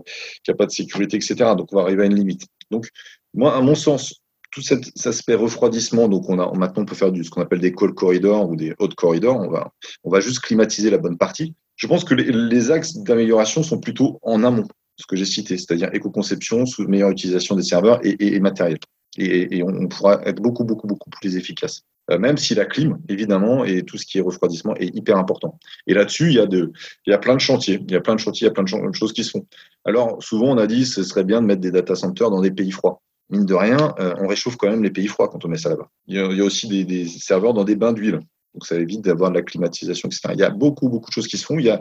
pas 0.57 0.65
de 0.65 0.71
sécurité, 0.71 1.17
etc. 1.17 1.35
Donc 1.57 1.73
on 1.73 1.77
va 1.77 1.83
arriver 1.83 2.03
à 2.03 2.05
une 2.05 2.15
limite. 2.15 2.45
Donc 2.69 2.89
moi, 3.33 3.55
à 3.55 3.61
mon 3.61 3.73
sens, 3.73 4.21
tout 4.51 4.61
cet 4.61 4.91
aspect 5.05 5.33
refroidissement, 5.33 6.07
donc 6.09 6.29
on 6.29 6.37
a 6.37 6.51
maintenant 6.55 6.83
on 6.83 6.85
peut 6.85 6.95
faire 6.95 7.11
du 7.11 7.23
ce 7.23 7.29
qu'on 7.31 7.41
appelle 7.41 7.59
des 7.59 7.71
cold 7.71 7.95
corridors 7.95 8.49
ou 8.49 8.55
des 8.55 8.73
hot 8.79 8.89
corridors. 8.89 9.37
On 9.37 9.49
va 9.49 9.71
on 10.03 10.11
va 10.11 10.19
juste 10.21 10.39
climatiser 10.39 10.89
la 10.89 10.97
bonne 10.97 11.17
partie. 11.17 11.53
Je 11.75 11.87
pense 11.87 12.03
que 12.03 12.13
les 12.13 12.71
axes 12.71 12.97
d'amélioration 12.97 13.63
sont 13.63 13.79
plutôt 13.79 14.19
en 14.21 14.43
amont 14.43 14.67
ce 15.01 15.07
que 15.07 15.15
j'ai 15.15 15.25
cité, 15.25 15.57
c'est-à-dire 15.57 15.89
éco-conception 15.93 16.63
meilleure 16.87 17.09
utilisation 17.09 17.55
des 17.55 17.63
serveurs 17.63 17.99
et, 18.03 18.39
matériel. 18.39 18.77
Et, 19.17 19.61
on, 19.63 19.87
pourra 19.87 20.21
être 20.25 20.41
beaucoup, 20.41 20.63
beaucoup, 20.63 20.87
beaucoup 20.87 21.09
plus 21.09 21.35
efficace. 21.35 21.83
Euh, 22.09 22.17
même 22.17 22.37
si 22.37 22.55
la 22.55 22.65
clim, 22.65 22.97
évidemment, 23.09 23.65
et 23.65 23.83
tout 23.83 23.97
ce 23.97 24.05
qui 24.05 24.17
est 24.17 24.21
refroidissement 24.21 24.75
est 24.75 24.95
hyper 24.95 25.17
important. 25.17 25.59
Et 25.87 25.93
là-dessus, 25.93 26.27
il 26.27 26.35
y 26.35 26.39
a 26.39 26.45
de, 26.45 26.71
il 27.05 27.11
y 27.11 27.13
a 27.13 27.17
plein 27.17 27.35
de 27.35 27.41
chantiers, 27.41 27.79
il 27.85 27.91
y 27.91 27.95
a 27.95 28.01
plein 28.01 28.15
de 28.15 28.19
chantiers, 28.19 28.45
il 28.45 28.49
y 28.49 28.51
a 28.51 28.53
plein 28.53 28.63
de 28.63 28.95
choses 28.95 29.13
qui 29.13 29.23
se 29.23 29.31
font. 29.31 29.45
Alors, 29.85 30.21
souvent, 30.23 30.47
on 30.47 30.57
a 30.57 30.67
dit, 30.67 30.85
ce 30.85 31.03
serait 31.03 31.23
bien 31.23 31.41
de 31.41 31.47
mettre 31.47 31.61
des 31.61 31.71
data 31.71 31.95
centers 31.95 32.29
dans 32.29 32.41
des 32.41 32.51
pays 32.51 32.71
froids. 32.71 33.01
Mine 33.29 33.45
de 33.45 33.53
rien, 33.53 33.93
euh, 33.99 34.13
on 34.19 34.27
réchauffe 34.27 34.57
quand 34.57 34.69
même 34.69 34.83
les 34.83 34.91
pays 34.91 35.07
froids 35.07 35.29
quand 35.29 35.45
on 35.45 35.47
met 35.47 35.57
ça 35.57 35.69
là-bas. 35.69 35.89
Il, 36.07 36.15
y 36.15 36.41
a 36.41 36.43
aussi 36.43 36.85
des 36.85 37.07
serveurs 37.07 37.53
dans 37.53 37.63
des 37.63 37.75
bains 37.75 37.93
d'huile. 37.93 38.19
Donc, 38.53 38.65
ça 38.65 38.75
évite 38.75 39.01
d'avoir 39.01 39.31
de 39.31 39.35
la 39.35 39.41
climatisation, 39.41 40.07
etc. 40.07 40.29
Il 40.33 40.39
y 40.39 40.43
a 40.43 40.49
beaucoup, 40.49 40.89
beaucoup 40.89 41.09
de 41.09 41.13
choses 41.13 41.27
qui 41.27 41.37
se 41.37 41.45
font. 41.45 41.57
Il 41.59 41.65
y 41.65 41.69
a, 41.69 41.79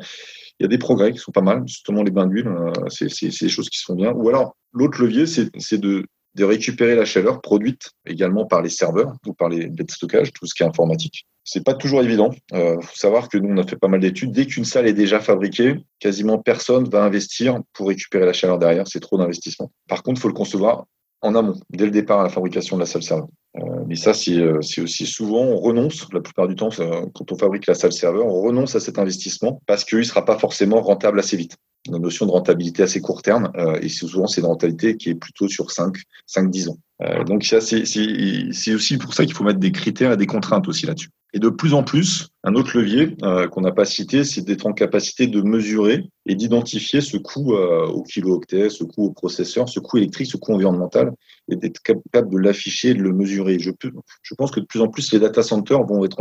il 0.58 0.64
y 0.64 0.66
a 0.66 0.68
des 0.68 0.78
progrès 0.78 1.12
qui 1.12 1.18
sont 1.18 1.32
pas 1.32 1.40
mal, 1.40 1.62
justement 1.66 2.02
les 2.02 2.10
bains 2.10 2.26
d'huile, 2.26 2.48
euh, 2.48 2.72
c'est 2.88 3.28
des 3.28 3.48
choses 3.48 3.68
qui 3.70 3.78
se 3.78 3.84
font 3.84 3.94
bien. 3.94 4.12
Ou 4.12 4.28
alors, 4.28 4.56
l'autre 4.72 5.02
levier, 5.02 5.26
c'est 5.26 5.78
de, 5.78 6.04
de 6.34 6.44
récupérer 6.44 6.94
la 6.94 7.04
chaleur 7.04 7.40
produite 7.40 7.90
également 8.06 8.46
par 8.46 8.62
les 8.62 8.68
serveurs 8.68 9.14
ou 9.26 9.32
par 9.32 9.48
les 9.48 9.68
baies 9.68 9.84
de 9.84 9.90
stockage, 9.90 10.32
tout 10.32 10.46
ce 10.46 10.54
qui 10.54 10.62
est 10.62 10.66
informatique. 10.66 11.26
C'est 11.44 11.64
pas 11.64 11.74
toujours 11.74 12.02
évident. 12.02 12.30
Il 12.52 12.56
euh, 12.56 12.80
faut 12.80 12.96
savoir 12.96 13.28
que 13.28 13.38
nous, 13.38 13.48
on 13.48 13.56
a 13.56 13.66
fait 13.66 13.76
pas 13.76 13.88
mal 13.88 14.00
d'études. 14.00 14.32
Dès 14.32 14.46
qu'une 14.46 14.64
salle 14.64 14.86
est 14.86 14.92
déjà 14.92 15.20
fabriquée, 15.20 15.76
quasiment 15.98 16.38
personne 16.38 16.88
va 16.88 17.02
investir 17.02 17.58
pour 17.72 17.88
récupérer 17.88 18.26
la 18.26 18.32
chaleur 18.32 18.58
derrière. 18.58 18.86
C'est 18.86 19.00
trop 19.00 19.18
d'investissement. 19.18 19.72
Par 19.88 20.02
contre, 20.02 20.18
il 20.18 20.22
faut 20.22 20.28
le 20.28 20.34
concevoir 20.34 20.84
en 21.22 21.34
amont, 21.34 21.60
dès 21.70 21.84
le 21.84 21.90
départ 21.90 22.20
à 22.20 22.22
la 22.22 22.28
fabrication 22.28 22.76
de 22.76 22.80
la 22.80 22.86
salle 22.86 23.02
serveur. 23.02 23.28
Euh, 23.56 23.84
mais 23.86 23.96
ça, 23.96 24.12
euh, 24.28 24.60
c'est 24.62 24.80
aussi 24.80 25.06
souvent, 25.06 25.42
on 25.42 25.56
renonce, 25.56 26.06
la 26.12 26.20
plupart 26.20 26.48
du 26.48 26.54
temps, 26.54 26.70
quand 27.14 27.32
on 27.32 27.36
fabrique 27.36 27.66
la 27.66 27.74
salle 27.74 27.92
serveur, 27.92 28.26
on 28.26 28.42
renonce 28.42 28.76
à 28.76 28.80
cet 28.80 28.98
investissement 28.98 29.60
parce 29.66 29.84
qu'il 29.84 29.98
ne 29.98 30.04
sera 30.04 30.24
pas 30.24 30.38
forcément 30.38 30.80
rentable 30.80 31.18
assez 31.18 31.36
vite. 31.36 31.56
Une 31.86 31.98
notion 31.98 32.26
de 32.26 32.30
rentabilité 32.30 32.82
assez 32.82 33.00
court 33.00 33.22
terme, 33.22 33.50
euh, 33.56 33.78
et 33.80 33.88
souvent, 33.88 34.26
c'est 34.26 34.40
une 34.42 34.46
rentabilité 34.46 34.96
qui 34.96 35.10
est 35.10 35.14
plutôt 35.14 35.48
sur 35.48 35.70
5, 35.70 35.96
5-10 36.26 36.68
ans. 36.70 36.78
Euh, 37.02 37.24
donc, 37.24 37.44
c'est 37.44 38.74
aussi 38.74 38.98
pour 38.98 39.14
ça 39.14 39.24
qu'il 39.24 39.34
faut 39.34 39.44
mettre 39.44 39.58
des 39.58 39.72
critères 39.72 40.12
et 40.12 40.16
des 40.16 40.26
contraintes 40.26 40.68
aussi 40.68 40.86
là-dessus. 40.86 41.10
Et 41.32 41.38
de 41.38 41.48
plus 41.48 41.74
en 41.74 41.84
plus, 41.84 42.28
un 42.42 42.54
autre 42.54 42.76
levier 42.76 43.16
euh, 43.22 43.46
qu'on 43.46 43.60
n'a 43.60 43.70
pas 43.70 43.84
cité, 43.84 44.24
c'est 44.24 44.42
d'être 44.42 44.66
en 44.66 44.72
capacité 44.72 45.28
de 45.28 45.40
mesurer 45.42 46.10
et 46.26 46.34
d'identifier 46.34 47.00
ce 47.00 47.16
coût 47.16 47.54
euh, 47.54 47.86
au 47.86 48.02
kilo-octet, 48.02 48.68
ce 48.68 48.82
coût 48.84 49.04
au 49.04 49.10
processeur, 49.12 49.68
ce 49.68 49.78
coût 49.78 49.98
électrique, 49.98 50.26
ce 50.26 50.36
coût 50.36 50.52
environnemental, 50.52 51.12
et 51.48 51.56
d'être 51.56 51.80
capable 51.82 52.30
de 52.30 52.38
l'afficher, 52.38 52.94
de 52.94 53.02
le 53.02 53.12
mesurer. 53.12 53.58
Je 53.60 54.34
pense 54.34 54.50
que 54.50 54.60
de 54.60 54.66
plus 54.66 54.80
en 54.80 54.88
plus, 54.88 55.12
les 55.12 55.20
data 55.20 55.42
centers 55.42 55.84
vont 55.84 56.04
être 56.04 56.20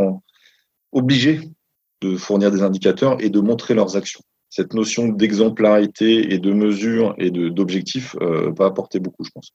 obligés 0.92 1.40
de 2.00 2.16
fournir 2.16 2.50
des 2.50 2.62
indicateurs 2.62 3.16
et 3.20 3.30
de 3.30 3.40
montrer 3.40 3.74
leurs 3.74 3.96
actions. 3.96 4.22
Cette 4.50 4.74
notion 4.74 5.08
d'exemplarité 5.08 6.34
et 6.34 6.38
de 6.38 6.52
mesure 6.52 7.14
et 7.18 7.30
d'objectif 7.30 8.16
euh, 8.20 8.50
va 8.50 8.66
apporter 8.66 8.98
beaucoup, 8.98 9.22
je 9.22 9.30
pense. 9.30 9.52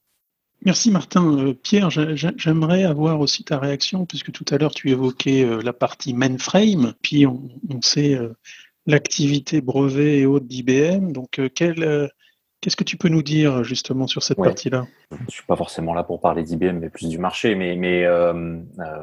Merci 0.64 0.90
Martin. 0.90 1.38
Euh, 1.38 1.52
Pierre, 1.52 1.90
j'aimerais 1.90 2.84
avoir 2.84 3.20
aussi 3.20 3.44
ta 3.44 3.58
réaction, 3.58 4.06
puisque 4.06 4.32
tout 4.32 4.46
à 4.50 4.56
l'heure 4.56 4.72
tu 4.74 4.90
évoquais 4.90 5.44
euh, 5.44 5.60
la 5.62 5.74
partie 5.74 6.14
mainframe, 6.14 6.94
puis 7.02 7.26
on, 7.26 7.42
sait 7.82 8.18
l'activité 8.86 9.60
brevet 9.60 10.20
et 10.20 10.26
autres 10.26 10.46
d'IBM. 10.46 11.12
Donc, 11.12 11.42
qu'est-ce 11.54 12.76
que 12.76 12.84
tu 12.84 12.96
peux 12.96 13.10
nous 13.10 13.22
dire 13.22 13.64
justement 13.64 14.06
sur 14.06 14.22
cette 14.22 14.38
partie-là? 14.38 14.86
Je 15.10 15.22
ne 15.22 15.28
suis 15.28 15.44
pas 15.44 15.56
forcément 15.56 15.92
là 15.92 16.04
pour 16.04 16.20
parler 16.20 16.42
d'IBM, 16.42 16.78
mais 16.78 16.88
plus 16.88 17.10
du 17.10 17.18
marché. 17.18 17.54
Mais, 17.54 17.76
mais 17.76 18.06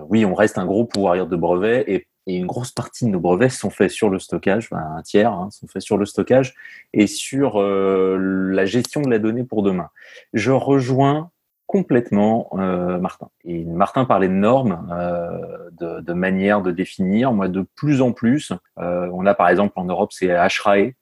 oui, 0.09 0.25
on 0.25 0.33
reste 0.33 0.57
un 0.57 0.65
gros 0.65 0.85
pouvoir 0.85 1.27
de 1.27 1.35
brevets 1.35 1.83
et, 1.87 2.07
une 2.27 2.45
grosse 2.45 2.71
partie 2.71 3.05
de 3.05 3.09
nos 3.09 3.19
brevets 3.19 3.49
sont 3.49 3.69
faits 3.69 3.91
sur 3.91 4.09
le 4.09 4.19
stockage, 4.19 4.69
un 4.71 5.01
tiers 5.01 5.31
hein, 5.31 5.49
sont 5.51 5.67
faits 5.67 5.81
sur 5.81 5.97
le 5.97 6.05
stockage 6.05 6.55
et 6.93 7.07
sur 7.07 7.61
la 7.61 8.65
gestion 8.65 9.01
de 9.01 9.09
la 9.09 9.19
donnée 9.19 9.43
pour 9.43 9.63
demain. 9.63 9.89
Je 10.33 10.51
rejoins 10.51 11.31
complètement 11.73 12.49
euh, 12.53 12.99
Martin. 12.99 13.29
Et 13.45 13.63
Martin 13.65 14.05
parlait 14.05 14.27
de 14.27 14.33
normes, 14.33 14.87
euh, 14.91 15.71
de, 15.71 16.01
de 16.01 16.13
manière 16.13 16.61
de 16.61 16.69
définir. 16.69 17.33
Moi, 17.33 17.47
de 17.47 17.65
plus 17.75 18.01
en 18.01 18.11
plus, 18.11 18.53
euh, 18.77 19.09
on 19.11 19.25
a 19.25 19.33
par 19.33 19.49
exemple 19.49 19.73
en 19.77 19.85
Europe, 19.85 20.11
c'est 20.13 20.27
HRAE, 20.27 20.93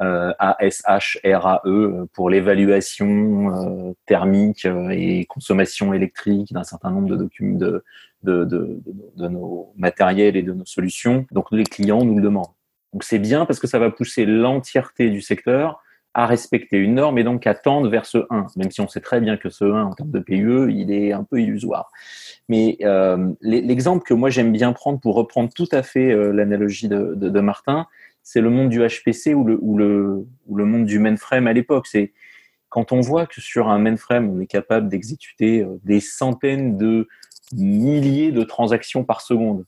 euh, 0.00 0.32
A-S-H-R-A-E, 0.38 2.06
pour 2.12 2.30
l'évaluation 2.30 3.88
euh, 3.88 3.92
thermique 4.06 4.66
euh, 4.66 4.90
et 4.90 5.24
consommation 5.26 5.92
électrique 5.92 6.52
d'un 6.52 6.64
certain 6.64 6.90
nombre 6.90 7.08
de 7.08 7.16
documents 7.16 7.58
de, 7.58 7.84
de, 8.22 8.44
de, 8.44 8.80
de, 9.16 9.28
nos 9.28 9.72
matériels 9.76 10.36
et 10.36 10.42
de 10.42 10.52
nos 10.52 10.66
solutions. 10.66 11.26
Donc, 11.30 11.46
les 11.52 11.64
clients 11.64 12.04
nous 12.04 12.16
le 12.16 12.22
demandent. 12.22 12.54
Donc, 12.92 13.04
c'est 13.04 13.18
bien 13.18 13.46
parce 13.46 13.60
que 13.60 13.66
ça 13.66 13.78
va 13.78 13.90
pousser 13.90 14.26
l'entièreté 14.26 15.10
du 15.10 15.20
secteur 15.20 15.82
à 16.14 16.26
respecter 16.26 16.78
une 16.78 16.94
norme 16.94 17.18
et 17.18 17.24
donc 17.24 17.46
à 17.46 17.54
tendre 17.54 17.88
vers 17.88 18.06
ce 18.06 18.18
1, 18.30 18.46
même 18.56 18.70
si 18.70 18.80
on 18.80 18.88
sait 18.88 19.00
très 19.00 19.20
bien 19.20 19.36
que 19.36 19.50
ce 19.50 19.64
1 19.64 19.84
en 19.84 19.92
termes 19.92 20.10
de 20.10 20.18
PUE, 20.18 20.72
il 20.72 20.90
est 20.90 21.12
un 21.12 21.22
peu 21.22 21.40
illusoire. 21.40 21.92
Mais 22.48 22.78
euh, 22.82 23.32
l'exemple 23.40 24.04
que 24.04 24.14
moi 24.14 24.30
j'aime 24.30 24.50
bien 24.50 24.72
prendre 24.72 24.98
pour 24.98 25.14
reprendre 25.14 25.50
tout 25.54 25.68
à 25.70 25.82
fait 25.82 26.10
euh, 26.10 26.32
l'analogie 26.32 26.88
de, 26.88 27.14
de, 27.14 27.40
Martin, 27.40 27.86
c'est 28.22 28.40
le 28.40 28.50
monde 28.50 28.68
du 28.68 28.80
HPC 28.80 29.34
ou 29.34 29.44
le, 29.44 30.26
monde 30.48 30.84
du 30.84 30.98
mainframe 30.98 31.46
à 31.46 31.52
l'époque. 31.52 31.86
C'est 31.86 32.12
quand 32.68 32.92
on 32.92 33.00
voit 33.00 33.26
que 33.26 33.40
sur 33.40 33.68
un 33.68 33.78
mainframe, 33.78 34.28
on 34.30 34.40
est 34.40 34.46
capable 34.46 34.88
d'exécuter 34.88 35.62
euh, 35.62 35.78
des 35.84 36.00
centaines 36.00 36.76
de 36.76 37.08
milliers 37.54 38.30
de 38.30 38.42
transactions 38.42 39.04
par 39.04 39.22
seconde, 39.22 39.64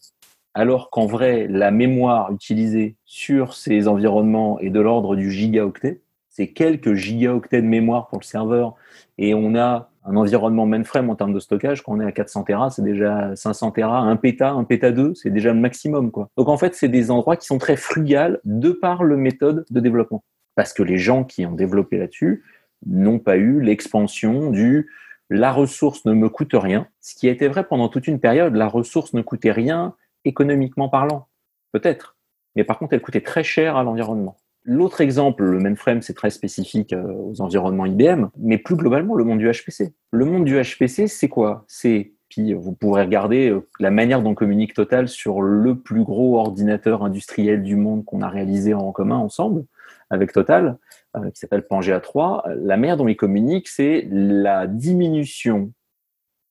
alors 0.52 0.90
qu'en 0.90 1.06
vrai, 1.06 1.46
la 1.48 1.70
mémoire 1.70 2.30
utilisée 2.32 2.96
sur 3.06 3.54
ces 3.54 3.88
environnements 3.88 4.58
est 4.60 4.70
de 4.70 4.80
l'ordre 4.80 5.16
du 5.16 5.30
gigaoctet, 5.30 6.02
c'est 6.30 6.48
quelques 6.48 6.94
gigaoctets 6.94 7.60
de 7.60 7.66
mémoire 7.66 8.08
pour 8.08 8.18
le 8.18 8.24
serveur 8.24 8.74
et 9.18 9.34
on 9.34 9.54
a 9.54 9.90
un 10.04 10.16
environnement 10.16 10.64
mainframe 10.64 11.10
en 11.10 11.14
termes 11.14 11.34
de 11.34 11.40
stockage, 11.40 11.82
quand 11.82 11.92
on 11.92 12.00
est 12.00 12.06
à 12.06 12.12
400 12.12 12.44
Tera, 12.44 12.70
c'est 12.70 12.82
déjà 12.82 13.36
500 13.36 13.72
Tera, 13.72 13.98
un 13.98 14.16
péta, 14.16 14.50
un 14.50 14.64
péta 14.64 14.92
2, 14.92 15.14
c'est 15.14 15.30
déjà 15.30 15.52
le 15.52 15.60
maximum. 15.60 16.10
Quoi. 16.10 16.30
Donc 16.36 16.48
en 16.48 16.56
fait, 16.56 16.74
c'est 16.74 16.88
des 16.88 17.10
endroits 17.10 17.36
qui 17.36 17.46
sont 17.46 17.58
très 17.58 17.76
frugales 17.76 18.40
de 18.44 18.70
par 18.70 19.04
le 19.04 19.16
méthode 19.16 19.66
de 19.70 19.80
développement. 19.80 20.24
Parce 20.54 20.72
que 20.72 20.82
les 20.82 20.96
gens 20.96 21.24
qui 21.24 21.44
ont 21.44 21.52
développé 21.52 21.98
là-dessus 21.98 22.44
n'ont 22.86 23.18
pas 23.18 23.36
eu 23.36 23.60
l'expansion 23.60 24.50
du 24.50 24.88
la 25.30 25.52
ressource 25.52 26.04
ne 26.06 26.12
me 26.12 26.28
coûte 26.28 26.54
rien. 26.54 26.88
Ce 27.00 27.14
qui 27.14 27.28
a 27.28 27.30
été 27.30 27.46
vrai 27.46 27.64
pendant 27.64 27.88
toute 27.88 28.08
une 28.08 28.18
période, 28.18 28.56
la 28.56 28.66
ressource 28.66 29.14
ne 29.14 29.22
coûtait 29.22 29.52
rien 29.52 29.94
économiquement 30.24 30.88
parlant. 30.88 31.28
Peut-être. 31.72 32.16
Mais 32.56 32.64
par 32.64 32.78
contre, 32.78 32.94
elle 32.94 33.00
coûtait 33.00 33.20
très 33.20 33.44
cher 33.44 33.76
à 33.76 33.84
l'environnement. 33.84 34.36
L'autre 34.64 35.00
exemple, 35.00 35.44
le 35.44 35.58
mainframe, 35.58 36.02
c'est 36.02 36.14
très 36.14 36.30
spécifique 36.30 36.92
euh, 36.92 37.12
aux 37.12 37.40
environnements 37.40 37.86
IBM, 37.86 38.26
mais 38.38 38.58
plus 38.58 38.76
globalement, 38.76 39.14
le 39.14 39.24
monde 39.24 39.38
du 39.38 39.50
HPC. 39.50 39.94
Le 40.10 40.24
monde 40.26 40.44
du 40.44 40.60
HPC, 40.60 41.08
c'est 41.08 41.28
quoi? 41.28 41.64
C'est, 41.66 42.12
puis 42.28 42.52
vous 42.52 42.72
pourrez 42.72 43.02
regarder 43.02 43.48
euh, 43.48 43.66
la 43.78 43.90
manière 43.90 44.22
dont 44.22 44.34
communique 44.34 44.74
Total 44.74 45.08
sur 45.08 45.40
le 45.40 45.78
plus 45.78 46.04
gros 46.04 46.38
ordinateur 46.38 47.02
industriel 47.02 47.62
du 47.62 47.76
monde 47.76 48.04
qu'on 48.04 48.20
a 48.20 48.28
réalisé 48.28 48.74
en 48.74 48.92
commun 48.92 49.16
ensemble 49.16 49.64
avec 50.10 50.32
Total, 50.32 50.76
euh, 51.16 51.30
qui 51.30 51.40
s'appelle 51.40 51.66
Pangea 51.66 51.98
3. 51.98 52.44
La 52.56 52.76
manière 52.76 52.98
dont 52.98 53.08
il 53.08 53.16
communique, 53.16 53.66
c'est 53.66 54.06
la 54.10 54.66
diminution 54.66 55.72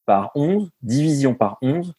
par 0.07 0.31
11, 0.33 0.71
division 0.81 1.35
par 1.35 1.59
11, 1.61 1.93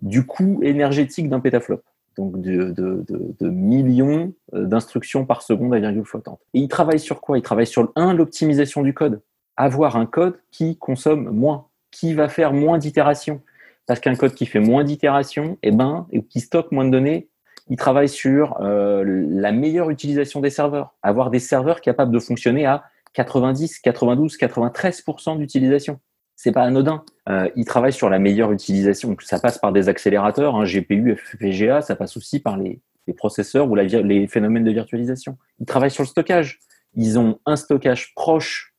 du 0.00 0.24
coût 0.24 0.60
énergétique 0.62 1.28
d'un 1.28 1.40
pétaflop 1.40 1.82
donc 2.18 2.40
de, 2.40 3.48
millions 3.48 4.32
euh, 4.52 4.64
d'instructions 4.64 5.24
par 5.24 5.42
seconde 5.42 5.72
à 5.72 5.78
virgule 5.78 6.04
flottante. 6.04 6.40
Et 6.52 6.60
il 6.60 6.68
travaille 6.68 6.98
sur 6.98 7.20
quoi? 7.20 7.38
Il 7.38 7.42
travaille 7.42 7.66
sur, 7.66 7.90
un, 7.96 8.12
l'optimisation 8.12 8.82
du 8.82 8.92
code. 8.92 9.22
avoir 9.56 9.96
un 9.96 10.06
code 10.06 10.38
qui 10.50 10.76
consomme 10.76 11.30
moins, 11.30 11.68
qui 11.90 12.12
va 12.14 12.28
faire 12.28 12.52
moins 12.52 12.78
d'itérations. 12.78 13.40
Parce 13.86 14.00
qu'un 14.00 14.16
code 14.16 14.34
qui 14.34 14.44
fait 14.44 14.60
moins 14.60 14.84
d'itérations, 14.84 15.56
eh 15.62 15.70
ben, 15.70 16.06
et 16.10 16.22
qui 16.22 16.40
stocke 16.40 16.72
moins 16.72 16.84
de 16.84 16.90
données, 16.90 17.28
il 17.70 17.76
travaille 17.76 18.08
sur 18.08 18.60
euh, 18.60 19.04
la 19.06 19.52
meilleure 19.52 19.90
utilisation 19.90 20.40
des 20.40 20.50
serveurs. 20.50 20.94
Avoir 21.02 21.30
des 21.30 21.38
serveurs 21.38 21.80
capables 21.80 22.12
de 22.12 22.18
fonctionner 22.18 22.66
à 22.66 22.84
90, 23.14 23.78
92, 23.78 24.36
93% 24.36 25.38
d'utilisation. 25.38 26.00
C'est 26.40 26.52
pas 26.52 26.62
anodin. 26.62 27.02
Euh, 27.28 27.50
il 27.56 27.64
travaille 27.64 27.92
sur 27.92 28.08
la 28.08 28.20
meilleure 28.20 28.52
utilisation. 28.52 29.16
Ça 29.20 29.40
passe 29.40 29.58
par 29.58 29.72
des 29.72 29.88
accélérateurs, 29.88 30.54
hein, 30.54 30.62
GPU, 30.64 31.16
FPGA, 31.16 31.82
ça 31.82 31.96
passe 31.96 32.16
aussi 32.16 32.38
par 32.38 32.56
les, 32.56 32.80
processeurs 33.16 33.68
ou 33.68 33.74
les 33.74 34.28
phénomènes 34.28 34.64
de 34.64 34.70
virtualisation. 34.70 35.36
Ils 35.58 35.66
travaillent 35.66 35.90
sur 35.90 36.04
le 36.04 36.08
stockage. 36.08 36.60
Ils 36.94 37.18
ont 37.18 37.40
un 37.44 37.56
stockage 37.56 38.14
proche 38.14 38.74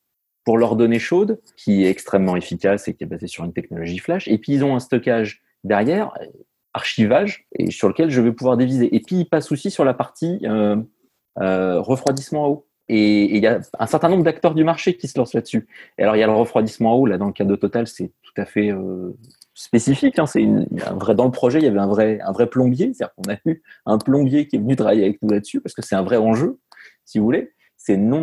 pour 0.45 0.57
leurs 0.57 0.78
données 0.78 0.99
chaudes, 0.99 1.41
qui 1.57 1.84
est 1.84 1.89
extrêmement 1.89 2.38
efficace 2.38 2.88
et 2.88 2.93
qui 2.93 3.03
est 3.03 3.07
basé 3.07 3.28
sur 3.28 3.43
une 3.43 3.51
technologie 3.51 3.97
flash. 3.97 4.28
Et 4.30 4.38
puis 4.38 4.53
ils 4.53 4.64
ont 4.64 4.76
un 4.76 4.80
stockage 4.80 5.41
derrière, 5.66 6.14
archivage, 6.74 7.45
et 7.57 7.72
sur 7.72 7.89
lequel 7.89 8.10
je 8.10 8.22
vais 8.22 8.32
pouvoir 8.32 8.55
déviser. 8.55 8.95
Et 8.95 9.01
puis 9.01 9.18
ils 9.18 9.26
passent 9.28 9.51
aussi 9.51 9.70
sur 9.70 9.84
la 9.84 9.93
partie 9.93 10.39
euh, 10.43 10.78
euh, 11.39 11.82
refroidissement 11.82 12.45
à 12.45 12.47
eau. 12.47 12.68
Et 12.90 13.36
il 13.36 13.44
y 13.44 13.48
a 13.48 13.62
un 13.78 13.86
certain 13.86 14.10
nombre 14.10 14.24
d'acteurs 14.24 14.56
du 14.56 14.64
marché 14.64 14.98
qui 14.98 15.08
se 15.08 15.18
lancent 15.18 15.34
là-dessus. 15.34 15.68
Et 15.98 16.04
alors 16.04 16.16
il 16.16 16.20
y 16.20 16.24
a 16.24 16.28
le 16.28 16.34
refroidissement 16.34 16.94
à 16.94 16.96
eau, 16.96 17.06
là 17.06 17.18
dans 17.18 17.28
le 17.28 17.34
cas 17.34 17.46
de 17.46 17.56
Total, 17.56 17.88
c'est 17.88 18.12
tout 18.24 18.34
à 18.36 18.46
fait 18.46 18.72
euh, 18.72 19.16
spécifique. 19.54 20.18
Hein. 20.18 20.26
Dans 21.16 21.26
le 21.26 21.32
projet, 21.32 21.60
il 21.60 21.66
y 21.66 21.68
avait 21.68 21.80
un 21.80 21.88
vrai 21.88 22.20
un 22.26 22.32
vrai 22.32 22.48
plombier, 22.48 22.92
c'est-à-dire 22.94 23.14
qu'on 23.16 23.32
a 23.32 23.38
eu 23.46 23.62
un 23.86 23.98
plombier 24.00 24.48
qui 24.48 24.56
est 24.56 24.60
venu 24.60 24.76
travailler 24.76 25.04
avec 25.04 25.22
nous 25.22 25.30
là-dessus 25.30 25.62
parce 25.62 25.76
que 25.76 25.84
c'est 25.84 25.96
un 25.96 26.04
vrai 26.04 26.18
enjeu, 26.18 26.60
si 27.06 27.20
vous 27.20 27.26
voulez 27.26 27.54
c'est 27.82 27.96
non, 27.96 28.22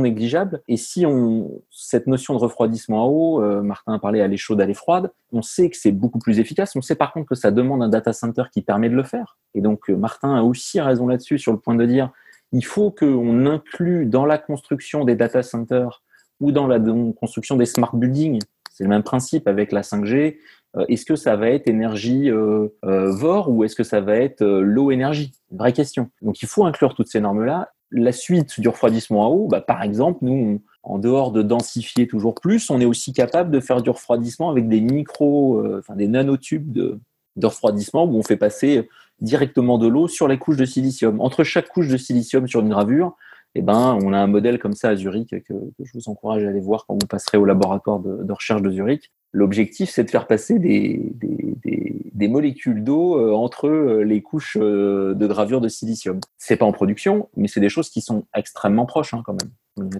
négligeable. 0.00 0.62
Et 0.68 0.78
si 0.78 1.04
on, 1.04 1.62
cette 1.70 2.06
notion 2.06 2.32
de 2.32 2.38
refroidissement 2.38 3.04
à 3.04 3.06
eau, 3.06 3.62
Martin 3.62 3.92
a 3.92 3.98
parlé 3.98 4.22
à 4.22 4.26
l'eau 4.26 4.38
chaude, 4.38 4.60
à 4.60 4.66
l'eau 4.66 4.74
froide, 4.74 5.12
on 5.32 5.42
sait 5.42 5.68
que 5.68 5.76
c'est 5.76 5.92
beaucoup 5.92 6.18
plus 6.18 6.40
efficace. 6.40 6.74
On 6.74 6.80
sait 6.80 6.96
par 6.96 7.12
contre 7.12 7.28
que 7.28 7.34
ça 7.34 7.50
demande 7.50 7.82
un 7.82 7.90
data 7.90 8.14
center 8.14 8.44
qui 8.50 8.62
permet 8.62 8.88
de 8.88 8.96
le 8.96 9.04
faire. 9.04 9.36
Et 9.54 9.60
donc, 9.60 9.90
euh, 9.90 9.96
Martin 9.96 10.34
a 10.34 10.42
aussi 10.42 10.80
raison 10.80 11.06
là-dessus 11.06 11.38
sur 11.38 11.52
le 11.52 11.58
point 11.58 11.74
de 11.74 11.84
dire, 11.84 12.10
il 12.52 12.64
faut 12.64 12.90
qu'on 12.90 13.46
inclue 13.46 14.06
dans 14.06 14.24
la 14.24 14.38
construction 14.38 15.04
des 15.04 15.16
data 15.16 15.42
centers 15.42 16.02
ou 16.40 16.52
dans 16.52 16.66
la 16.66 16.78
construction 17.18 17.56
des 17.56 17.66
smart 17.66 17.94
buildings, 17.94 18.40
c'est 18.72 18.84
le 18.84 18.90
même 18.90 19.02
principe 19.02 19.48
avec 19.48 19.72
la 19.72 19.80
5G, 19.82 20.36
euh, 20.76 20.84
est-ce 20.88 21.06
que 21.06 21.16
ça 21.16 21.36
va 21.36 21.48
être 21.48 21.66
énergie 21.66 22.30
euh, 22.30 22.68
VOR 22.82 23.48
ou 23.50 23.64
est-ce 23.64 23.74
que 23.74 23.84
ça 23.84 24.00
va 24.00 24.16
être 24.16 24.44
low 24.44 24.90
énergie 24.90 25.32
Une 25.50 25.58
vraie 25.58 25.72
question. 25.72 26.10
Donc 26.20 26.42
il 26.42 26.48
faut 26.48 26.64
inclure 26.66 26.94
toutes 26.94 27.08
ces 27.08 27.20
normes-là 27.20 27.70
la 27.90 28.12
suite 28.12 28.60
du 28.60 28.68
refroidissement 28.68 29.26
à 29.26 29.28
eau, 29.28 29.46
bah, 29.46 29.60
par 29.60 29.82
exemple, 29.82 30.18
nous, 30.22 30.62
en 30.82 30.98
dehors 30.98 31.32
de 31.32 31.42
densifier 31.42 32.06
toujours 32.06 32.34
plus, 32.34 32.70
on 32.70 32.80
est 32.80 32.84
aussi 32.84 33.12
capable 33.12 33.50
de 33.50 33.60
faire 33.60 33.82
du 33.82 33.90
refroidissement 33.90 34.50
avec 34.50 34.68
des 34.68 34.80
micro, 34.80 35.60
euh, 35.60 35.78
enfin 35.78 35.96
des 35.96 36.08
nanotubes 36.08 36.72
de, 36.72 36.98
de 37.36 37.46
refroidissement 37.46 38.04
où 38.04 38.16
on 38.16 38.22
fait 38.22 38.36
passer 38.36 38.88
directement 39.20 39.78
de 39.78 39.88
l'eau 39.88 40.08
sur 40.08 40.28
les 40.28 40.38
couches 40.38 40.56
de 40.56 40.64
silicium. 40.64 41.20
Entre 41.20 41.44
chaque 41.44 41.68
couche 41.68 41.88
de 41.88 41.96
silicium 41.96 42.46
sur 42.46 42.60
une 42.60 42.68
gravure, 42.68 43.16
eh 43.58 43.62
ben, 43.62 43.98
on 44.02 44.12
a 44.12 44.18
un 44.18 44.26
modèle 44.26 44.58
comme 44.58 44.74
ça 44.74 44.90
à 44.90 44.96
Zurich 44.96 45.30
que, 45.30 45.54
je 45.82 45.90
vous 45.94 46.10
encourage 46.10 46.44
à 46.44 46.48
aller 46.48 46.60
voir 46.60 46.84
quand 46.86 46.94
vous 46.94 47.06
passerez 47.08 47.38
au 47.38 47.46
laboratoire 47.46 48.00
de, 48.00 48.30
recherche 48.30 48.60
de 48.60 48.70
Zurich. 48.70 49.10
L'objectif, 49.32 49.88
c'est 49.88 50.04
de 50.04 50.10
faire 50.10 50.26
passer 50.26 50.58
des, 50.58 51.00
des, 51.14 52.28
molécules 52.28 52.84
d'eau 52.84 53.18
euh, 53.18 53.32
entre 53.32 53.68
euh, 53.68 54.02
les 54.02 54.20
couches 54.20 54.58
euh, 54.60 55.14
de 55.14 55.26
gravure 55.26 55.60
de 55.60 55.68
silicium. 55.68 56.20
C'est 56.36 56.56
pas 56.56 56.66
en 56.66 56.72
production, 56.72 57.28
mais 57.36 57.48
c'est 57.48 57.60
des 57.60 57.68
choses 57.68 57.88
qui 57.88 58.02
sont 58.02 58.24
extrêmement 58.34 58.84
proches 58.84 59.14
hein, 59.14 59.22
quand 59.24 59.36
même. 59.40 59.90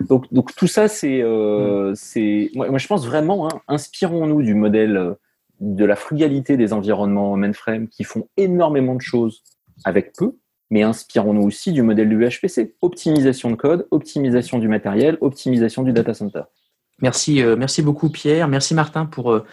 Donc, 0.00 0.30
donc 0.32 0.54
tout 0.54 0.66
ça, 0.66 0.88
c'est, 0.88 1.22
c'est, 1.94 2.50
moi, 2.54 2.78
je 2.78 2.86
pense 2.86 3.06
vraiment, 3.06 3.46
hein, 3.48 3.60
inspirons-nous 3.68 4.42
du 4.42 4.54
modèle 4.54 5.16
de 5.62 5.84
la 5.84 5.94
frugalité 5.94 6.56
des 6.56 6.72
environnements 6.72 7.36
mainframe 7.36 7.88
qui 7.88 8.02
font 8.02 8.28
énormément 8.36 8.96
de 8.96 9.00
choses 9.00 9.42
avec 9.84 10.12
peu, 10.12 10.36
mais 10.70 10.82
inspirons-nous 10.82 11.42
aussi 11.42 11.72
du 11.72 11.82
modèle 11.82 12.08
du 12.08 12.18
HPC. 12.18 12.74
Optimisation 12.82 13.50
de 13.50 13.56
code, 13.56 13.86
optimisation 13.92 14.58
du 14.58 14.66
matériel, 14.66 15.18
optimisation 15.20 15.84
du 15.84 15.92
data 15.92 16.14
center. 16.14 16.42
Merci, 17.00 17.42
euh, 17.42 17.56
merci 17.56 17.80
beaucoup 17.80 18.10
Pierre, 18.10 18.48
merci 18.48 18.74
Martin 18.74 19.06
pour 19.06 19.32
euh, 19.32 19.44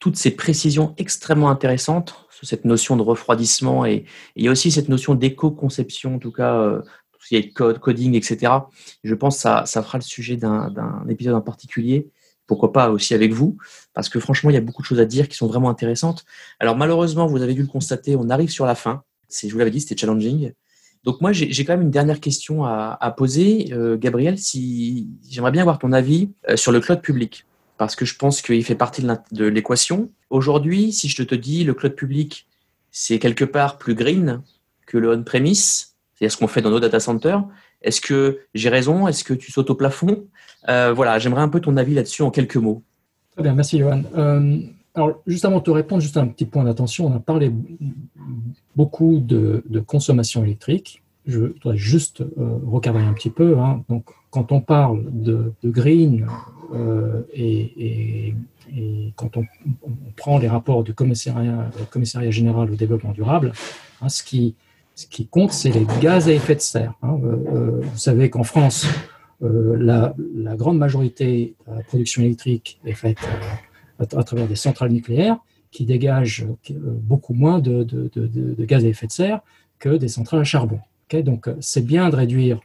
toutes 0.00 0.16
ces 0.16 0.32
précisions 0.32 0.94
extrêmement 0.98 1.50
intéressantes 1.50 2.26
sur 2.30 2.48
cette 2.48 2.64
notion 2.64 2.96
de 2.96 3.02
refroidissement 3.02 3.86
et, 3.86 4.06
il 4.34 4.44
y 4.44 4.48
a 4.48 4.50
aussi 4.50 4.72
cette 4.72 4.88
notion 4.88 5.14
d'éco-conception, 5.14 6.16
en 6.16 6.18
tout 6.18 6.32
cas, 6.32 6.56
euh, 6.56 6.82
il 7.30 7.38
y 7.38 7.40
a 7.42 7.52
code, 7.54 7.78
coding, 7.78 8.14
etc. 8.14 8.52
Je 9.02 9.14
pense 9.14 9.36
que 9.36 9.42
ça, 9.42 9.64
ça 9.66 9.82
fera 9.82 9.98
le 9.98 10.02
sujet 10.02 10.36
d'un 10.36 11.06
épisode 11.08 11.34
en 11.34 11.40
particulier 11.40 12.10
pourquoi 12.46 12.72
pas 12.72 12.90
aussi 12.90 13.14
avec 13.14 13.32
vous, 13.32 13.56
parce 13.94 14.08
que 14.08 14.20
franchement, 14.20 14.50
il 14.50 14.54
y 14.54 14.56
a 14.56 14.60
beaucoup 14.60 14.82
de 14.82 14.86
choses 14.86 15.00
à 15.00 15.04
dire 15.04 15.28
qui 15.28 15.36
sont 15.36 15.46
vraiment 15.46 15.70
intéressantes. 15.70 16.24
Alors 16.60 16.76
malheureusement, 16.76 17.26
vous 17.26 17.42
avez 17.42 17.54
dû 17.54 17.62
le 17.62 17.68
constater, 17.68 18.16
on 18.16 18.28
arrive 18.30 18.50
sur 18.50 18.66
la 18.66 18.74
fin. 18.74 19.02
Je 19.30 19.50
vous 19.50 19.58
l'avais 19.58 19.70
dit, 19.70 19.80
c'était 19.80 19.96
challenging. 19.96 20.52
Donc 21.04 21.20
moi, 21.20 21.32
j'ai 21.32 21.64
quand 21.64 21.74
même 21.74 21.82
une 21.82 21.90
dernière 21.90 22.18
question 22.20 22.64
à, 22.64 23.14
poser. 23.16 23.68
Euh, 23.72 23.98
Gabriel, 23.98 24.38
si 24.38 25.08
j'aimerais 25.28 25.50
bien 25.50 25.60
avoir 25.60 25.78
ton 25.78 25.92
avis 25.92 26.30
euh, 26.48 26.56
sur 26.56 26.72
le 26.72 26.80
cloud 26.80 27.02
public, 27.02 27.46
parce 27.76 27.94
que 27.94 28.04
je 28.04 28.16
pense 28.16 28.40
qu'il 28.40 28.64
fait 28.64 28.74
partie 28.74 29.02
de 29.32 29.44
l'équation. 29.44 30.10
Aujourd'hui, 30.30 30.92
si 30.92 31.08
je 31.08 31.22
te 31.22 31.34
dis 31.34 31.64
le 31.64 31.74
cloud 31.74 31.94
public, 31.94 32.46
c'est 32.90 33.18
quelque 33.18 33.44
part 33.44 33.76
plus 33.76 33.94
green 33.94 34.40
que 34.86 34.96
le 34.96 35.10
on-premise, 35.10 35.94
c'est 36.18 36.28
ce 36.28 36.36
qu'on 36.36 36.46
fait 36.46 36.62
dans 36.62 36.70
nos 36.70 36.80
data 36.80 37.00
centers. 37.00 37.44
Est-ce 37.84 38.00
que 38.00 38.40
j'ai 38.54 38.68
raison? 38.68 39.06
Est-ce 39.06 39.22
que 39.22 39.34
tu 39.34 39.52
sautes 39.52 39.70
au 39.70 39.74
plafond? 39.74 40.24
Euh, 40.68 40.92
Voilà, 40.92 41.18
j'aimerais 41.18 41.42
un 41.42 41.48
peu 41.48 41.60
ton 41.60 41.76
avis 41.76 41.94
là-dessus 41.94 42.22
en 42.22 42.30
quelques 42.30 42.56
mots. 42.56 42.82
Très 43.32 43.42
bien, 43.42 43.54
merci 43.54 43.78
Johan. 43.78 44.02
alors, 44.94 45.22
juste 45.26 45.44
avant 45.44 45.58
de 45.58 45.64
te 45.64 45.70
répondre, 45.70 46.00
juste 46.00 46.16
un 46.16 46.26
petit 46.26 46.46
point 46.46 46.64
d'attention. 46.64 47.06
On 47.06 47.16
a 47.16 47.20
parlé 47.20 47.52
beaucoup 48.76 49.18
de, 49.20 49.62
consommation 49.86 50.44
électrique. 50.44 51.02
Je 51.26 51.40
voudrais 51.40 51.76
juste 51.76 52.20
euh, 52.20 52.58
recadrer 52.66 53.02
un 53.02 53.14
petit 53.14 53.30
peu. 53.30 53.58
Hein. 53.58 53.82
Donc, 53.88 54.04
quand 54.30 54.52
on 54.52 54.60
parle 54.60 55.04
de, 55.10 55.52
green 55.64 56.26
euh, 56.74 57.22
et, 57.32 58.34
quand 59.16 59.36
on, 59.36 59.44
prend 60.16 60.38
les 60.38 60.48
rapports 60.48 60.82
du 60.82 60.94
commissariat, 60.94 61.70
commissariat 61.90 62.30
général 62.30 62.70
au 62.70 62.74
développement 62.74 63.12
durable, 63.12 63.52
hein, 64.02 64.08
ce, 64.08 64.22
qui, 64.22 64.54
ce 64.94 65.06
qui 65.06 65.26
compte, 65.26 65.52
c'est 65.52 65.70
les 65.70 65.86
gaz 66.00 66.28
à 66.28 66.32
effet 66.32 66.54
de 66.54 66.60
serre. 66.60 66.94
Hein. 67.02 67.18
Euh, 67.24 67.80
vous 67.82 67.98
savez 67.98 68.30
qu'en 68.30 68.44
France, 68.44 68.86
la, 69.40 70.14
la, 70.34 70.56
grande 70.56 70.78
majorité 70.78 71.54
de 71.66 71.74
la 71.74 71.82
production 71.82 72.22
électrique 72.22 72.80
est 72.86 72.94
faite 72.94 73.18
à 73.98 74.06
travers 74.06 74.46
des 74.46 74.56
centrales 74.56 74.90
nucléaires 74.90 75.38
qui 75.74 75.84
dégagent 75.84 76.46
euh, 76.70 76.74
beaucoup 76.78 77.34
moins 77.34 77.58
de, 77.58 77.84
gaz 78.60 78.84
à 78.84 78.88
effet 78.88 79.08
de 79.08 79.12
serre 79.12 79.40
que 79.78 79.90
des 79.90 80.08
centrales 80.08 80.40
à 80.40 80.44
charbon. 80.44 80.78
Donc, 81.12 81.48
euh, 81.48 81.56
c'est 81.60 81.84
bien 81.84 82.08
de 82.08 82.16
réduire 82.16 82.60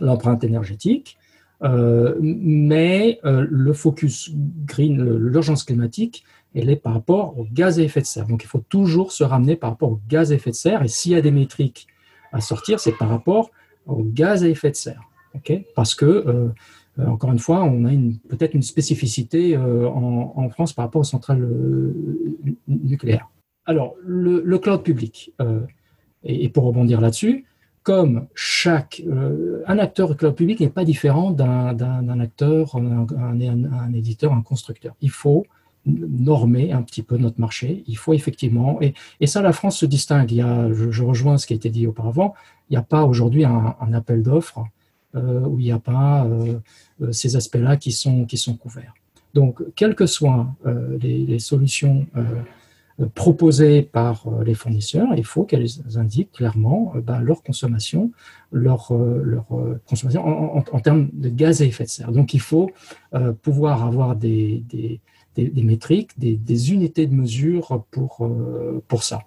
l'empreinte 0.00 0.44
énergétique, 0.44 1.18
euh, 1.62 2.14
mais 2.20 3.18
le 3.22 3.72
focus 3.72 4.30
green, 4.66 5.02
l'urgence 5.16 5.64
climatique, 5.64 6.24
elle 6.58 6.70
est 6.70 6.76
par 6.76 6.94
rapport 6.94 7.38
au 7.38 7.44
gaz 7.44 7.78
à 7.78 7.82
effet 7.82 8.00
de 8.00 8.06
serre. 8.06 8.26
Donc, 8.26 8.42
il 8.42 8.46
faut 8.46 8.62
toujours 8.68 9.12
se 9.12 9.24
ramener 9.24 9.56
par 9.56 9.70
rapport 9.70 9.92
au 9.92 10.00
gaz 10.08 10.32
à 10.32 10.34
effet 10.34 10.50
de 10.50 10.56
serre. 10.56 10.82
Et 10.82 10.88
s'il 10.88 11.12
y 11.12 11.16
a 11.16 11.20
des 11.20 11.30
métriques 11.30 11.86
à 12.32 12.40
sortir, 12.40 12.80
c'est 12.80 12.96
par 12.96 13.08
rapport 13.08 13.50
au 13.86 14.02
gaz 14.02 14.44
à 14.44 14.48
effet 14.48 14.70
de 14.70 14.76
serre. 14.76 15.02
Parce 15.74 15.94
que 15.94 16.52
euh, 16.98 17.06
encore 17.06 17.32
une 17.32 17.38
fois, 17.38 17.64
on 17.64 17.84
a 17.84 17.90
peut-être 18.28 18.54
une 18.54 18.62
spécificité 18.62 19.56
euh, 19.56 19.88
en, 19.88 20.48
France 20.50 20.72
par 20.72 20.84
rapport 20.84 21.00
aux 21.00 21.04
centrales 21.04 21.42
euh, 21.42 21.94
nucléaires. 22.68 23.28
Alors, 23.66 23.94
le, 24.04 24.58
cloud 24.58 24.82
public, 24.82 25.32
et, 26.22 26.48
pour 26.48 26.64
rebondir 26.64 27.00
là-dessus, 27.00 27.44
comme 27.82 28.26
chaque 28.34 29.02
un 29.66 29.78
acteur 29.78 30.16
cloud 30.16 30.36
public 30.36 30.60
n'est 30.60 30.68
pas 30.68 30.84
différent 30.84 31.32
d'un 31.32 32.20
acteur, 32.20 32.76
un, 32.76 33.92
éditeur, 33.92 34.32
un 34.32 34.42
constructeur. 34.42 34.94
Il 35.00 35.10
faut 35.10 35.44
normer 35.86 36.72
un 36.72 36.82
petit 36.82 37.02
peu 37.02 37.16
notre 37.16 37.40
marché. 37.40 37.84
Il 37.86 37.96
faut 37.96 38.12
effectivement, 38.12 38.78
et, 38.80 38.94
ça, 39.26 39.40
la 39.42 39.52
France 39.52 39.78
se 39.78 39.86
distingue. 39.86 40.30
Il 40.32 40.38
y 40.38 40.42
a, 40.42 40.72
je, 40.72 41.02
rejoins 41.02 41.38
ce 41.38 41.46
qui 41.46 41.52
a 41.52 41.56
été 41.56 41.70
dit 41.70 41.86
auparavant. 41.86 42.34
Il 42.68 42.72
n'y 42.72 42.76
a 42.76 42.82
pas 42.82 43.04
aujourd'hui 43.04 43.44
un, 43.44 43.92
appel 43.92 44.22
d'offres 44.22 44.64
où 45.14 45.58
il 45.58 45.64
n'y 45.64 45.72
a 45.72 45.78
pas 45.78 46.26
euh, 47.02 47.12
ces 47.12 47.36
aspects-là 47.36 47.76
qui 47.76 47.92
sont, 47.92 48.24
qui 48.24 48.38
sont 48.38 48.56
couverts. 48.56 48.94
Donc, 49.34 49.62
quelles 49.74 49.94
que 49.94 50.06
soient 50.06 50.46
euh, 50.64 50.96
les, 50.98 51.38
solutions 51.38 52.06
euh, 52.16 53.06
proposées 53.14 53.82
par 53.82 54.24
les 54.46 54.54
fournisseurs, 54.54 55.08
il 55.14 55.26
faut 55.26 55.44
qu'elles 55.44 55.68
indiquent 55.96 56.32
clairement 56.32 56.94
ben, 57.04 57.20
leur 57.20 57.42
consommation, 57.42 58.12
leur, 58.50 58.90
consommation 59.86 60.24
en, 60.56 60.80
termes 60.80 61.10
de 61.12 61.28
gaz 61.28 61.60
à 61.60 61.66
effet 61.66 61.84
de 61.84 61.90
serre. 61.90 62.12
Donc, 62.12 62.32
il 62.32 62.40
faut 62.40 62.70
pouvoir 63.42 63.84
avoir 63.84 64.16
des, 64.16 65.00
des, 65.36 65.62
métriques, 65.62 66.10
des, 66.18 66.72
unités 66.72 67.06
de 67.06 67.14
mesure 67.14 67.84
pour, 67.90 68.28
pour 68.88 69.02
ça. 69.02 69.20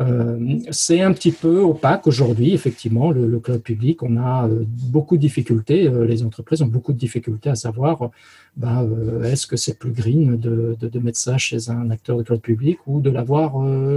Euh, 0.00 0.58
c'est 0.70 1.00
un 1.00 1.12
petit 1.12 1.30
peu 1.30 1.60
opaque 1.60 2.06
aujourd'hui, 2.06 2.52
effectivement, 2.52 3.10
le, 3.10 3.38
cloud 3.38 3.62
public. 3.62 4.02
On 4.02 4.16
a 4.16 4.48
euh, 4.48 4.64
beaucoup 4.66 5.16
de 5.16 5.20
difficultés, 5.20 5.86
euh, 5.86 6.04
les 6.04 6.24
entreprises 6.24 6.62
ont 6.62 6.66
beaucoup 6.66 6.92
de 6.92 6.98
difficultés 6.98 7.48
à 7.48 7.54
savoir 7.54 8.10
bah, 8.56 8.84
est-ce 9.24 9.46
que 9.46 9.56
c'est 9.56 9.78
plus 9.78 9.92
green 9.92 10.36
de, 10.36 10.76
de, 10.80 10.98
mettre 10.98 11.18
ça 11.18 11.38
chez 11.38 11.70
un 11.70 11.90
acteur 11.90 12.16
de 12.16 12.22
cloud 12.22 12.40
public 12.40 12.78
ou 12.86 13.00
de 13.00 13.10
l'avoir 13.10 13.54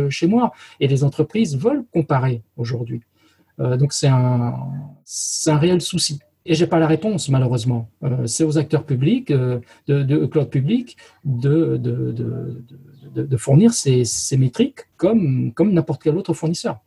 chez 0.09 0.27
moi. 0.27 0.51
Et 0.79 0.87
les 0.87 1.03
entreprises 1.03 1.57
veulent 1.57 1.83
comparer 1.93 2.41
aujourd'hui. 2.57 3.01
donc 3.59 3.93
c'est 3.93 4.07
un, 4.07 4.55
un 5.47 5.57
réel 5.57 5.81
souci. 5.81 6.19
Et 6.47 6.55
j'ai 6.55 6.65
pas 6.65 6.79
la 6.79 6.87
réponse, 6.87 7.27
malheureusement. 7.27 7.89
c'est 8.25 8.45
aux 8.45 8.57
acteurs 8.57 8.85
publics, 8.85 9.31
de, 9.31 9.61
de, 9.87 10.25
cloud 10.25 10.49
public, 10.49 10.95
de, 11.25 11.75
de, 11.77 12.15
de, 13.13 13.37
fournir 13.37 13.73
ces, 13.73 14.05
métriques 14.37 14.81
comme, 14.95 15.51
comme 15.53 15.73
n'importe 15.73 16.01
quel 16.03 16.15
autre 16.15 16.33
fournisseur. 16.33 16.79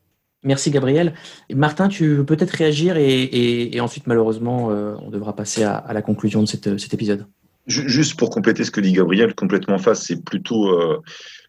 Merci 0.43 0.71
Gabriel. 0.71 1.13
Martin, 1.55 1.89
tu 1.89 2.17
veux 2.17 2.25
peut-être 2.25 2.53
réagir 2.53 2.97
et, 2.97 3.79
ensuite, 3.81 4.07
malheureusement, 4.07 4.71
euh, 4.71 4.95
on 5.03 5.11
devra 5.11 5.37
passer 5.37 5.63
à, 5.63 5.93
la 5.93 6.01
conclusion 6.01 6.43
de 6.43 6.47
cet 6.47 6.95
épisode. 6.95 7.27
Juste 7.67 8.19
pour 8.19 8.31
compléter 8.31 8.65
ce 8.65 8.71
que 8.71 8.81
dit 8.81 8.93
Gabriel, 8.93 9.35
complètement 9.35 9.79
face, 9.79 10.07
c'est 10.07 10.25
plutôt 10.25 10.69
euh, 10.71 11.03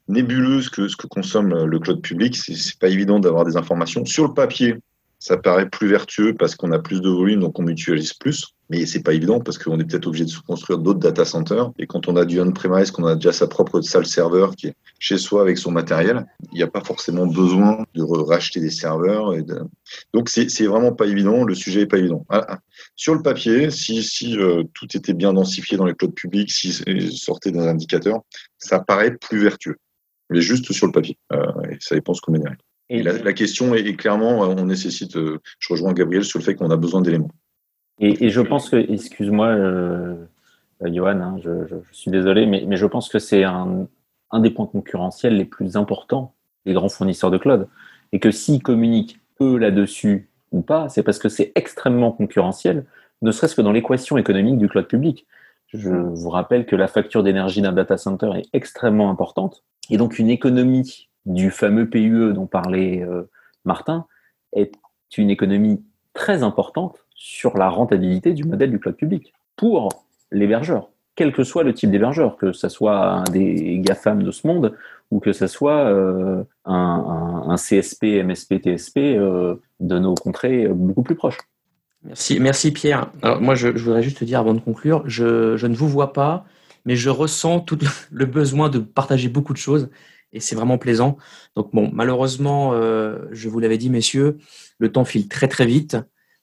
nébuleux 0.09 0.61
ce 0.61 0.69
que, 0.69 0.89
ce 0.89 0.97
que 0.97 1.07
consomme 1.07 1.65
le 1.65 1.79
cloud 1.79 2.01
public. 2.01 2.35
C'est 2.35 2.77
pas 2.77 2.89
évident 2.89 3.19
d'avoir 3.19 3.45
des 3.45 3.55
informations. 3.55 4.05
Sur 4.05 4.27
le 4.27 4.33
papier, 4.33 4.75
ça 5.21 5.37
paraît 5.37 5.69
plus 5.69 5.87
vertueux 5.87 6.33
parce 6.33 6.55
qu'on 6.55 6.71
a 6.71 6.79
plus 6.79 6.99
de 6.99 7.07
volume, 7.07 7.41
donc 7.41 7.59
on 7.59 7.61
mutualise 7.61 8.13
plus. 8.13 8.55
Mais 8.71 8.87
c'est 8.87 9.03
pas 9.03 9.13
évident 9.13 9.39
parce 9.39 9.59
qu'on 9.59 9.79
est 9.79 9.83
peut-être 9.83 10.07
obligé 10.07 10.25
de 10.25 10.31
se 10.31 10.39
construire 10.39 10.79
d'autres 10.79 10.99
data 10.99 11.25
centers. 11.25 11.71
Et 11.77 11.85
quand 11.85 12.07
on 12.07 12.15
a 12.15 12.25
du 12.25 12.41
on-premise, 12.41 12.89
qu'on 12.89 13.05
a 13.05 13.13
déjà 13.13 13.31
sa 13.31 13.45
propre 13.45 13.81
salle 13.81 14.07
serveur 14.07 14.55
qui 14.55 14.67
est 14.67 14.75
chez 14.97 15.19
soi 15.19 15.43
avec 15.43 15.59
son 15.59 15.69
matériel, 15.69 16.25
il 16.51 16.55
n'y 16.55 16.63
a 16.63 16.67
pas 16.67 16.83
forcément 16.83 17.27
besoin 17.27 17.85
de 17.93 18.01
racheter 18.01 18.61
des 18.61 18.71
serveurs. 18.71 19.35
Donc 20.11 20.29
c'est 20.29 20.65
vraiment 20.65 20.91
pas 20.91 21.05
évident. 21.05 21.43
Le 21.43 21.53
sujet 21.53 21.81
est 21.81 21.85
pas 21.85 21.99
évident. 21.99 22.25
Ah, 22.29 22.43
ah. 22.49 22.59
Sur 22.95 23.13
le 23.13 23.21
papier, 23.21 23.69
si, 23.69 24.01
euh, 24.39 24.63
tout 24.73 24.87
était 24.97 25.13
bien 25.13 25.33
densifié 25.33 25.77
dans 25.77 25.85
les 25.85 25.93
clouds 25.93 26.13
publics, 26.13 26.51
si 26.51 26.73
sortait 27.15 27.51
d'un 27.51 27.67
indicateur, 27.67 28.21
ça 28.57 28.79
paraît 28.79 29.15
plus 29.17 29.37
vertueux. 29.37 29.77
Mais 30.31 30.41
juste 30.41 30.71
sur 30.71 30.87
le 30.87 30.93
papier. 30.93 31.15
Euh, 31.31 31.45
ça 31.79 31.93
dépend 31.93 32.15
ce 32.15 32.21
qu'on 32.21 32.31
met. 32.31 32.39
Et 32.93 33.03
la, 33.03 33.31
question 33.31 33.73
est, 33.73 33.95
clairement, 33.95 34.39
on 34.41 34.65
nécessite, 34.65 35.15
euh, 35.15 35.39
je 35.59 35.71
rejoins 35.71 35.93
Gabriel 35.93 36.25
sur 36.25 36.39
le 36.39 36.43
fait 36.43 36.55
qu'on 36.55 36.69
a 36.71 36.75
besoin 36.75 36.99
d'éléments. 36.99 37.31
Et, 38.01 38.29
je 38.29 38.41
pense 38.41 38.69
que, 38.69 38.75
excuse-moi, 38.75 39.47
euh, 39.47 40.15
Johan, 40.83 41.21
hein, 41.21 41.37
je, 41.41 41.77
suis 41.93 42.11
désolé, 42.11 42.45
mais, 42.45 42.65
mais 42.67 42.75
je 42.75 42.85
pense 42.85 43.07
que 43.07 43.17
c'est 43.17 43.45
un, 43.45 43.87
un, 44.31 44.39
des 44.41 44.49
points 44.49 44.65
concurrentiels 44.65 45.37
les 45.37 45.45
plus 45.45 45.77
importants 45.77 46.35
des 46.65 46.73
grands 46.73 46.89
fournisseurs 46.89 47.31
de 47.31 47.37
cloud. 47.37 47.69
Et 48.11 48.19
que 48.19 48.29
s'ils 48.29 48.61
communiquent 48.61 49.21
eux 49.39 49.57
là-dessus 49.57 50.29
ou 50.51 50.61
pas, 50.61 50.89
c'est 50.89 51.01
parce 51.01 51.17
que 51.17 51.29
c'est 51.29 51.53
extrêmement 51.55 52.11
concurrentiel, 52.11 52.85
ne 53.21 53.31
serait-ce 53.31 53.55
que 53.55 53.61
dans 53.61 53.71
l'équation 53.71 54.17
économique 54.17 54.57
du 54.57 54.67
cloud 54.67 54.87
public. 54.87 55.25
Je 55.67 55.91
vous 55.91 56.29
rappelle 56.29 56.65
que 56.65 56.75
la 56.75 56.87
facture 56.87 57.23
d'énergie 57.23 57.61
d'un 57.61 57.71
data 57.71 57.95
center 57.95 58.31
est 58.35 58.49
extrêmement 58.51 59.09
importante. 59.09 59.63
Et 59.89 59.95
donc, 59.95 60.19
une 60.19 60.29
économie 60.29 61.09
du 61.25 61.51
fameux 61.51 61.89
PUE 61.89 62.33
dont 62.33 62.47
parlait 62.47 63.01
euh, 63.03 63.23
Martin 63.65 64.05
est 64.53 64.73
une 65.17 65.29
économie 65.29 65.83
très 66.13 66.43
importante 66.43 67.05
sur 67.15 67.57
la 67.57 67.69
rentabilité 67.69 68.33
du 68.33 68.43
modèle 68.43 68.71
du 68.71 68.79
cloud 68.79 68.95
public 68.95 69.33
pour 69.55 69.89
l'hébergeur, 70.31 70.89
quel 71.15 71.33
que 71.33 71.43
soit 71.43 71.63
le 71.63 71.73
type 71.73 71.91
d'hébergeur, 71.91 72.37
que 72.37 72.51
ce 72.51 72.69
soit 72.69 73.23
des 73.31 73.79
GAFAM 73.79 74.23
de 74.23 74.31
ce 74.31 74.47
monde 74.47 74.75
ou 75.11 75.19
que 75.19 75.33
ce 75.33 75.47
soit 75.47 75.85
euh, 75.85 76.43
un, 76.65 77.55
CSP, 77.57 78.23
MSP, 78.23 78.61
TSP 78.61 78.97
euh, 78.97 79.55
de 79.79 79.99
nos 79.99 80.15
contrées 80.15 80.67
beaucoup 80.69 81.03
plus 81.03 81.15
proches. 81.15 81.37
Merci, 82.03 82.39
merci 82.39 82.71
Pierre. 82.71 83.11
Alors 83.21 83.41
moi, 83.41 83.55
je, 83.55 83.67
voudrais 83.67 84.01
juste 84.01 84.19
te 84.19 84.25
dire 84.25 84.39
avant 84.39 84.53
de 84.53 84.59
conclure, 84.59 85.03
je, 85.05 85.65
ne 85.65 85.75
vous 85.75 85.87
vois 85.87 86.13
pas, 86.13 86.45
mais 86.85 86.95
je 86.95 87.09
ressens 87.09 87.59
tout 87.59 87.77
le 88.11 88.25
besoin 88.25 88.69
de 88.69 88.79
partager 88.79 89.29
beaucoup 89.29 89.53
de 89.53 89.59
choses 89.59 89.89
et 90.33 90.39
c'est 90.39 90.55
vraiment 90.55 90.77
plaisant. 90.77 91.17
Donc 91.55 91.73
bon, 91.73 91.89
malheureusement, 91.93 92.73
euh, 92.73 93.19
je 93.31 93.49
vous 93.49 93.59
l'avais 93.59 93.77
dit, 93.77 93.89
messieurs, 93.89 94.37
le 94.79 94.91
temps 94.91 95.05
file 95.05 95.27
très 95.27 95.47
très 95.47 95.65
vite. 95.65 95.97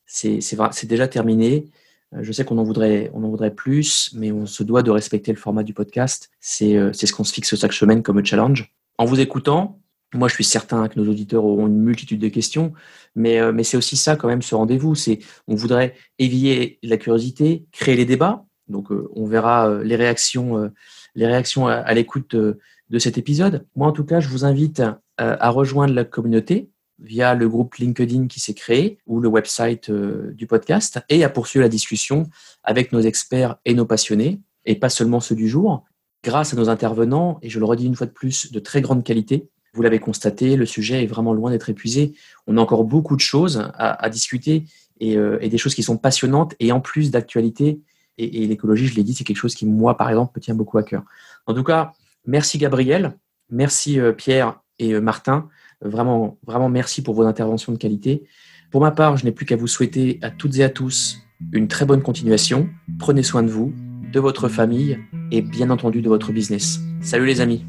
C'est 0.07 0.87
déjà 0.87 1.09
terminé. 1.09 1.67
Euh, 2.15 2.21
je 2.23 2.33
sais 2.33 2.45
qu'on 2.45 2.59
en 2.59 2.65
voudrait, 2.65 3.11
on 3.15 3.25
en 3.25 3.29
voudrait 3.29 3.55
plus, 3.55 4.11
mais 4.15 4.33
on 4.33 4.47
se 4.47 4.63
doit 4.63 4.83
de 4.83 4.91
respecter 4.91 5.33
le 5.33 5.39
format 5.39 5.63
du 5.63 5.75
podcast. 5.75 6.31
C'est 6.41 6.77
euh, 6.77 6.93
ce 6.93 7.13
qu'on 7.13 7.25
se 7.25 7.33
fixe 7.33 7.55
chaque 7.57 7.73
semaine 7.73 8.03
comme 8.03 8.25
challenge. 8.25 8.73
En 8.99 9.05
vous 9.05 9.21
écoutant, 9.21 9.81
moi, 10.15 10.29
je 10.29 10.35
suis 10.35 10.45
certain 10.45 10.89
que 10.89 10.99
nos 10.99 11.11
auditeurs 11.11 11.45
auront 11.45 11.67
une 11.67 11.81
multitude 11.81 12.19
de 12.19 12.29
questions, 12.29 12.73
mais, 13.15 13.53
mais 13.53 13.63
c'est 13.63 13.77
aussi 13.77 13.95
ça 13.99 14.17
quand 14.17 14.27
même 14.27 14.41
ce 14.41 14.55
rendez-vous. 14.55 14.95
C'est 14.95 15.19
on 15.47 15.55
voudrait 15.55 15.95
éveiller 16.19 16.79
la 16.83 16.97
curiosité, 16.97 17.67
créer 17.73 17.95
les 17.95 18.07
débats. 18.07 18.47
Donc, 18.69 18.89
on 18.91 19.27
verra 19.27 19.83
les 19.85 19.97
réactions, 19.97 20.73
les 21.15 21.27
réactions 21.27 21.67
à, 21.67 21.93
l'écoute 21.93 22.35
de 22.91 22.99
cet 22.99 23.19
épisode. 23.19 23.67
Moi, 23.77 23.89
en 23.89 23.93
tout 23.93 24.05
cas, 24.05 24.21
je 24.21 24.29
vous 24.29 24.45
invite 24.45 24.81
euh, 24.81 24.95
à 25.19 25.51
rejoindre 25.51 25.95
la 25.95 26.05
communauté 26.05 26.71
via 26.99 27.35
le 27.35 27.49
groupe 27.49 27.77
LinkedIn 27.77 28.27
qui 28.27 28.41
s'est 28.41 28.55
créé 28.55 28.99
ou 29.07 29.21
le 29.21 29.29
website 29.29 29.91
euh, 29.91 30.33
du 30.33 30.47
podcast 30.47 31.01
et 31.09 31.23
à 31.25 31.29
poursuivre 31.29 31.63
la 31.63 31.69
discussion 31.69 32.29
avec 32.65 32.93
nos 32.93 33.01
experts 33.01 33.57
et 33.65 33.75
nos 33.75 33.85
passionnés 33.85 34.41
et 34.65 34.75
pas 34.75 34.89
seulement 34.89 35.21
ceux 35.21 35.37
du 35.37 35.49
jour. 35.49 35.85
Grâce 36.25 36.53
à 36.53 36.57
nos 36.57 36.69
intervenants, 36.69 37.39
et 37.43 37.49
je 37.49 37.59
le 37.59 37.65
redis 37.65 37.87
une 37.87 37.95
fois 37.95 38.07
de 38.07 38.13
plus, 38.13 38.51
de 38.51 38.59
très 38.59 38.81
grande 38.81 39.05
qualité, 39.05 39.49
vous 39.75 39.83
l'avez 39.83 40.01
constaté, 40.01 40.57
le 40.57 40.67
sujet 40.67 41.05
est 41.05 41.07
vraiment 41.07 41.33
loin 41.33 41.51
d'être 41.51 41.71
épuisé. 41.71 42.15
On 42.47 42.57
a 42.57 42.61
encore 42.61 42.85
beaucoup 42.85 43.15
de 43.15 43.21
choses 43.21 43.71
à, 43.75 44.09
discuter 44.09 44.65
euh, 45.03 45.39
et, 45.41 45.49
des 45.49 45.59
choses 45.59 45.75
qui 45.75 45.85
sont 45.85 45.97
passionnantes 45.97 46.55
et 46.59 46.73
en 46.73 46.81
plus 46.81 47.13
d'actualité. 47.13 47.81
Et, 48.17 48.43
et 48.43 48.47
l'écologie, 48.47 48.89
je 48.89 48.97
l'ai 48.97 49.05
dit, 49.05 49.15
c'est 49.15 49.23
quelque 49.23 49.37
chose 49.37 49.55
qui, 49.55 49.67
moi, 49.67 49.97
par 49.97 50.09
exemple, 50.09 50.33
me 50.35 50.41
tient 50.41 50.55
beaucoup 50.55 50.79
à 50.79 50.83
cœur. 50.83 51.05
En 51.47 51.55
tout 51.55 51.63
cas, 51.63 51.93
Merci 52.27 52.59
Gabriel, 52.59 53.19
merci 53.51 53.99
euh, 53.99 54.13
Pierre 54.13 54.61
et 54.79 54.95
euh, 54.95 55.01
Martin. 55.01 55.49
Vraiment, 55.81 56.39
vraiment 56.47 56.69
merci 56.69 57.03
pour 57.03 57.15
vos 57.15 57.23
interventions 57.23 57.73
de 57.73 57.79
qualité. 57.79 58.25
Pour 58.71 58.81
ma 58.81 58.91
part, 58.91 59.17
je 59.17 59.25
n'ai 59.25 59.33
plus 59.33 59.47
qu'à 59.47 59.57
vous 59.57 59.67
souhaiter 59.67 60.19
à 60.23 60.31
toutes 60.31 60.59
et 60.59 60.65
à 60.65 60.69
tous 60.69 61.19
une 61.53 61.69
très 61.69 61.87
bonne 61.87 62.03
continuation. 62.03 62.69
Prenez 62.99 63.23
soin 63.23 63.43
de 63.43 63.49
vous, 63.49 63.73
de 64.13 64.21
votre 64.21 64.49
famille 64.49 64.99
et 65.31 65.41
bien 65.41 65.71
entendu 65.71 66.03
de 66.03 66.09
votre 66.09 66.33
business. 66.33 66.81
Salut 67.01 67.27
les 67.27 67.41
amis 67.41 67.65